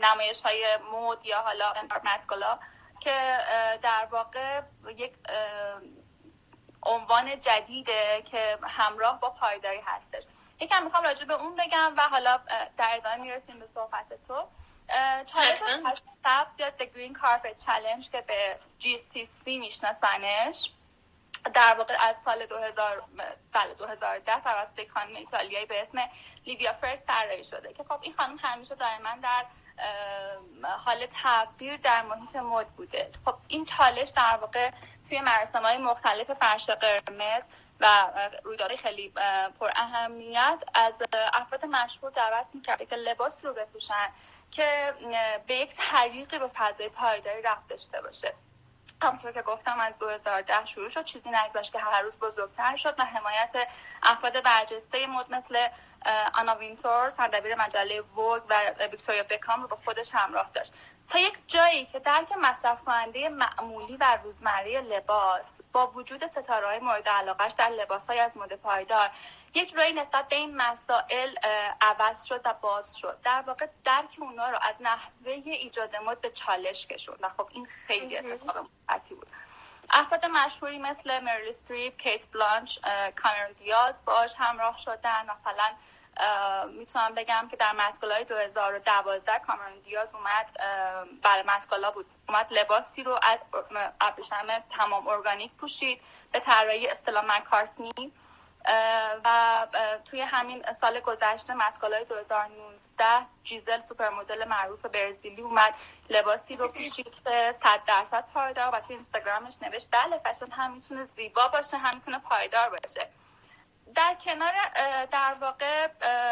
نمایش 0.00 0.42
های 0.42 0.78
مود 0.92 1.26
یا 1.26 1.42
حالا 1.42 1.74
مسکولا 2.04 2.58
که 3.00 3.38
در 3.82 4.08
واقع 4.10 4.62
یک 4.96 5.12
عنوان 6.82 7.40
جدیده 7.40 8.22
که 8.30 8.58
همراه 8.62 9.20
با 9.20 9.30
پایداری 9.30 9.80
هستش. 9.86 10.22
یکم 10.60 10.82
می‌خوام 10.82 11.04
راجع 11.04 11.24
به 11.24 11.34
اون 11.34 11.56
بگم 11.56 11.94
و 11.96 12.00
حالا 12.02 12.40
در 12.76 12.94
ادامه 12.96 13.22
می‌رسیم 13.22 13.58
به 13.58 13.66
صحبت 13.66 14.26
تو. 14.28 14.48
چالش 15.26 15.58
سبز 16.24 16.60
یا 16.60 16.70
The 16.70 16.82
Green 16.82 17.18
Carpet 17.20 17.64
Challenge 17.64 18.10
که 18.12 18.20
به 18.20 18.58
GCC 18.80 19.46
میشناسنش. 19.46 20.70
در 21.54 21.74
واقع 21.78 21.96
از 22.00 22.16
سال 22.24 22.46
2000 22.46 23.02
بله 23.52 23.74
2010 23.74 24.40
توسط 24.40 24.88
خانم 24.88 25.16
ایتالیایی 25.16 25.66
به 25.66 25.80
اسم 25.80 25.98
لیویا 26.46 26.72
فرست 26.72 27.06
طراحی 27.06 27.44
شده 27.44 27.72
که 27.72 27.84
خب 27.84 27.98
این 28.02 28.14
خانم 28.14 28.38
همیشه 28.42 28.74
دائما 28.74 29.10
در 29.22 29.44
حال 30.84 31.06
تغییر 31.06 31.76
در 31.76 32.02
محیط 32.02 32.36
مد 32.36 32.66
بوده. 32.66 33.10
خب 33.24 33.34
این 33.48 33.64
چالش 33.64 34.08
در 34.08 34.38
واقع 34.40 34.70
توی 35.08 35.20
مراسم 35.20 35.62
های 35.62 35.78
مختلف 35.78 36.32
فرش 36.32 36.70
قرمز 36.70 37.46
و 37.80 38.10
رویدادهای 38.44 38.76
خیلی 38.76 39.12
پر 39.60 39.70
اهمیت 39.76 40.62
از 40.74 41.02
افراد 41.32 41.64
مشهور 41.64 42.12
دعوت 42.12 42.54
می‌کرده 42.54 42.86
که 42.86 42.96
لباس 42.96 43.44
رو 43.44 43.52
بپوشن 43.54 44.08
که 44.50 44.94
به 45.46 45.54
یک 45.54 45.72
طریقی 45.74 46.38
به 46.38 46.48
فضای 46.54 46.88
پایداری 46.88 47.42
رفت 47.42 47.68
داشته 47.68 48.00
باشه. 48.00 48.34
همطور 49.02 49.32
که 49.32 49.42
گفتم 49.42 49.80
از 49.80 49.98
2010 49.98 50.64
شروع 50.64 50.88
شد 50.88 51.04
چیزی 51.04 51.30
نگذاشت 51.30 51.72
که 51.72 51.78
هر 51.78 52.02
روز 52.02 52.18
بزرگتر 52.18 52.76
شد 52.76 52.94
و 52.98 53.04
حمایت 53.04 53.68
افراد 54.02 54.42
برجسته 54.42 55.06
مد 55.06 55.30
مثل 55.30 55.68
آنا 56.34 56.54
وینتور 56.54 57.10
سردبیر 57.10 57.54
مجله 57.54 58.00
ووگ 58.00 58.42
و 58.48 58.60
ویکتوریا 58.90 59.22
بکام 59.22 59.62
رو 59.62 59.68
با 59.68 59.76
خودش 59.76 60.10
همراه 60.14 60.50
داشت. 60.54 60.72
تا 61.08 61.18
یک 61.18 61.38
جایی 61.46 61.86
که 61.86 61.98
درک 61.98 62.32
مصرف 62.32 62.84
کننده 62.84 63.28
معمولی 63.28 63.96
و 63.96 64.18
روزمره 64.24 64.80
لباس 64.80 65.60
با 65.72 65.86
وجود 65.86 66.26
ستاره 66.26 66.66
های 66.66 66.78
مورد 66.78 67.08
علاقش 67.08 67.52
در 67.52 67.68
لباس 67.68 68.06
های 68.06 68.20
از 68.20 68.36
مد 68.36 68.52
پایدار 68.52 69.10
یک 69.54 69.70
جورایی 69.70 69.92
نسبت 69.92 70.28
به 70.28 70.36
این 70.36 70.56
مسائل 70.56 71.36
عوض 71.80 72.24
شد 72.24 72.40
و 72.44 72.54
باز 72.54 72.96
شد. 72.96 73.18
در 73.24 73.44
واقع 73.46 73.66
درک 73.84 74.16
اونا 74.18 74.48
رو 74.48 74.58
از 74.62 74.74
نحوه 74.80 75.32
ایجاد 75.32 75.96
مد 75.96 76.20
به 76.20 76.30
چالش 76.30 76.86
کشوند 76.86 77.18
و 77.22 77.28
خب 77.28 77.48
این 77.52 77.66
خیلی 77.86 78.18
اتفاق 78.18 78.56
مثبتی 78.58 79.14
بود. 79.14 79.26
افراد 79.90 80.26
مشهوری 80.26 80.78
مثل 80.78 81.20
مریل 81.20 81.48
استریپ، 81.48 81.96
کیت 81.96 82.26
بلانچت، 82.32 82.78
کامرون 83.16 83.52
دیاز 83.58 84.04
باش 84.04 84.34
همراه 84.38 84.78
شدن. 84.78 85.30
مثلا 85.30 85.72
می‌تونم 86.74 87.14
بگم 87.14 87.48
که 87.50 87.56
در 87.56 87.72
مت 87.72 87.93
گالا 87.93 88.14
های 88.14 88.24
2012 88.24 89.38
کامرون 89.46 89.78
دیاز 89.78 90.14
اومد 90.14 90.56
برای 91.22 91.42
مت 91.46 91.68
گالا 91.68 91.90
بود. 91.90 92.06
اومد 92.28 92.46
لباسی 92.50 93.02
رو 93.02 93.20
از 93.22 93.38
ابریشم 94.00 94.58
تمام 94.70 95.08
ارگانیک 95.08 95.52
پوشید 95.52 96.00
به 96.32 96.40
طراحی 96.40 96.88
استلا 96.88 97.22
مکارتنی 97.26 98.12
و 99.24 99.66
توی 100.04 100.20
همین 100.20 100.72
سال 100.72 101.00
گذشته 101.00 101.54
مت 101.54 101.74
گالای 101.74 102.04
2019 102.04 103.04
جیزل 103.44 103.78
سوپر 103.78 104.08
مدل 104.08 104.44
معروف 104.48 104.86
برزیلی 104.86 105.42
اومد 105.42 105.74
لباسی 106.10 106.56
رو 106.56 106.68
پوشید 106.68 107.14
که 107.24 107.52
100 107.52 107.84
درصد 107.86 108.24
پایدار 108.34 108.74
و 108.74 108.80
توی 108.80 108.94
اینستاگرامش 108.94 109.56
نوشت 109.62 109.88
بله 109.90 110.18
فشن 110.18 110.50
هم 110.50 110.72
می‌تونه 110.72 111.04
زیبا 111.04 111.48
باشه 111.48 111.76
هم 111.76 111.94
می‌تونه 111.94 112.18
پایدار 112.18 112.70
باشه. 112.70 113.08
در 113.94 114.16
کنار 114.24 114.52
در 115.06 115.36
واقع 115.40 115.88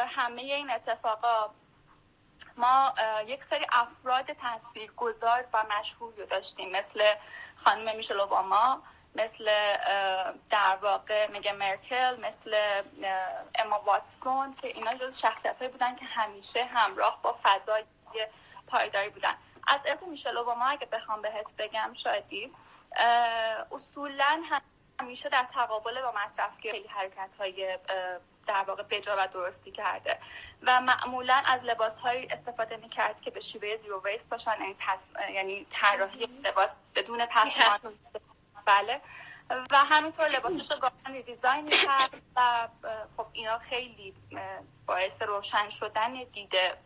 همه 0.08 0.42
این 0.42 0.70
اتفاقا 0.70 1.50
ما 2.56 2.94
یک 3.26 3.44
سری 3.44 3.66
افراد 3.72 4.32
تاثیرگذار 4.32 5.44
و 5.52 5.64
مشهور 5.78 6.14
رو 6.14 6.26
داشتیم 6.26 6.70
مثل 6.70 7.14
خانم 7.56 7.96
میشل 7.96 8.20
اوباما 8.20 8.82
مثل 9.14 9.44
در 10.50 10.78
واقع 10.82 11.30
میگه 11.30 11.52
مرکل 11.52 12.20
مثل 12.20 12.82
اما 13.54 13.80
واتسون 13.80 14.54
که 14.54 14.68
اینا 14.68 14.94
جز 14.94 15.18
شخصیت 15.18 15.58
هایی 15.58 15.70
بودن 15.70 15.96
که 15.96 16.04
همیشه 16.04 16.64
همراه 16.64 17.22
با 17.22 17.36
فضای 17.42 17.84
پایداری 18.66 19.08
بودن. 19.08 19.34
از 19.66 19.80
ارث 19.86 20.02
میشل 20.02 20.36
اوباما 20.36 20.66
اگه 20.66 20.86
بخوام 20.86 21.22
بهت 21.22 21.52
بگم 21.58 21.90
شادی 21.94 22.52
اصولا 23.72 24.42
همیشه 25.00 25.28
در 25.28 25.44
تقابل 25.44 26.02
با 26.02 26.12
مصرف 26.24 26.58
خیلی 26.60 26.88
حرکت 26.88 27.34
های 27.38 27.78
در 28.46 28.64
واقع 28.68 28.82
بجا 28.82 29.16
و 29.18 29.28
درستی 29.28 29.70
کرده. 29.70 30.18
و 30.62 30.80
معمولا 30.80 31.42
از 31.46 31.64
لباس 31.64 31.98
هایی 31.98 32.26
استفاده 32.30 32.76
می‌کرد 32.76 33.20
که 33.20 33.30
به 33.30 33.40
شیوه 33.40 33.76
زیرو 33.76 34.02
ویست 34.04 34.28
باشن 34.28 34.56
یعنی, 34.60 34.76
یعنی 35.34 35.66
طراحی 35.70 36.26
لباس 36.44 36.70
بدون 36.94 37.26
پس 37.26 37.80
بله. 38.66 39.00
و 39.50 39.76
همینطور 39.76 40.28
لباسش 40.28 40.70
رو 40.70 40.76
گاهن 40.76 41.20
دیزاین 41.20 41.68
کرد 41.68 42.22
و 42.36 42.54
خب 43.16 43.26
اینا 43.32 43.58
خیلی 43.58 44.14
باعث 44.86 45.22
روشن 45.22 45.68
شدن 45.68 46.12
دیده 46.12 46.76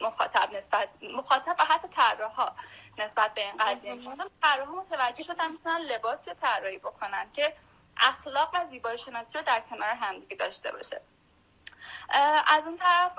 مخاطب 0.00 0.52
نسبت 0.52 0.88
مخاطب 1.16 1.56
و 1.58 1.64
حتی 1.64 1.88
ها 2.36 2.56
نسبت 2.98 3.34
به 3.34 3.40
این 3.40 3.56
قضیه 3.60 3.94
می‌شدن. 3.94 4.26
ها 4.42 4.74
متوجه 4.74 5.22
شدن 5.22 5.52
می‌تونن 5.52 5.78
لباس 5.78 6.28
رو 6.28 6.34
طراحی 6.34 6.78
بکنن 6.78 7.26
که 7.32 7.52
اخلاق 7.96 8.50
و 8.54 8.66
زیبایی 8.70 8.98
شناسی 8.98 9.38
رو 9.38 9.44
در 9.44 9.62
کنار 9.70 9.88
همدیگه 9.88 10.36
داشته 10.36 10.72
باشه. 10.72 11.00
از 12.46 12.66
اون 12.66 12.76
طرف 12.76 13.18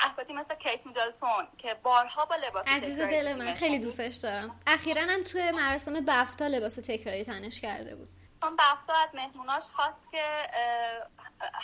افرادی 0.00 0.32
مثل 0.32 0.54
کیت 0.54 0.86
میدلتون 0.86 1.48
که 1.58 1.74
بارها 1.74 2.24
با 2.24 2.36
لباس 2.36 2.68
عزیز 2.68 3.00
دل 3.00 3.34
من 3.34 3.52
خیلی 3.52 3.78
دوستش 3.78 4.16
دارم. 4.16 4.60
اخیرا 4.66 5.02
هم 5.02 5.24
توی 5.24 5.50
مراسم 5.50 6.04
بفتا 6.04 6.46
لباس 6.46 6.74
تکراری 6.74 7.24
تنش 7.24 7.60
کرده 7.60 7.96
بود. 7.96 8.08
چون 8.40 8.56
بفتا 8.56 8.94
از 9.02 9.14
مهموناش 9.14 9.62
خواست 9.62 10.02
که 10.12 10.48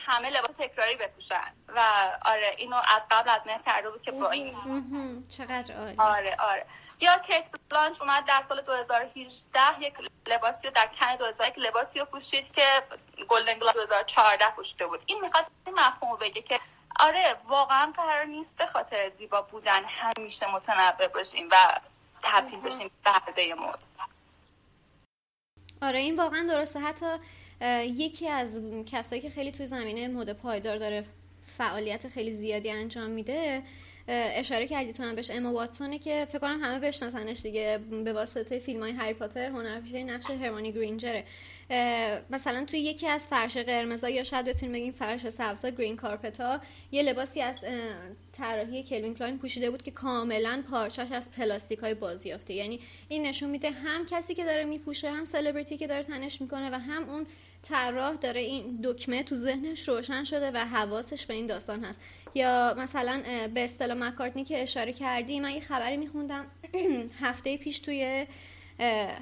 همه 0.06 0.30
لباس 0.30 0.56
تکراری 0.58 0.96
بپوشن. 0.96 1.52
و 1.68 1.80
آره 2.24 2.54
اینو 2.58 2.76
از 2.76 3.02
قبل 3.10 3.28
از 3.28 3.42
نصف 3.46 3.64
کرده 3.64 3.90
بود 3.90 4.02
که 4.02 4.10
با 4.10 4.30
این 4.30 4.56
چقدر 5.28 5.74
عالی. 5.74 5.96
آره 5.98 6.36
آره. 6.38 6.66
یا 7.00 7.18
کیت 7.18 7.48
بلانچ 7.70 8.00
اومد 8.00 8.24
در 8.24 8.42
سال 8.42 8.60
2018 8.60 9.60
یک 9.80 9.94
لباسی 10.26 10.66
رو 10.66 10.72
در 10.74 10.86
کن 10.86 11.16
2001 11.16 11.54
لباسی 11.58 11.98
رو 11.98 12.04
پوشید 12.04 12.52
که 12.52 12.82
گلدن 13.28 13.58
گلاب 13.58 13.74
2014 13.74 14.50
پوشیده 14.50 14.86
بود. 14.86 15.02
این 15.06 15.20
می‌خواد 15.20 15.46
این 15.66 15.80
مفهوم 15.80 16.18
بگه 16.18 16.42
که 16.42 16.60
آره 17.00 17.36
واقعا 17.48 17.92
قرار 17.96 18.24
نیست 18.24 18.56
به 18.56 18.66
خاطر 18.66 19.08
زیبا 19.08 19.42
بودن 19.42 19.84
همیشه 19.84 20.52
متنوع 20.54 21.08
باشیم 21.08 21.48
و 21.50 21.80
تبدیل 22.22 22.60
بشیم 22.60 22.90
به 23.04 23.54
مد. 23.54 23.84
آره 25.82 25.98
این 25.98 26.16
واقعا 26.16 26.46
درسته. 26.48 26.80
حتی 26.80 27.06
یکی 27.84 28.28
از 28.28 28.60
کسایی 28.86 29.22
که 29.22 29.30
خیلی 29.30 29.52
توی 29.52 29.66
زمینه 29.66 30.08
مد 30.08 30.32
پایدار 30.32 30.76
داره 30.76 31.04
فعالیت 31.46 32.08
خیلی 32.08 32.32
زیادی 32.32 32.70
انجام 32.70 33.10
میده 33.10 33.62
اشاره 34.08 34.66
کردی 34.66 34.92
تو 34.92 35.02
هم 35.02 35.14
بهش 35.14 35.30
اما 35.30 35.52
واتسونه 35.52 35.98
که 35.98 36.26
فکر 36.28 36.38
کنم 36.38 36.60
همه 36.62 36.78
بشناسنش 36.78 37.40
دیگه 37.42 37.80
به 38.04 38.12
واسطه 38.12 38.58
فیلم 38.58 38.80
های 38.80 38.92
هری 38.92 39.14
پاتر 39.14 39.48
هنرپیشه 39.48 40.04
نقش 40.04 40.30
هرماینی 40.30 40.72
گرینجره. 40.72 41.24
مثلا 42.30 42.64
توی 42.64 42.78
یکی 42.78 43.06
از 43.06 43.28
فرش 43.28 43.56
قرمزا 43.56 44.08
یا 44.08 44.24
شاید 44.24 44.46
بتونیم 44.46 44.72
بگیم 44.72 44.92
فرش 44.92 45.28
سبزا 45.28 45.70
green 45.70 45.96
carpet 45.96 46.51
ا 46.51 46.60
یه 46.92 47.02
لباسی 47.02 47.40
از 47.40 47.58
طراحی 48.32 48.82
کلوین 48.82 49.14
کلاین 49.14 49.38
پوشیده 49.38 49.70
بود 49.70 49.82
که 49.82 49.90
کاملا 49.90 50.62
پارچاش 50.70 51.12
از 51.12 51.30
پلاستیک 51.30 51.78
های 51.78 51.94
بازیافته. 51.94 52.54
یعنی 52.54 52.80
این 53.08 53.26
نشون 53.26 53.50
میده 53.50 53.70
هم 53.70 54.06
کسی 54.06 54.34
که 54.34 54.44
داره 54.44 54.64
میپوشه 54.64 55.10
هم 55.10 55.24
سلبریتی 55.24 55.76
که 55.76 55.86
داره 55.86 56.02
تنش 56.02 56.40
می‌کنه 56.40 56.70
و 56.70 56.74
هم 56.74 57.10
اون 57.10 57.26
طراح 57.62 58.16
داره 58.16 58.40
این 58.40 58.80
دکمه 58.84 59.22
تو 59.22 59.34
ذهنش 59.34 59.88
روشن 59.88 60.24
شده 60.24 60.50
و 60.50 60.58
حواسش 60.58 61.26
به 61.26 61.34
این 61.34 61.46
داستان 61.46 61.84
هست. 61.84 62.00
یا 62.34 62.74
مثلا 62.78 63.22
به 63.54 63.64
اصطلاح 63.64 63.98
مکارتنی 63.98 64.44
که 64.44 64.62
اشاره 64.62 64.92
کردی 64.92 65.40
من 65.40 65.50
یه 65.50 65.60
خبری 65.60 65.96
میخوندم 65.96 66.46
هفته 67.20 67.56
پیش 67.56 67.78
توی 67.78 68.26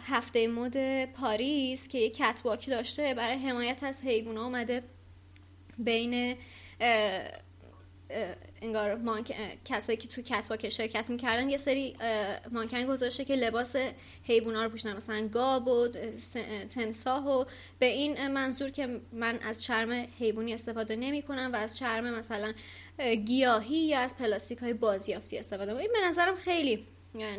هفته 0.07 0.49
مد 0.49 1.05
پاریس 1.05 1.89
که 1.89 1.99
یه 1.99 2.11
کتواکی 2.11 2.71
داشته 2.71 3.15
برای 3.15 3.37
حمایت 3.37 3.85
از 3.85 4.01
حیوونا 4.05 4.45
اومده 4.45 4.83
بین 5.79 6.37
انگار 8.63 8.95
مانک... 8.95 9.37
کسایی 9.65 9.99
که 9.99 10.09
تو 10.09 10.23
کتواک 10.23 10.69
شرکت 10.69 11.11
می‌کردن 11.11 11.49
یه 11.49 11.57
سری 11.57 11.97
مانکن 12.51 12.87
گذاشته 12.87 13.25
که 13.25 13.35
لباس 13.35 13.77
حیوونا 14.23 14.65
رو 14.65 14.71
پوشنن 14.71 14.97
مثلا 14.97 15.29
گاو 15.29 15.69
و 15.69 15.89
تمساه 16.71 17.29
و 17.29 17.45
به 17.79 17.87
این 17.87 18.29
منظور 18.29 18.71
که 18.71 19.01
من 19.13 19.39
از 19.39 19.63
چرم 19.63 20.07
حیوانی 20.19 20.55
استفاده 20.55 20.97
نمی 20.97 21.23
کنم 21.23 21.51
و 21.53 21.57
از 21.57 21.77
چرم 21.77 22.11
مثلا 22.15 22.53
گیاهی 23.25 23.77
یا 23.77 23.99
از 23.99 24.17
پلاستیک 24.17 24.59
های 24.59 24.73
بازیافتی 24.73 25.39
استفاده 25.39 25.73
کنم 25.73 25.81
این 25.81 25.91
به 25.93 26.09
نظرم 26.09 26.37
خیلی 26.37 26.87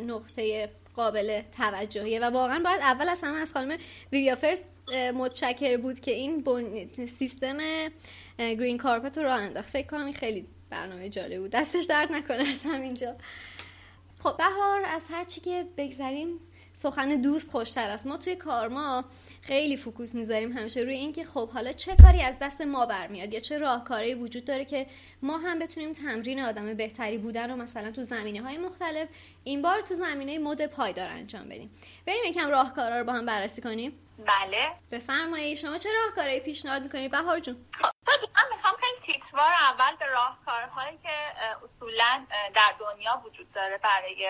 نقطه 0.06 0.70
قابل 0.94 1.42
توجهیه 1.56 2.20
و 2.20 2.24
واقعا 2.24 2.62
باید 2.64 2.80
اول 2.80 3.08
از 3.08 3.20
همه 3.22 3.38
از 3.38 3.52
خانم 3.52 3.78
ویویا 4.12 4.36
فرست 4.36 4.68
متشکر 5.14 5.76
بود 5.76 6.00
که 6.00 6.10
این 6.10 6.44
سیستم 7.06 7.58
گرین 8.38 8.78
کارپت 8.78 9.18
رو 9.18 9.24
راه 9.24 9.40
انداخت. 9.40 9.70
فکر 9.70 9.86
کنم 9.86 10.12
خیلی 10.12 10.46
برنامه 10.70 11.08
جالب 11.08 11.40
بود. 11.40 11.50
دستش 11.50 11.84
درد 11.84 12.12
نکنه 12.12 12.48
از 12.48 12.62
همینجا. 12.64 13.16
خب 14.20 14.36
بهار 14.36 14.84
از 14.84 15.06
هر 15.10 15.24
چی 15.24 15.40
که 15.40 15.66
بگذریم 15.76 16.40
سخن 16.82 17.08
دوست 17.08 17.50
خوشتر 17.50 17.90
است. 17.90 18.06
ما 18.06 18.16
توی 18.16 18.36
کارما 18.36 19.04
خیلی 19.42 19.76
فوکوس 19.76 20.14
می‌ذاریم 20.14 20.52
همیشه. 20.52 20.80
روی 20.80 20.94
اینکه 20.94 21.24
خب 21.24 21.50
حالا 21.50 21.72
چه 21.72 21.96
کاری 22.02 22.22
از 22.22 22.38
دست 22.38 22.60
ما 22.60 22.86
برمیاد 22.86 23.34
یا 23.34 23.40
چه 23.40 23.58
راهکاری 23.58 24.14
وجود 24.14 24.44
داره 24.44 24.64
که 24.64 24.86
ما 25.22 25.38
هم 25.38 25.58
بتونیم 25.58 25.92
تمرین 25.92 26.40
آدم 26.40 26.74
بهتری 26.74 27.18
بودن 27.18 27.50
رو 27.50 27.56
مثلا 27.56 27.90
تو 27.90 28.02
زمینه 28.02 28.42
های 28.42 28.58
مختلف 28.58 29.08
این 29.44 29.62
بار 29.62 29.80
تو 29.80 29.94
زمینه 29.94 30.38
مد 30.38 30.66
پایدار 30.66 31.08
انجام 31.08 31.44
بدیم. 31.44 31.70
بریم 32.06 32.24
یکم 32.24 32.48
راهکارا 32.50 32.98
رو 32.98 33.04
با 33.04 33.12
هم 33.12 33.26
بررسی 33.26 33.62
کنیم. 33.62 33.98
بله. 34.18 34.70
بفرمایید 34.90 35.56
شما 35.56 35.78
چه 35.78 35.88
راهکارهایی 35.92 36.40
پیشنهاد 36.40 36.82
می‌کنید؟ 36.82 37.10
بهار 37.10 37.38
جون. 37.38 37.56
خب، 37.72 37.90
من 38.36 38.56
می‌خوام 38.56 38.74
خیلی 38.80 39.00
تیتروار 39.00 39.52
اول 39.52 39.96
به 39.98 40.06
راهکارهایی 40.06 40.98
که 41.02 41.14
اصولا 41.64 42.26
در 42.54 42.74
دنیا 42.80 43.22
وجود 43.26 43.52
داره 43.52 43.78
برای 43.78 44.26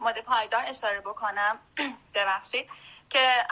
مد 0.00 0.20
پایدار 0.20 0.64
اشاره 0.66 1.00
بکنم. 1.00 1.58
ببخشید. 2.14 2.70
که 3.10 3.46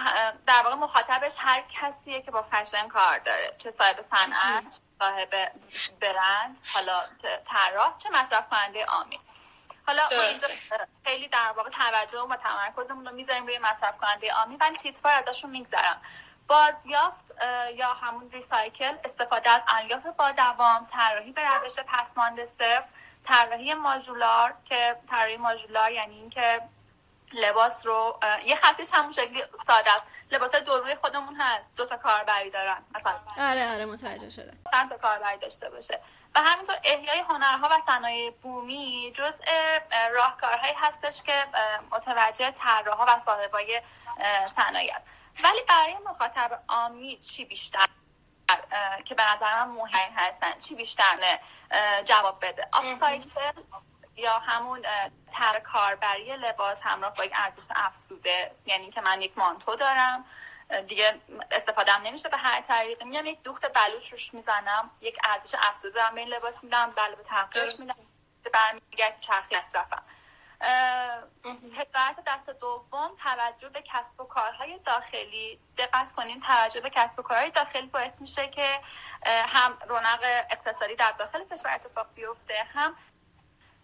در 0.46 0.62
واقع 0.64 0.74
مخاطبش 0.74 1.34
هر 1.38 1.64
کسیه 1.80 2.22
که 2.22 2.30
با 2.30 2.42
فشن 2.42 2.88
کار 2.88 3.18
داره. 3.18 3.54
چه 3.58 3.70
صاحب 3.70 4.00
صنعت 4.00 4.80
صاحب 4.98 5.52
برند 6.00 6.58
حالا 6.74 7.02
طراح 7.46 7.98
چه 7.98 8.10
مصرف 8.12 8.48
کننده 8.48 8.84
عامی 8.84 9.20
حالا 9.86 10.08
خیلی 11.04 11.28
در 11.28 11.52
واقع 11.56 11.70
توجه 11.70 12.20
و 12.20 12.36
تمرکزمون 12.36 13.06
رو 13.06 13.14
می‌ذاریم 13.14 13.46
روی 13.46 13.58
مصرف 13.58 13.98
کننده 13.98 14.32
عامی 14.32 14.56
ولی 14.56 14.76
تیتفار 14.76 15.12
ازشون 15.12 15.50
میگذرم. 15.50 16.00
بازیافت 16.48 17.24
یا 17.74 17.94
همون 17.94 18.30
ریسایکل 18.30 18.96
استفاده 19.04 19.50
از 19.50 19.62
الیاف 19.68 20.06
با 20.06 20.32
دوام 20.32 20.86
طراحی 20.86 21.32
به 21.32 21.48
روش 21.48 21.78
پسمانده 21.78 22.46
صفر 22.46 22.84
طراحی 23.28 23.74
ماژولار 23.74 24.54
که 24.64 24.96
طراحی 25.10 25.36
ماژولار 25.36 25.90
یعنی 25.92 26.14
اینکه 26.14 26.60
لباس 27.32 27.86
رو 27.86 28.20
یه 28.44 28.56
خطش 28.56 28.88
همون 28.92 29.12
شکلی 29.12 29.42
ساده 29.66 29.92
است. 29.92 30.02
لباس 30.30 30.54
دو 30.54 30.78
روی 30.78 30.94
خودمون 30.94 31.36
هست. 31.40 31.76
دو 31.76 31.86
تا 31.86 31.96
کاربری 31.96 32.50
دارن. 32.50 32.84
مثلا 32.94 33.14
آره 33.38 33.72
آره 33.72 33.86
متوجه 33.86 34.30
شده 34.30 34.52
چند 34.70 34.88
تا 34.88 34.98
کاربری 34.98 35.38
داشته 35.38 35.70
باشه. 35.70 36.00
و 36.34 36.40
همینطور 36.40 36.76
احیای 36.84 37.18
هنرها 37.18 37.68
و 37.70 37.78
صنایع 37.86 38.30
بومی 38.30 39.12
جزء 39.16 39.44
راهکارهایی 40.12 40.74
هستش 40.76 41.22
که 41.22 41.44
متوجه 41.90 42.50
طراحها 42.50 43.06
و 43.08 43.18
صاحبای 43.18 43.82
صنایع 44.56 44.94
است. 44.94 45.06
ولی 45.44 45.60
برای 45.68 45.96
مخاطب 46.06 46.62
عامی 46.68 47.16
چی 47.16 47.44
بیشتر؟ 47.44 47.84
که 49.04 49.14
به 49.14 49.30
نظر 49.32 49.64
من 49.64 49.68
مهم 49.68 50.12
هستن. 50.16 50.58
چی 50.58 50.74
بیشتر 50.74 51.38
جواب 52.04 52.44
بده. 52.44 52.68
آفسایکل 52.72 53.52
یا 54.16 54.38
همون 54.38 54.82
تر 55.32 55.58
کاربری 55.58 56.36
لباس 56.36 56.80
همراه 56.82 57.14
با 57.14 57.24
یک 57.24 57.32
ارزش 57.36 57.72
افسوده. 57.76 58.50
یعنی 58.66 58.90
که 58.90 59.00
من 59.00 59.22
یک 59.22 59.38
مانتو 59.38 59.74
دارم. 59.76 60.24
دیگه 60.86 61.20
استفادهم 61.50 62.02
نمیشه 62.02 62.28
به 62.28 62.36
هر 62.36 62.60
طریقی. 62.60 63.04
میام 63.04 63.26
یک 63.26 63.42
دوخت 63.42 63.72
بلوچ 63.72 64.08
روش 64.08 64.34
می‌زنم. 64.34 64.90
یک 65.00 65.18
ارزش 65.24 65.54
افزوده 65.58 65.94
دارم. 65.94 66.14
به 66.14 66.20
این 66.20 66.28
لباس 66.28 66.64
میدم 66.64 66.90
بله 66.90 67.16
به 67.16 67.22
تغییرش 67.22 67.80
میدم. 67.80 67.94
برمیگرد 68.52 69.20
چرخی 69.20 69.56
مصرفم 69.56 70.02
هدایت 72.08 72.24
دست 72.26 72.50
دوم 72.50 73.10
توجه 73.22 73.68
به 73.68 73.82
کسب 73.82 74.20
و 74.20 74.24
کارهای 74.24 74.78
داخلی. 74.78 75.60
دقت 75.78 76.12
کنین 76.12 76.40
توجه 76.40 76.80
به 76.80 76.90
کسب 76.90 77.18
و 77.18 77.22
کارهای 77.22 77.50
داخلی 77.50 77.86
باعث 77.86 78.20
میشه 78.20 78.48
که 78.48 78.80
هم 79.26 79.78
رونق 79.88 80.20
اقتصادی 80.50 80.94
در 80.94 81.12
داخل 81.12 81.44
کشور 81.44 81.74
اتفاق 81.74 82.06
بیفته 82.14 82.54
هم 82.74 82.96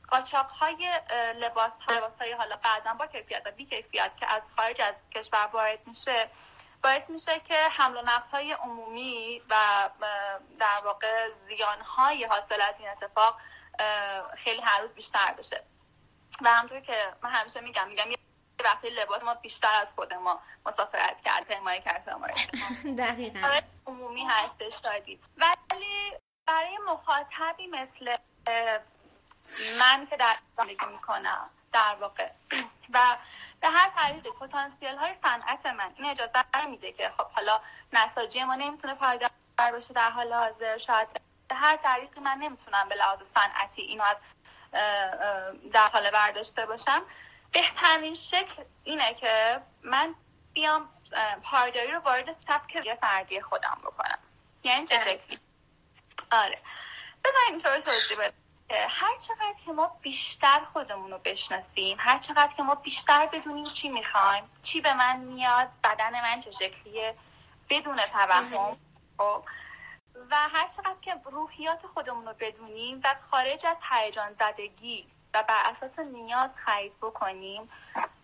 قاچاق 0.08 0.50
های 0.50 1.00
لباس 1.36 1.78
لباس 1.90 2.18
های 2.18 2.32
حالا 2.32 2.56
بعضا 2.56 2.94
با 2.94 3.06
کیفیت 3.06 3.42
و 3.46 3.50
بی 3.50 3.66
کیفیت 3.66 4.12
که 4.16 4.26
از 4.26 4.46
خارج 4.56 4.80
از 4.80 4.94
کشور 5.14 5.48
وارد 5.52 5.86
میشه 5.86 6.30
باعث 6.82 7.10
میشه 7.10 7.40
که 7.40 7.54
حمل 7.54 7.96
و 7.96 8.02
نقل 8.02 8.28
های 8.30 8.52
عمومی 8.52 9.42
و 9.50 9.54
در 10.58 10.84
واقع 10.84 11.30
زیان 11.30 11.80
های 11.80 12.24
حاصل 12.24 12.60
از 12.60 12.78
این 12.78 12.88
اتفاق 12.88 13.38
خیلی 14.36 14.60
هر 14.60 14.80
روز 14.80 14.94
بیشتر 14.94 15.34
بشه. 15.38 15.64
و 16.42 16.48
همطور 16.48 16.80
که 16.80 17.12
من 17.22 17.30
همیشه 17.30 17.60
میگم 17.60 17.88
میگم 17.88 18.10
یه 18.10 18.16
وقتی 18.64 18.90
لباس 18.90 19.22
ما 19.22 19.34
بیشتر 19.34 19.74
از 19.74 19.92
خود 19.92 20.14
ما 20.14 20.40
مسافرت 20.66 21.20
کرد 21.20 21.46
پیمایی 21.46 21.80
کرد 21.80 22.04
دقیقا. 22.98 23.48
آره، 23.48 23.62
عمومی 23.86 24.24
هستش 24.24 24.76
دادید 24.76 25.24
ولی 25.36 26.12
برای 26.46 26.78
مخاطبی 26.88 27.66
مثل 27.66 28.14
من 29.78 30.06
که 30.10 30.16
در 30.16 30.36
زندگی 30.56 30.86
می‌کنم 30.92 31.50
در 31.72 31.96
واقع. 32.00 32.30
و 32.90 33.16
به 33.60 33.68
هر 33.68 33.88
طریقی 33.88 34.30
پتانسیل 34.30 34.96
های 34.96 35.14
صنعت 35.14 35.66
من 35.66 35.92
این 35.96 36.10
اجازه 36.10 36.66
میده 36.70 36.92
که 36.92 37.12
خب 37.18 37.26
حالا 37.26 37.60
نساجی 37.92 38.44
ما 38.44 38.54
نمی‌تونه 38.54 38.94
پایدار 38.94 39.30
باشه 39.72 39.94
در 39.94 40.10
حال 40.10 40.32
حاضر. 40.32 40.76
شاید 40.76 41.08
به 41.48 41.54
هر 41.54 41.76
طریقی 41.76 42.20
من 42.20 42.38
نمی‌تونم 42.38 42.88
به 42.88 42.94
لحاظ 42.94 43.22
صنعتی 43.22 43.82
اینو 43.82 44.04
از 44.04 44.20
در 45.72 45.86
حال 45.92 46.10
برداشته 46.10 46.66
باشم. 46.66 47.02
بهترین 47.52 48.14
شکل 48.14 48.62
اینه 48.84 49.14
که 49.14 49.60
من 49.82 50.14
بیام 50.52 50.88
پایداری 51.42 51.90
رو 51.90 51.98
وارد 51.98 52.32
سبک 52.32 52.94
فردی 53.00 53.40
خودم 53.40 53.78
بکنم. 53.84 54.18
یعنی 54.64 54.86
چه 54.86 54.98
شکلی؟ 54.98 55.38
آره. 56.32 56.58
بذارین 57.24 57.50
اینطور 57.50 57.80
توضیح 57.80 58.18
بدم 58.18 58.34
هر 58.88 59.18
چقدر 59.18 59.54
که 59.66 59.72
ما 59.72 59.98
بیشتر 60.02 60.60
خودمون 60.72 61.10
رو 61.10 61.18
بشناسیم 61.24 61.96
هر 62.00 62.18
چقدر 62.18 62.54
که 62.56 62.62
ما 62.62 62.74
بیشتر 62.74 63.26
بدونیم 63.26 63.70
چی 63.70 63.88
می‌خوایم 63.88 64.44
چی 64.62 64.80
به 64.80 64.94
من 64.94 65.16
میاد 65.16 65.68
بدن 65.84 66.20
من 66.20 66.40
چه 66.40 66.50
شکلیه 66.50 67.14
بدون 67.70 67.96
توهم. 67.96 68.76
خب، 69.18 69.44
و 70.30 70.36
هر 70.48 70.68
چقدر 70.68 70.96
که 71.02 71.14
روحیات 71.24 71.86
خودمون 71.86 72.26
رو 72.26 72.34
بدونیم 72.40 73.00
و 73.04 73.14
خارج 73.30 73.66
از 73.66 73.78
هیجان 73.90 74.32
زدگی 74.32 75.06
و 75.34 75.42
بر 75.42 75.62
اساس 75.64 75.98
نیاز 75.98 76.56
خرید 76.58 76.96
بکنیم 77.02 77.70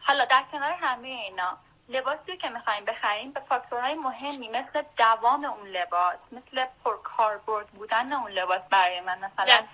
حالا 0.01 0.25
در 0.25 0.45
کنار 0.53 0.73
همه 0.73 1.09
اینا 1.09 1.59
لباسی 1.89 2.37
که 2.37 2.49
می‌خوایم 2.49 2.85
بخریم 2.85 3.33
به 3.33 3.41
فاکتورهای 3.41 3.95
مهمی 3.95 4.49
مثل 4.49 4.83
دوام 4.97 5.45
اون 5.45 5.69
لباس 5.69 6.33
مثل 6.33 6.67
پرکاربرد 6.85 7.67
بودن 7.67 8.13
اون 8.13 8.31
لباس 8.31 8.69
برای 8.69 9.01
من. 9.01 9.19
مثلا 9.19 9.67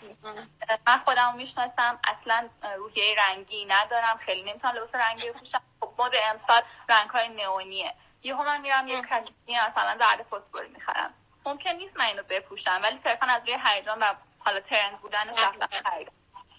من 0.86 0.98
خودم 0.98 1.34
می‌شناسم 1.34 1.98
اصلا 2.04 2.48
روحیه 2.76 3.16
رنگی 3.18 3.64
ندارم 3.64 4.16
خیلی 4.16 4.50
نمی‌تونم 4.50 4.74
لباس 4.74 4.94
رنگی 4.94 5.30
بپوشم 5.30 5.60
خب 5.80 5.90
مد 5.98 6.12
امسال 6.30 6.62
رنگ 6.88 7.10
های 7.10 7.28
نئونیه. 7.28 7.94
یهو 8.22 8.42
من 8.42 8.60
میرم 8.60 8.88
یه 8.88 9.02
کشتی 9.02 9.60
مثلا 9.66 9.98
زرد 9.98 10.22
فسفوری 10.22 10.68
می‌خرم. 10.68 11.14
ممکن 11.46 11.70
نیست 11.70 11.96
من 11.96 12.04
اینو 12.04 12.22
بپوشم 12.22 12.80
ولی 12.82 12.96
صرفا 12.96 13.26
از 13.26 13.48
روی 13.48 13.58
هیجان 13.64 13.98
و 13.98 14.14
حالا 14.38 14.60
ترند 14.60 15.00
بودن 15.00 15.28
رفتم 15.28 15.90
خریدم 15.90 16.12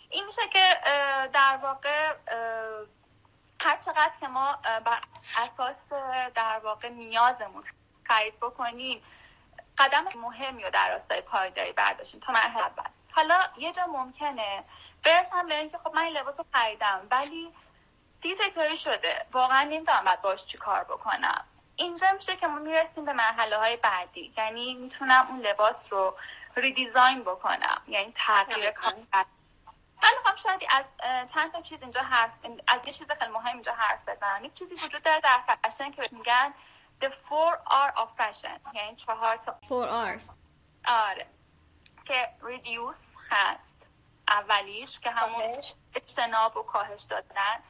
این 0.09 0.25
میشه 0.25 0.47
که 0.47 0.79
در 1.33 1.59
واقع 1.61 2.13
هر 3.61 3.77
چقدر 3.77 4.11
که 4.19 4.27
ما 4.27 4.57
بر 4.85 5.01
اساس 5.37 5.85
در 6.35 6.59
واقع 6.63 6.89
نیازمون 6.89 7.63
خرید 8.03 8.39
بکنیم 8.39 9.03
قدم 9.77 10.05
مهمی 10.15 10.63
رو 10.63 10.69
در 10.69 10.89
راستای 10.89 11.21
پایداری 11.21 11.71
برداشتیم 11.71 12.19
تا 12.19 12.33
مرحله 12.33 12.63
اول. 12.63 12.89
حالا 13.11 13.39
یه 13.57 13.71
جا 13.71 13.85
ممکنه 13.85 14.63
برسم 15.03 15.47
به 15.47 15.57
اینکه 15.57 15.77
خب 15.77 15.95
من 15.95 16.01
این 16.01 16.17
لباس 16.17 16.39
رو 16.39 16.45
خریدم 16.53 17.07
ولی 17.11 17.53
دیگه 18.21 18.35
تکراری 18.35 18.77
شده. 18.77 19.25
واقعا 19.31 19.63
نمی‌دونم 19.63 20.03
باید 20.05 20.21
باش 20.21 20.45
چی 20.45 20.57
کار 20.57 20.83
بکنم. 20.83 21.45
اینجا 21.77 22.11
میشه 22.11 22.35
که 22.35 22.47
ما 22.47 22.59
می‌رسیم 22.59 23.05
به 23.05 23.13
مرحله 23.13 23.57
های 23.57 23.77
بعدی. 23.77 24.33
یعنی 24.37 24.73
می‌تونم 24.73 25.27
اون 25.29 25.39
لباس 25.39 25.93
رو 25.93 26.17
ریدیزاین 26.55 27.21
بکنم. 27.21 27.81
یعنی 27.87 28.11
تغییر 28.15 28.71
کار 28.71 28.93
من 30.03 30.09
می‌خوام 30.17 30.35
شاید 30.35 30.61
از 30.69 30.85
چند 31.33 31.51
تا 31.51 31.61
چیز 31.61 31.81
اینجا 31.81 32.01
حرف 32.01 32.31
از 32.67 32.87
یه 32.87 32.93
چیز 32.93 33.07
خیلی 33.19 33.31
مهم 33.31 33.53
اینجا 33.53 33.73
حرف 33.73 34.09
بزنم. 34.09 34.45
یک 34.45 34.53
چیزی 34.53 34.75
وجود 34.75 35.03
داره 35.03 35.21
در 35.21 35.39
فشن 35.63 35.91
که 35.91 36.09
میگن 36.11 36.53
the 37.01 37.07
four 37.07 37.53
R 37.69 37.97
of 37.97 38.09
fashion. 38.21 38.75
یعنی 38.75 38.95
چهار 38.95 39.37
تا 39.37 39.55
four 39.63 40.17
R's. 40.19 40.31
آره. 40.87 41.27
که 42.05 42.29
reduce 42.41 43.17
هست. 43.29 43.87
اولیش 44.27 44.99
که 44.99 45.11
همون 45.11 45.41
اجتناب 45.95 46.57
و 46.57 46.63
کاهش 46.63 47.01
دادن. 47.01 47.63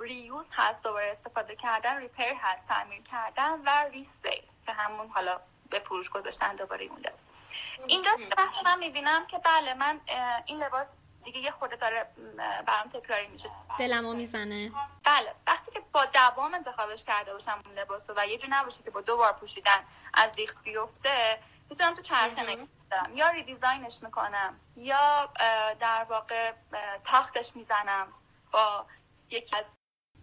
ریوز 0.00 0.50
هست 0.52 0.82
دوباره 0.82 1.10
استفاده 1.10 1.56
کردن 1.56 1.96
ریپیر 1.96 2.34
هست 2.40 2.68
تعمیر 2.68 3.02
کردن 3.02 3.60
و 3.66 3.88
ریستیل 3.92 4.42
که 4.66 4.72
همون 4.72 5.08
حالا 5.08 5.40
به 5.70 5.78
فروش 5.78 6.10
گذاشتن 6.10 6.56
دوباره 6.56 6.84
اون 6.84 6.98
لباس. 6.98 7.28
اینجا 7.86 8.10
من 8.64 8.78
می‌بینم 8.78 9.26
که 9.26 9.38
بله 9.38 9.74
من 9.74 10.00
این 10.44 10.62
لباس 10.62 10.96
دیگه 11.24 11.40
یه 11.40 11.50
خورده 11.50 11.76
داره 11.76 12.06
برام 12.66 12.88
تکراری 12.88 13.26
میشه. 13.26 13.50
دلمو 13.78 14.14
می‌زنه. 14.14 14.72
بله 15.04 15.34
وقتی 15.46 15.70
که 15.70 15.82
با 15.92 16.04
دوام 16.04 16.54
انتخابش 16.54 17.04
کرده 17.04 17.32
باشم 17.32 17.62
اون 17.66 17.74
لباسو 17.74 18.12
و 18.16 18.26
یه 18.26 18.38
جو 18.38 18.46
نباشه 18.50 18.82
که 18.82 18.90
با 18.90 19.00
دو 19.00 19.16
بار 19.16 19.32
پوشیدن 19.32 19.84
از 20.14 20.36
ریخت 20.36 20.62
بیفته 20.62 21.38
می‌تونم 21.70 21.94
تو 21.94 22.02
چرخه 22.02 22.42
نگیرم 22.42 22.68
یا 23.14 23.28
ریدیزاینش 23.28 24.02
می‌کنم 24.02 24.60
یا 24.76 25.28
در 25.80 26.06
واقع 26.08 26.52
تاختش 27.04 27.56
می‌زنم 27.56 28.12
با 28.52 28.86
یکی 29.34 29.56
از 29.56 29.72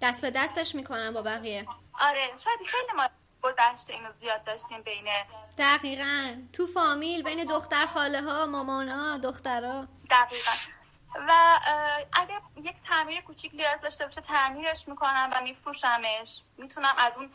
دست 0.02 0.22
به 0.22 0.32
دستش 0.32 0.76
می‌کنم 0.76 1.14
با 1.14 1.22
بقیه. 1.22 1.68
آره 2.00 2.28
شاید 2.44 2.60
خیلی 2.66 2.94
ما 2.96 3.10
گذشته 3.42 3.94
اینو 3.94 4.12
زیاد 4.12 4.44
داشتیم 4.44 4.82
بین 4.82 5.06
دقیقا. 5.58 6.42
تو 6.54 6.68
فامیل 6.68 7.24
بین 7.24 7.44
دختر 7.44 7.86
خاله 7.86 8.22
ها 8.22 8.46
مامان 8.46 8.90
ها 8.90 9.18
دخترها 9.18 9.88
دقیقا. 10.10 10.52
و 11.28 11.60
اگه 12.14 12.42
یک 12.64 12.76
تعمیر 12.88 13.22
کوچیک 13.22 13.52
نیاز 13.54 13.82
داشته 13.82 14.06
باشه 14.06 14.22
تعمیرش 14.22 14.88
می‌کنم 14.88 15.30
و 15.36 15.42
میفروشمش. 15.42 16.42
می‌تونم 16.58 16.96
از 16.98 17.18
اون 17.18 17.32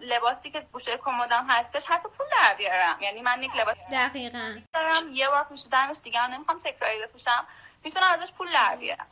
لباسی 0.00 0.50
که 0.50 0.60
گوشه 0.72 0.96
کمدم 0.96 1.46
هستش 1.50 1.84
حتی 1.86 2.08
پول 2.08 2.26
در 2.32 2.54
بیارم. 2.54 3.02
یعنی 3.02 3.22
من 3.22 3.42
یک 3.42 3.56
لباس 3.56 3.76
دقیقا. 3.92 4.60
دارم 4.74 5.12
یه 5.12 5.28
بار 5.28 5.44
پوشیدمش 5.44 5.96
دیگه 6.02 6.26
نمی‌خوام 6.26 6.58
تکراری 6.58 7.02
بپوشم 7.02 7.46
می‌تونم 7.84 8.10
ازش 8.10 8.32
پول 8.32 8.52
در 8.52 8.76
بیارم. 8.76 9.06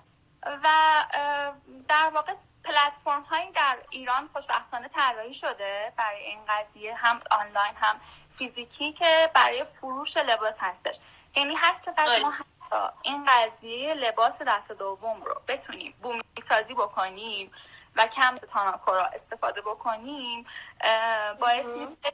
و 0.64 0.68
در 1.88 2.11
واقع 2.14 2.34
پلتفرم 2.64 3.22
هایی 3.22 3.53
در 3.53 3.78
ایران 3.90 4.28
خوشبختانه 4.32 4.88
طراحی 4.88 5.34
شده 5.34 5.92
برای 5.97 6.22
این 6.24 6.38
قضیه 6.49 6.94
هم 6.94 7.20
آنلاین 7.30 7.74
هم 7.76 8.01
فیزیکی 8.34 8.92
که 8.92 9.30
برای 9.34 9.64
فروش 9.64 10.16
لباس 10.16 10.57
هستش. 10.61 10.99
یعنی 11.36 11.55
هر 11.55 11.78
چقدر 11.80 12.22
ما 12.22 12.32
این 13.03 13.26
قضیه 13.28 13.94
لباس 13.94 14.42
دست 14.42 14.72
دوم 14.72 15.22
رو 15.22 15.40
بتونیم 15.49 15.94
بومی 16.03 16.20
سازی 16.49 16.74
بکنیم 16.74 17.53
و 17.97 18.07
کم 18.07 18.34
تاناکورا 18.34 19.05
استفاده 19.05 19.61
بکنیم 19.61 20.47
باعث 21.40 21.66
میشه 21.66 22.12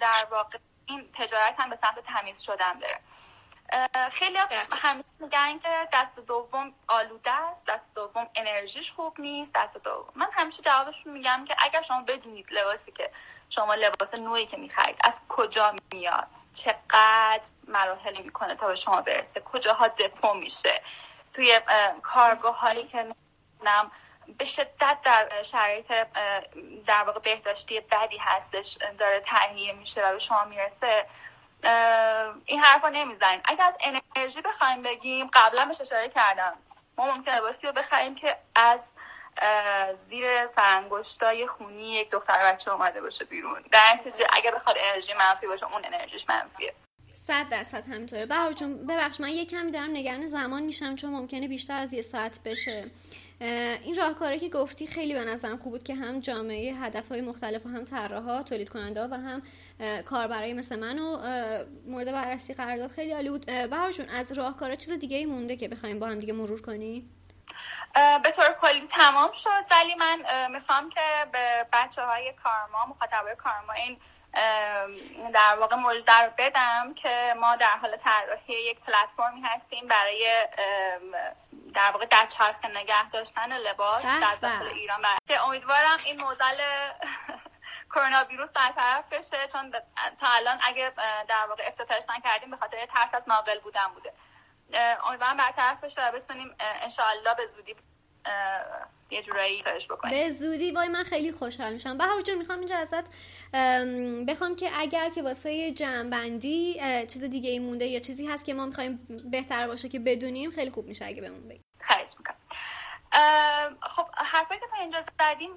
در 0.00 0.26
واقع 0.30 0.58
این 0.86 1.12
تجارت 1.12 1.54
هم 1.60 1.70
به 1.70 1.76
سمت 1.76 1.98
تمیز 1.98 2.40
شدن 2.40 2.72
بره. 2.72 3.00
خیلی 4.12 4.38
همیشه 4.72 5.08
میگن 5.18 5.58
که 5.58 5.88
دست 5.92 6.16
دوم 6.16 6.74
آلوده 6.88 7.30
است 7.30 7.66
دست 7.66 7.94
دوم 7.94 8.28
انرژیش 8.34 8.92
خوب 8.92 9.20
نیست 9.20 9.54
دست 9.54 9.76
دوم. 9.76 10.12
من 10.14 10.28
همیشه 10.32 10.62
جوابشون 10.62 11.12
میگم 11.12 11.44
که 11.48 11.56
اگر 11.58 11.82
شما 11.82 12.02
بدونید 12.02 12.52
لباسی 12.52 12.92
که 12.92 13.10
شما 13.50 13.74
لباس 13.74 14.14
نوعی 14.14 14.46
که 14.46 14.56
می‌خرید 14.56 14.96
از 15.04 15.20
کجا 15.28 15.74
میاد 15.92 16.26
چقدر 16.54 17.42
مراحل 17.68 18.22
می‌کنه 18.22 18.54
تا 18.54 18.66
به 18.66 18.74
شما 18.74 19.02
برسه 19.02 19.40
کجاها 19.40 19.88
دپو 19.88 20.34
میشه 20.34 20.82
توی 21.32 21.60
کارگاه 22.02 22.74
که 22.92 23.14
نم 23.64 23.90
به 24.38 24.44
شدت 24.44 24.98
در 25.02 25.42
شرایط 25.42 25.92
در 26.86 27.02
واقع 27.02 27.20
بهداشتی 27.20 27.80
بدی 27.80 28.18
هستش 28.18 28.78
داره 28.98 29.20
تهیه 29.20 29.72
میشه 29.72 30.08
و 30.08 30.12
به 30.12 30.18
شما 30.18 30.44
می‌رسه. 30.44 31.06
این 32.44 32.60
حرفا 32.60 32.88
نمی‌زنیم 32.88 33.40
اگر 33.44 33.64
از 33.64 33.76
انرژی 34.16 34.40
بخوایم 34.40 34.82
بگیم 34.82 35.30
قبلا 35.32 35.64
بهش 35.64 35.80
اشاره 35.80 36.08
کردم. 36.08 36.52
ما 36.98 37.14
ممکنه 37.14 37.36
لباسی 37.36 37.66
رو 37.66 37.72
بخریم 37.72 38.14
که 38.14 38.36
از 38.54 38.92
زیر 40.08 40.46
سرانگشتای 40.46 41.46
خونی 41.46 41.94
یک 41.94 42.10
دختر 42.10 42.52
بچه 42.52 42.72
اومده 42.72 43.00
باشه 43.00 43.24
بیرون. 43.24 43.64
در 43.72 43.94
نتیجه 43.94 44.26
اگر 44.32 44.54
بخواد 44.54 44.76
انرژی 44.78 45.12
منفی 45.12 45.46
باشه 45.46 45.72
اون 45.72 45.84
انرژیش 45.84 46.28
منفیه. 46.28 46.74
صد 47.12 47.48
درصد 47.48 47.88
همینطوره. 47.88 48.26
بهار 48.26 48.52
جون 48.52 48.86
ببخش 48.86 49.20
من 49.20 49.28
یکم 49.28 49.70
دارم 49.70 49.90
نگران 49.90 50.28
زمان 50.28 50.62
میشم 50.62 50.96
چون 50.96 51.10
ممکنه 51.10 51.48
بیشتر 51.48 51.80
از 51.80 51.92
یه 51.92 52.02
ساعت 52.02 52.40
بشه. 52.44 52.90
این 53.40 53.94
راهکاری 53.98 54.38
که 54.38 54.48
گفتی 54.48 54.86
خیلی 54.86 55.14
به 55.14 55.24
نظرم 55.24 55.58
خوب 55.58 55.72
بود 55.72 55.82
که 55.82 55.94
هم 55.94 56.20
جامعه 56.20 56.74
هدف 56.74 57.08
های 57.08 57.20
مختلف 57.20 57.66
و 57.66 57.68
هم 57.68 57.84
طراحا 57.84 58.42
تولید 58.42 58.68
کننده 58.68 59.08
و 59.10 59.14
هم 59.14 59.42
کاربرای 60.02 60.54
مثل 60.54 60.78
من 60.78 60.98
و 60.98 61.18
مورد 61.86 62.12
بررسی 62.12 62.54
قرار 62.54 62.76
داد. 62.76 62.90
خیلی 62.90 63.12
عالی 63.12 63.30
بود. 63.30 63.46
بهار 63.46 63.90
جون 63.90 64.08
از 64.08 64.32
راهکارا 64.32 64.74
چیز 64.74 64.92
دیگه 64.92 65.16
ای 65.16 65.26
مونده 65.26 65.56
که 65.56 65.68
بخوایم 65.68 65.98
با 65.98 66.06
هم 66.06 66.18
دیگه 66.18 66.32
مرور 66.32 66.62
کنی 66.62 67.08
به 68.22 68.30
طور 68.30 68.56
کلی 68.60 68.86
تمام 68.86 69.30
شد. 69.34 69.64
ولی 69.70 69.94
من 69.94 70.18
می‌خوام 70.52 70.90
که 70.90 71.00
به 71.32 71.66
بچه 71.72 72.02
های 72.02 72.32
کارما 72.44 72.86
مخاطبای 72.86 73.36
کارما 73.36 73.72
این 73.72 73.96
در 75.32 75.56
واقع 75.60 75.76
مژده 75.76 76.18
رو 76.18 76.30
بدم 76.38 76.94
که 76.94 77.34
ما 77.40 77.56
در 77.56 77.76
حال 77.82 77.96
طراحی 77.96 78.54
یک 78.54 78.80
پلتفرمی 78.80 79.40
هستیم 79.40 79.88
برای 79.88 80.46
در 81.74 81.90
واقع 81.90 82.06
در 82.06 82.26
چرخ 82.26 82.64
نگه 82.64 83.10
داشتن 83.10 83.52
لباس 83.52 84.06
در 84.06 84.36
داخل 84.42 84.66
ایران 84.66 85.00
که 85.28 85.40
امیدوارم 85.40 85.98
این 86.04 86.20
مدل 86.22 86.60
کرونا 87.94 88.24
ویروس 88.24 88.52
برطرف 88.52 89.04
بشه 89.12 89.46
چون 89.52 89.72
تا 90.20 90.26
الان 90.26 90.58
اگه 90.62 90.92
در 91.28 91.46
واقع 91.48 91.66
افتتاحش 91.66 92.02
کردیم 92.24 92.50
به 92.50 92.56
خاطر 92.56 92.86
ترس 92.86 93.14
از 93.14 93.28
ناقل 93.28 93.58
بودن 93.60 93.88
بوده. 93.94 94.12
امیدوارم 95.04 95.36
برطرف 95.36 95.84
بشه 95.84 96.08
و 96.08 96.12
بتونیم 96.12 96.56
انشاءالله 96.60 97.34
به 97.34 97.46
زودی 97.46 97.76
یه 99.10 99.22
جورایی 99.22 99.62
بکنیم 99.90 100.24
به 100.24 100.30
زودی 100.30 100.72
وای 100.72 100.88
من 100.88 101.04
خیلی 101.04 101.32
خوشحال 101.32 101.72
میشم. 101.72 101.98
بهار 101.98 102.20
جون 102.20 102.38
می‌خوام 102.38 102.58
اینجا 102.58 102.76
ازت 102.76 103.04
بخوام 104.28 104.56
که 104.56 104.70
اگر 104.78 105.10
که 105.10 105.22
واسه 105.22 105.70
جمعبندی 105.70 106.74
چیز 107.06 107.24
دیگه 107.24 107.50
ای 107.50 107.58
مونده 107.58 107.84
یا 107.84 108.00
چیزی 108.00 108.26
هست 108.26 108.46
که 108.46 108.54
ما 108.54 108.66
می‌خوایم 108.66 109.06
بهتر 109.30 109.66
باشه 109.66 109.88
که 109.88 109.98
بدونیم 109.98 110.50
خیلی 110.50 110.70
خوب 110.70 110.86
میشه 110.86 111.06
اگه 111.06 111.20
بهمون 111.20 111.48
بگی. 111.48 111.60
خواهش 111.86 112.10
می‌کنم. 112.18 112.36
خب 113.82 114.06
حرفایی 114.14 114.60
که 114.60 114.66
تا 114.70 114.76
اینجا 114.76 115.00
زدیم 115.18 115.50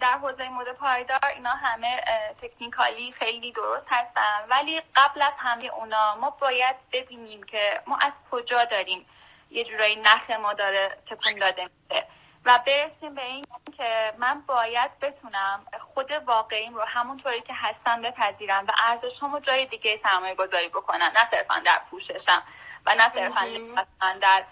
در 0.00 0.18
حوزه 0.22 0.48
مد 0.48 0.72
پایدار 0.72 1.26
اینا 1.34 1.50
همه 1.50 2.00
تکنیکالی 2.42 3.12
خیلی 3.12 3.52
درست 3.52 3.86
هستن. 3.90 4.46
ولی 4.50 4.82
قبل 4.96 5.22
از 5.22 5.34
همه 5.38 5.64
اونا 5.64 6.16
ما 6.16 6.30
باید 6.30 6.76
ببینیم 6.92 7.42
که 7.42 7.80
ما 7.86 7.98
از 8.02 8.20
کجا 8.30 8.64
داریم 8.64 9.06
یه 9.50 9.64
جورایی 9.64 9.96
نخ 9.96 10.30
ما 10.30 10.54
داره 10.54 10.98
تکون 11.06 11.38
داده 11.40 11.62
میشه. 11.90 12.06
و 12.44 12.60
برسیم 12.66 13.14
به 13.14 13.24
این 13.24 13.44
که 13.76 14.12
من 14.18 14.40
باید 14.40 14.98
بتونم 15.00 15.66
خود 15.78 16.12
واقعیم 16.12 16.74
رو 16.74 16.82
همونطوری 16.82 17.40
که 17.40 17.54
هستم 17.56 18.02
بپذیرم 18.02 18.64
و 18.66 18.72
ارزش 18.88 19.22
همو 19.22 19.40
جای 19.40 19.66
دیگه 19.66 19.96
سرمایه 19.96 20.34
گذاری 20.34 20.68
بکنم. 20.68 21.10
نه 21.14 21.24
صرفا 21.24 21.62
در 21.64 21.80
پوششم 21.90 22.42
و 22.86 22.94
نه 22.94 23.08
صرفا 23.08 23.46
در 24.20 24.44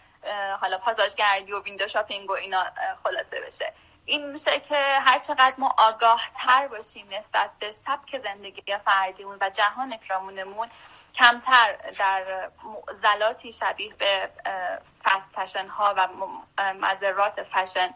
حالا 0.61 0.79
پاساژگردی 0.79 1.53
و 1.53 1.63
ویندو 1.63 1.89
شاپینگ 1.89 2.31
و 2.31 2.33
اینا 2.33 2.65
خلاصه 3.05 3.41
بشه. 3.41 3.73
این 4.05 4.33
میشه 4.33 4.61
که 4.61 4.77
هر 4.77 5.19
چقدر 5.19 5.55
ما 5.59 5.75
آگاه 5.79 6.23
تر 6.35 6.69
باشیم 6.69 7.07
نسبت 7.11 7.51
به 7.59 7.73
سبک 7.73 8.19
زندگی 8.19 8.77
فردیمون 8.85 9.39
و 9.41 9.51
جهان 9.51 9.93
اکرامونمون 9.93 10.69
کمتر 11.15 11.77
در 11.99 12.51
زلاتی 12.95 13.53
شبیه 13.53 13.95
به 13.99 14.29
فست 15.05 15.31
فشن 15.35 15.67
ها 15.69 15.95
و 15.97 16.09
مذرات 16.73 17.43
فشن 17.43 17.91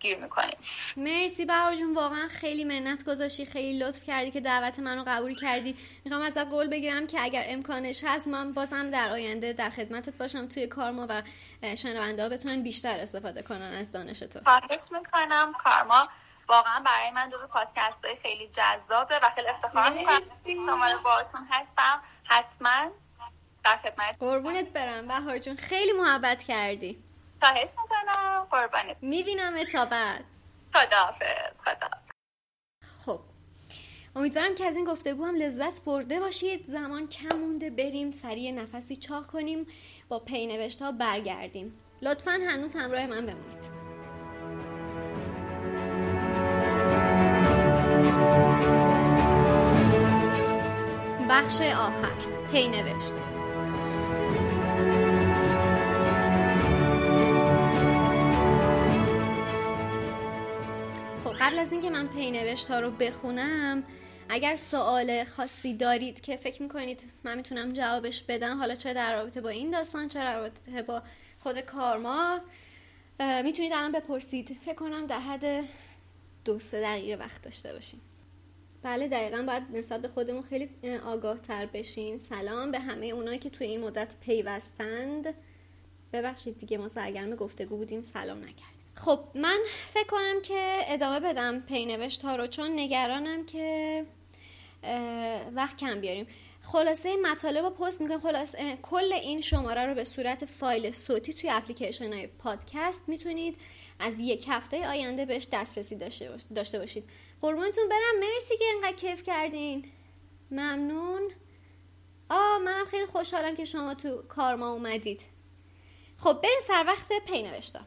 گیر 0.00 0.18
می‌کنیم. 0.18 0.56
مرسی 0.96 1.44
بهار 1.46 1.74
جون 1.74 1.94
واقعا 1.94 2.28
خیلی 2.28 2.64
منت 2.64 3.04
گذاشتی 3.04 3.46
خیلی 3.46 3.78
لطف 3.78 4.04
کردی 4.04 4.30
که 4.30 4.40
دعوت 4.40 4.78
منو 4.78 5.04
قبول 5.06 5.34
کردی. 5.34 5.76
می‌خوام 6.04 6.22
ازت 6.22 6.46
قول 6.46 6.66
بگیرم 6.66 7.06
که 7.06 7.20
اگر 7.20 7.44
امکانش 7.46 8.04
هست 8.04 8.28
من 8.28 8.52
بازم 8.52 8.90
در 8.90 9.10
آینده 9.10 9.52
در 9.52 9.70
خدمتت 9.70 10.14
باشم 10.14 10.48
توی 10.48 10.66
کارما 10.66 11.06
و 11.08 11.22
شنونده 11.76 12.22
ها 12.22 12.28
بتونن 12.28 12.62
بیشتر 12.62 13.00
استفاده 13.00 13.42
کنن 13.42 13.74
از 13.80 13.92
دانش 13.92 14.18
تو. 14.18 14.40
خواهش 14.44 14.92
می‌کنم 14.92 15.52
کارما. 15.52 16.08
واقعا 16.48 16.80
برای 16.80 17.10
من 17.10 17.30
جزو 17.30 17.46
پادکست 17.46 18.04
های 18.04 18.16
خیلی 18.16 18.48
جذابه 18.48 19.18
و 19.22 19.30
خیلی 19.34 19.48
افتخار 19.48 19.92
می‌کنم. 19.92 21.02
باهاتون 21.04 21.46
هستم. 21.50 22.00
حتما 22.24 22.90
در 23.64 23.76
خدمت 23.76 24.16
قربونت 24.20 24.68
برم 24.68 25.08
بهار 25.08 25.38
جون. 25.38 25.56
خیلی 25.56 25.92
محبت 25.92 26.42
کردی. 26.42 27.02
خواهش 27.40 27.70
می‌کنم. 27.82 28.46
قربانت. 28.50 28.96
می‌بینم 29.02 29.64
تا 29.72 29.84
بعد. 29.84 30.24
خداحافظ 30.74 31.60
خدا 31.64 31.88
خب. 33.06 33.20
امیدوارم 34.16 34.54
که 34.54 34.64
از 34.64 34.76
این 34.76 34.84
گفتگو 34.84 35.24
هم 35.24 35.34
لذت 35.34 35.84
برده 35.84 36.20
باشید. 36.20 36.64
زمان 36.64 37.06
کم 37.06 37.36
مونده 37.36 37.70
بریم 37.70 38.10
سریع 38.10 38.52
نفسی 38.52 38.96
چاق 38.96 39.26
کنیم 39.26 39.66
با 40.08 40.18
پی 40.18 40.46
نوشت 40.46 40.82
ها 40.82 40.92
برگردیم. 40.92 41.78
لطفا 42.02 42.30
هنوز 42.30 42.76
همراه 42.76 43.06
من 43.06 43.26
بمونید. 43.26 43.75
بخش 51.30 51.60
آخر. 51.60 52.12
پی 52.52 52.68
نوشت. 52.68 53.14
خب 61.24 61.32
قبل 61.40 61.58
از 61.58 61.72
اینکه 61.72 61.90
من 61.90 62.06
پی 62.08 62.30
نوشت 62.30 62.70
ها 62.70 62.80
رو 62.80 62.90
بخونم 62.90 63.82
اگر 64.28 64.56
سوال 64.56 65.24
خاصی 65.24 65.74
دارید 65.74 66.20
که 66.20 66.36
فکر 66.36 66.62
می‌کنید 66.62 67.00
من 67.24 67.36
می‌تونم 67.36 67.72
جوابش 67.72 68.22
بدم 68.22 68.58
حالا 68.58 68.74
چه 68.74 68.94
در 68.94 69.16
رابطه 69.16 69.40
با 69.40 69.48
این 69.48 69.70
داستان 69.70 70.08
چه 70.08 70.18
در 70.18 70.36
رابطه 70.36 70.82
با 70.82 71.02
خود 71.38 71.60
کارما 71.60 72.40
می‌تونید 73.44 73.72
الان 73.72 73.92
بپرسید. 73.92 74.58
فکر 74.64 74.74
کنم 74.74 75.06
در 75.06 75.20
حد 75.20 75.64
دو 76.44 76.58
سه 76.58 76.80
دقیقه 76.80 77.24
وقت 77.24 77.42
داشته 77.42 77.72
باشیم. 77.72 78.00
بله 78.86 79.08
دقیقا 79.08 79.44
باید 79.46 79.62
نسبت 79.72 80.02
به 80.02 80.08
خودمون 80.08 80.42
خیلی 80.42 80.70
آگاه 81.06 81.38
تر 81.38 81.66
بشیم. 81.66 82.18
سلام 82.18 82.70
به 82.70 82.78
همه 82.78 83.06
اونایی 83.06 83.38
که 83.38 83.50
توی 83.50 83.66
این 83.66 83.80
مدت 83.80 84.16
پیوستند. 84.20 85.34
ببخشید 86.12 86.58
دیگه 86.58 86.78
ما 86.78 86.88
سرگرم 86.88 87.34
گفتگو 87.34 87.76
بودیم. 87.76 88.02
سلام 88.02 88.38
نکردیم. 88.38 88.64
خب 88.94 89.20
من 89.34 89.58
فکر 89.86 90.06
کنم 90.06 90.42
که 90.42 90.76
ادامه 90.88 91.20
بدم 91.20 91.60
پینوشت 91.60 92.22
ها 92.22 92.36
رو 92.36 92.46
چون 92.46 92.78
نگرانم 92.78 93.46
که 93.46 94.04
وقت 95.54 95.76
کم 95.76 96.00
بیاریم. 96.00 96.26
خلاصه 96.66 97.16
مطالب 97.16 97.64
رو 97.64 97.70
پست 97.70 98.00
می‌کنم. 98.00 98.20
خلاصه 98.20 98.78
کل 98.82 99.12
این 99.12 99.40
شماره 99.40 99.86
رو 99.86 99.94
به 99.94 100.04
صورت 100.04 100.44
فایل 100.44 100.92
صوتی 100.92 101.32
توی 101.32 101.50
اپلیکیشن 101.50 102.12
های 102.12 102.26
پادکست 102.26 103.02
می‌تونید 103.06 103.56
از 103.98 104.18
یک 104.18 104.44
هفته 104.48 104.88
آینده 104.88 105.24
بهش 105.24 105.46
دسترسی 105.52 105.96
داشته 106.54 106.78
باشید. 106.78 107.04
قربونتون 107.40 107.88
برم. 107.88 108.20
مرسی 108.20 108.56
که 108.58 108.64
اینقدر 108.64 108.96
کیف 108.96 109.22
کردین. 109.22 109.84
ممنون. 110.50 111.32
آه 112.28 112.58
منم 112.58 112.86
خیلی 112.86 113.06
خوشحالم 113.06 113.56
که 113.56 113.64
شما 113.64 113.94
تو 113.94 114.22
کارما 114.22 114.72
اومدید. 114.72 115.20
خب 116.18 116.40
بریم 116.42 116.58
سر 116.66 116.84
وقت 116.86 117.12
پینوشتا. 117.26 117.80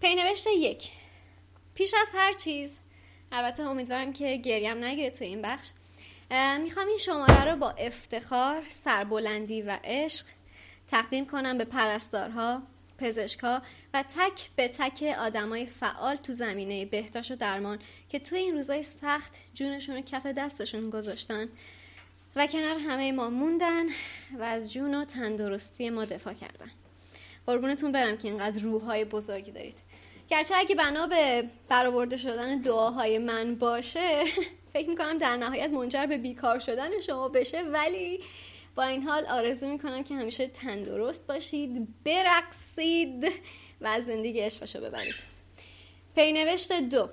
پینوشت 0.00 0.46
یک. 0.46 0.90
پیش 1.74 1.94
از 1.94 2.08
هر 2.14 2.32
چیز 2.32 2.76
البته 3.32 3.62
امیدوارم 3.62 4.12
که 4.12 4.36
گریم 4.36 4.84
نگیره 4.84 5.10
تو 5.10 5.24
این 5.24 5.42
بخش. 5.42 5.68
می‌خوام 6.30 6.86
این 6.88 6.98
شماره 6.98 7.44
رو 7.44 7.56
با 7.56 7.70
افتخار 7.70 8.62
سربلندی 8.68 9.62
و 9.62 9.78
عشق 9.84 10.26
تقدیم 10.88 11.26
کنم 11.26 11.58
به 11.58 11.64
پرستارها 11.64 12.62
پزشکا 12.98 13.62
و 13.94 14.02
تک 14.02 14.50
به 14.56 14.68
تک 14.68 15.02
آدمای 15.18 15.66
فعال 15.66 16.16
تو 16.16 16.32
زمینه 16.32 16.84
بهداشت 16.84 17.30
و 17.30 17.36
درمان 17.36 17.78
که 18.08 18.18
توی 18.18 18.38
این 18.38 18.54
روزای 18.54 18.82
سخت 18.82 19.32
جونشون 19.54 19.96
رو 19.96 20.00
کف 20.00 20.26
دستشون 20.26 20.90
گذاشتن 20.90 21.48
و 22.36 22.46
کنار 22.46 22.78
همه 22.78 23.12
ما 23.12 23.30
موندن 23.30 23.86
و 24.38 24.42
از 24.42 24.72
جون 24.72 24.94
و 24.94 25.04
تندرستی 25.04 25.90
ما 25.90 26.04
دفاع 26.04 26.34
کردن. 26.34 26.70
قربونتون 27.46 27.92
برم 27.92 28.16
که 28.16 28.28
اینقدر 28.28 28.62
روحهای 28.62 29.04
بزرگی 29.04 29.50
دارید. 29.50 29.76
گرچه 30.28 30.54
اگه 30.56 30.74
بنا 30.74 31.06
به 31.06 31.44
برآورده 31.68 32.16
شدن 32.16 32.60
دعاهای 32.60 33.18
من 33.18 33.54
باشه 33.54 34.24
فکر 34.74 34.88
می‌کنم 34.88 35.18
در 35.18 35.36
نهایت 35.36 35.70
منجر 35.70 36.06
به 36.06 36.18
بیکار 36.18 36.58
شدن 36.58 37.00
شما 37.00 37.28
بشه 37.28 37.62
ولی 37.62 38.20
با 38.74 38.82
این 38.82 39.02
حال 39.02 39.26
آرزو 39.26 39.68
می‌کنم 39.68 40.04
که 40.04 40.14
همیشه 40.14 40.46
تندرست 40.46 41.26
باشید 41.26 41.88
برقصید 42.04 43.32
و 43.80 44.00
زندگی 44.00 44.40
عشقشو 44.40 44.80
ببرید. 44.80 45.14
پینوشت 46.14 46.72
دو. 46.72 47.08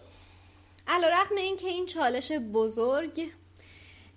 علا 0.87 1.07
رقم 1.07 1.35
این 1.35 1.57
که 1.57 1.67
این 1.67 1.85
چالش 1.85 2.31
بزرگ 2.31 3.31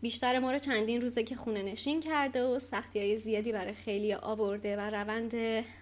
بیشتر 0.03 0.39
ما 0.39 0.53
رو 0.53 0.59
چندین 0.59 1.01
روزه 1.01 1.23
که 1.23 1.37
خونه 1.37 1.63
نشین 1.63 2.01
کرده 2.01 2.43
و 2.43 2.59
سختی 2.59 2.99
های 2.99 3.17
زیادی 3.17 3.53
برای 3.53 3.75
خیلی 3.75 4.15
آورده 4.15 4.77
و 4.77 4.81
روند 4.81 5.35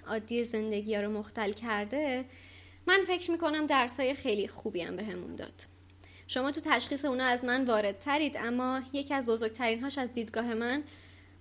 عادی 0.07 0.45
زندگی 0.45 0.95
ها 0.95 1.01
رو 1.01 1.11
مختل 1.11 1.53
کرده 1.53 2.25
من 2.87 3.05
فکر 3.07 3.31
می‌کنم 3.31 3.67
درس 3.67 4.01
های 4.01 4.15
خیلی 4.15 4.49
خوبی 4.49 4.81
هم 4.81 4.97
به 4.97 5.05
همون 5.05 5.37
داد. 5.37 5.72
شما 6.33 6.51
تو 6.51 6.61
تشخیص 6.65 7.05
اونا 7.05 7.25
از 7.25 7.45
من 7.45 7.65
وارد 7.65 7.99
ترید 7.99 8.37
اما 8.37 8.83
یکی 8.93 9.15
از 9.15 9.27
بزرگترین 9.27 9.81
هاش 9.81 9.99
از 9.99 10.13
دیدگاه 10.13 10.55
من 10.55 10.85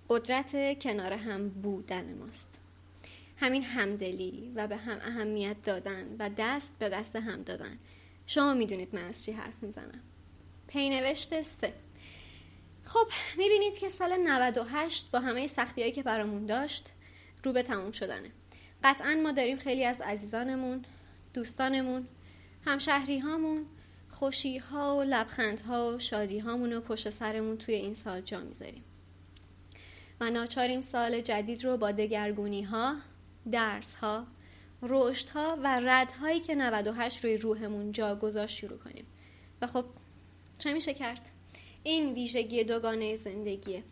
قدرت 0.09 0.79
کنار 0.79 1.13
هم 1.13 1.49
بودن 1.49 2.17
ماست. 2.17 2.59
همین 3.37 3.63
همدلی 3.63 4.51
و 4.55 4.67
به 4.67 4.77
هم 4.77 4.97
اهمیت 5.01 5.55
دادن 5.63 6.15
و 6.19 6.29
دست 6.37 6.73
به 6.79 6.89
دست 6.89 7.15
هم 7.15 7.41
دادن. 7.41 7.77
شما 8.25 8.53
می‌دونید 8.53 8.95
من 8.95 9.03
از 9.03 9.25
چی 9.25 9.31
حرف 9.31 9.53
می‌زنم. 9.61 10.01
پینوشت 10.67 11.41
سه. 11.41 11.73
خب 12.85 13.07
می‌بینید 13.37 13.77
که 13.77 13.89
سال 13.89 14.17
98 14.17 15.11
با 15.11 15.19
همه 15.19 15.47
سختی 15.47 15.81
هایی 15.81 15.93
که 15.93 16.03
برامون 16.03 16.45
داشت 16.45 16.89
رو 17.43 17.53
به 17.53 17.63
تموم 17.63 17.91
شدنه. 17.91 18.31
قطعا 18.83 19.19
ما 19.23 19.31
داریم 19.31 19.57
خیلی 19.57 19.85
از 19.85 20.01
عزیزانمون 20.01 20.85
دوستانمون 21.33 22.07
همشهری 22.65 23.19
هامون 23.19 23.65
خوشی 24.11 24.57
ها 24.57 24.97
و 24.97 25.03
لبخند 25.03 25.61
ها 25.61 25.95
و 25.95 25.99
شادی 25.99 26.39
هامون 26.39 26.73
و 26.73 26.81
پشت 26.81 27.09
سرمون 27.09 27.57
توی 27.57 27.73
این 27.73 27.93
سال 27.93 28.21
جا 28.21 28.39
می‌ذاریم. 28.39 28.83
و 30.19 30.29
ناچار 30.29 30.67
این 30.67 30.81
سال 30.81 31.21
جدید 31.21 31.65
رو 31.65 31.77
با 31.77 31.91
دگرگونی 31.91 32.63
ها 32.63 32.95
درس 33.51 33.95
ها 33.95 34.27
رشد 34.81 35.29
ها 35.29 35.57
و 35.63 35.79
رد 35.79 36.11
هایی 36.11 36.39
که 36.39 36.55
98 36.55 37.23
روی 37.25 37.37
روحمون 37.37 37.91
جا 37.91 38.15
گذاشت 38.15 38.57
شروع 38.57 38.77
کنیم. 38.77 39.05
و 39.61 39.67
خب 39.67 39.85
چه 40.57 40.73
میشه 40.73 40.93
کرد؟ 40.93 41.29
این 41.83 42.13
ویژگی 42.13 42.63
دوگانه 42.63 43.15
زندگیه 43.15 43.83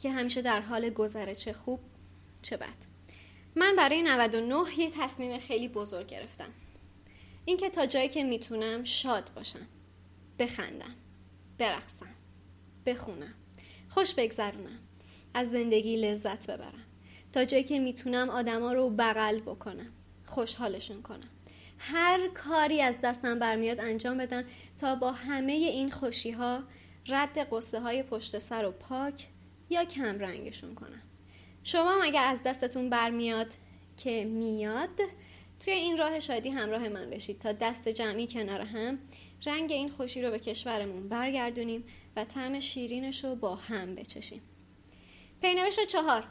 که 0.00 0.10
همیشه 0.10 0.42
در 0.42 0.60
حال 0.60 0.90
گذره 0.90 1.34
چه 1.34 1.52
خوب 1.52 1.80
چه 2.42 2.56
بد. 2.56 2.86
من 3.56 3.76
برای 3.76 4.02
99 4.02 4.78
یه 4.78 4.90
تصمیم 4.90 5.38
خیلی 5.38 5.68
بزرگ 5.68 6.06
گرفتم. 6.06 6.48
اینکه 7.48 7.70
تا 7.70 7.86
جایی 7.86 8.08
که 8.08 8.24
می‌تونم 8.24 8.84
شاد 8.84 9.30
باشم. 9.36 9.66
بخندم. 10.38 10.94
برقصم. 11.58 12.14
بخونم. 12.86 13.34
خوش 13.88 14.14
بگذرونم. 14.14 14.78
از 15.34 15.50
زندگی 15.50 15.96
لذت 15.96 16.50
ببرم. 16.50 16.84
تا 17.32 17.44
جایی 17.44 17.64
که 17.64 17.78
می‌تونم 17.78 18.30
آدما 18.30 18.72
رو 18.72 18.90
بغل 18.90 19.40
بکنم. 19.40 19.92
خوشحالشون 20.26 21.02
کنم. 21.02 21.28
هر 21.78 22.28
کاری 22.28 22.82
از 22.82 23.00
دستم 23.00 23.38
برمیاد 23.38 23.80
انجام 23.80 24.18
بدم 24.18 24.44
تا 24.80 24.94
با 24.94 25.12
همه 25.12 25.52
این 25.52 25.90
خوشی 25.90 26.30
ها 26.30 26.62
رد 27.08 27.54
قصه 27.54 27.80
های 27.80 28.02
پشت 28.02 28.38
سر 28.38 28.64
و 28.64 28.70
پاک 28.70 29.28
یا 29.70 29.84
کم 29.84 30.18
رنگشون 30.18 30.74
کنم. 30.74 31.02
شما 31.62 32.02
اگر 32.02 32.24
از 32.24 32.42
دستتون 32.42 32.90
برمیاد 32.90 33.52
که 33.96 34.24
میاد 34.24 35.00
توی 35.60 35.72
این 35.72 35.98
راه 35.98 36.20
شادی 36.20 36.50
همراه 36.50 36.88
من 36.88 37.10
بشید 37.10 37.38
تا 37.38 37.52
دست 37.52 37.88
جمعی 37.88 38.26
کنار 38.26 38.60
هم 38.60 38.98
رنگ 39.46 39.72
این 39.72 39.90
خوشی 39.90 40.22
رو 40.22 40.30
به 40.30 40.38
کشورمون 40.38 41.08
برگردونیم 41.08 41.84
و 42.16 42.24
طعم 42.24 42.60
شیرینش 42.60 43.24
رو 43.24 43.34
با 43.34 43.54
هم 43.54 43.94
بچشیم. 43.94 44.42
پینوش 45.42 45.76
چهار. 45.88 46.24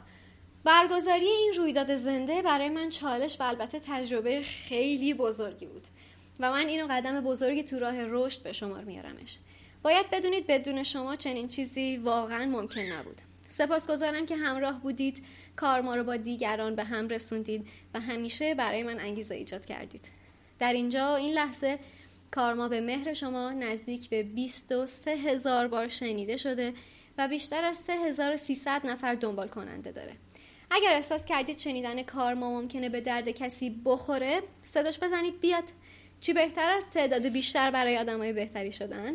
برگزاری 0.64 1.26
این 1.26 1.52
رویداد 1.56 1.96
زنده 1.96 2.42
برای 2.42 2.68
من 2.68 2.90
چالش 2.90 3.40
و 3.40 3.42
البته 3.42 3.80
تجربه 3.86 4.42
خیلی 4.42 5.14
بزرگی 5.14 5.66
بود 5.66 5.86
و 6.40 6.50
من 6.50 6.66
اینو 6.66 6.86
قدم 6.90 7.20
بزرگی 7.20 7.62
تو 7.62 7.78
راه 7.78 7.94
رشد 8.04 8.42
به 8.42 8.52
شمار 8.52 8.84
میارمش. 8.84 9.38
باید 9.82 10.10
بدونید 10.10 10.46
بدون 10.46 10.82
شما 10.82 11.16
چنین 11.16 11.48
چیزی 11.48 11.96
واقعا 11.96 12.46
ممکن 12.46 12.80
نبود. 12.80 13.20
سپاسگزارم 13.48 14.26
که 14.26 14.36
همراه 14.36 14.80
بودید. 14.80 15.24
کار 15.56 15.80
ما 15.80 15.94
رو 15.94 16.04
با 16.04 16.16
دیگران 16.16 16.74
به 16.74 16.84
هم 16.84 17.08
رسوندید 17.08 17.68
و 17.94 18.00
همیشه 18.00 18.54
برای 18.54 18.82
من 18.82 19.00
انگیزه 19.00 19.34
ایجاد 19.34 19.64
کردید. 19.64 20.04
در 20.58 20.72
اینجا 20.72 21.16
این 21.16 21.32
لحظه 21.34 21.78
کارما 22.30 22.68
به 22.68 22.80
مهر 22.80 23.12
شما 23.12 23.52
نزدیک 23.52 24.08
به 24.08 24.22
23 24.22 25.10
هزار 25.10 25.68
بار 25.68 25.88
شنیده 25.88 26.36
شده 26.36 26.74
و 27.18 27.28
بیشتر 27.28 27.64
از 27.64 27.76
3300 27.76 28.86
نفر 28.86 29.14
دنبال 29.14 29.48
کننده 29.48 29.92
داره. 29.92 30.12
اگر 30.70 30.92
احساس 30.92 31.24
کردید 31.24 31.58
شنیدن 31.58 32.02
کارما 32.02 32.60
ممکنه 32.60 32.88
به 32.88 33.00
درد 33.00 33.30
کسی 33.30 33.80
بخوره 33.84 34.42
صداش 34.64 34.98
بزنید 34.98 35.40
بیاد. 35.40 35.64
چی 36.20 36.32
بهتر 36.32 36.70
از 36.70 36.90
تعداد 36.90 37.26
بیشتر 37.26 37.70
برای 37.70 37.98
آدمای 37.98 38.32
بهتری 38.32 38.72
شدن؟ 38.72 39.12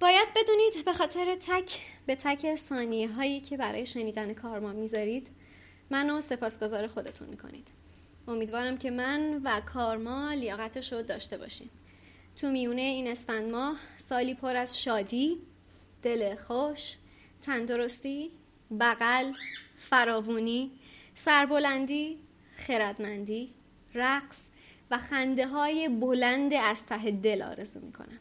باید 0.00 0.28
بدونید 0.36 0.84
به 0.84 0.92
خاطر 0.92 1.36
تک 1.36 1.80
به 2.06 2.16
تک 2.16 2.54
ثانیه 2.54 3.08
هایی 3.08 3.40
که 3.40 3.56
برای 3.56 3.86
شنیدن 3.86 4.34
کارما 4.34 4.72
می‌ذارید 4.72 5.28
منو 5.90 6.20
سپاسگزار 6.20 6.86
خودتون 6.86 7.28
می‌کنید. 7.28 7.68
امیدوارم 8.28 8.78
که 8.78 8.90
من 8.90 9.40
و 9.44 9.60
کارما 9.60 10.32
لیاقتش 10.32 10.92
رو 10.92 11.02
داشته 11.02 11.38
باشیم. 11.38 11.70
تو 12.36 12.50
میونه 12.50 12.80
این 12.80 13.08
اسفند 13.08 13.50
ماه 13.50 13.76
سالی 13.96 14.34
پر 14.34 14.56
از 14.56 14.82
شادی 14.82 15.38
دل 16.02 16.34
خوش 16.34 16.96
تندرستی 17.42 18.30
بغل 18.80 19.32
فراوونی 19.76 20.70
سربلندی 21.14 22.18
خردمندی 22.56 23.54
رقص 23.94 24.42
و 24.90 24.98
خنده 24.98 25.46
های 25.46 25.88
بلند 25.88 26.54
از 26.54 26.86
ته 26.86 27.10
دل 27.10 27.42
آرزو 27.42 27.80
می‌کنم. 27.80 28.18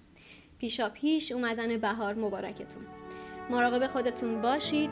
پیشا 0.60 0.90
پیش 0.90 1.32
اومدن 1.32 1.78
بهار 1.78 2.14
مبارکتون. 2.14 2.82
مراقب 3.50 3.88
خودتون 3.88 4.42
باشید 4.42 4.90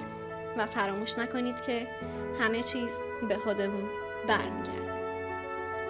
و 0.57 0.66
فراموش 0.66 1.18
نکنید 1.18 1.61
که 1.61 1.88
همه 2.39 2.63
چیز 2.63 2.91
به 3.30 3.38
خودمون 3.38 3.89
برمیگرده. 4.28 4.95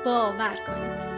باور 0.05 0.55
کنید. 0.67 1.15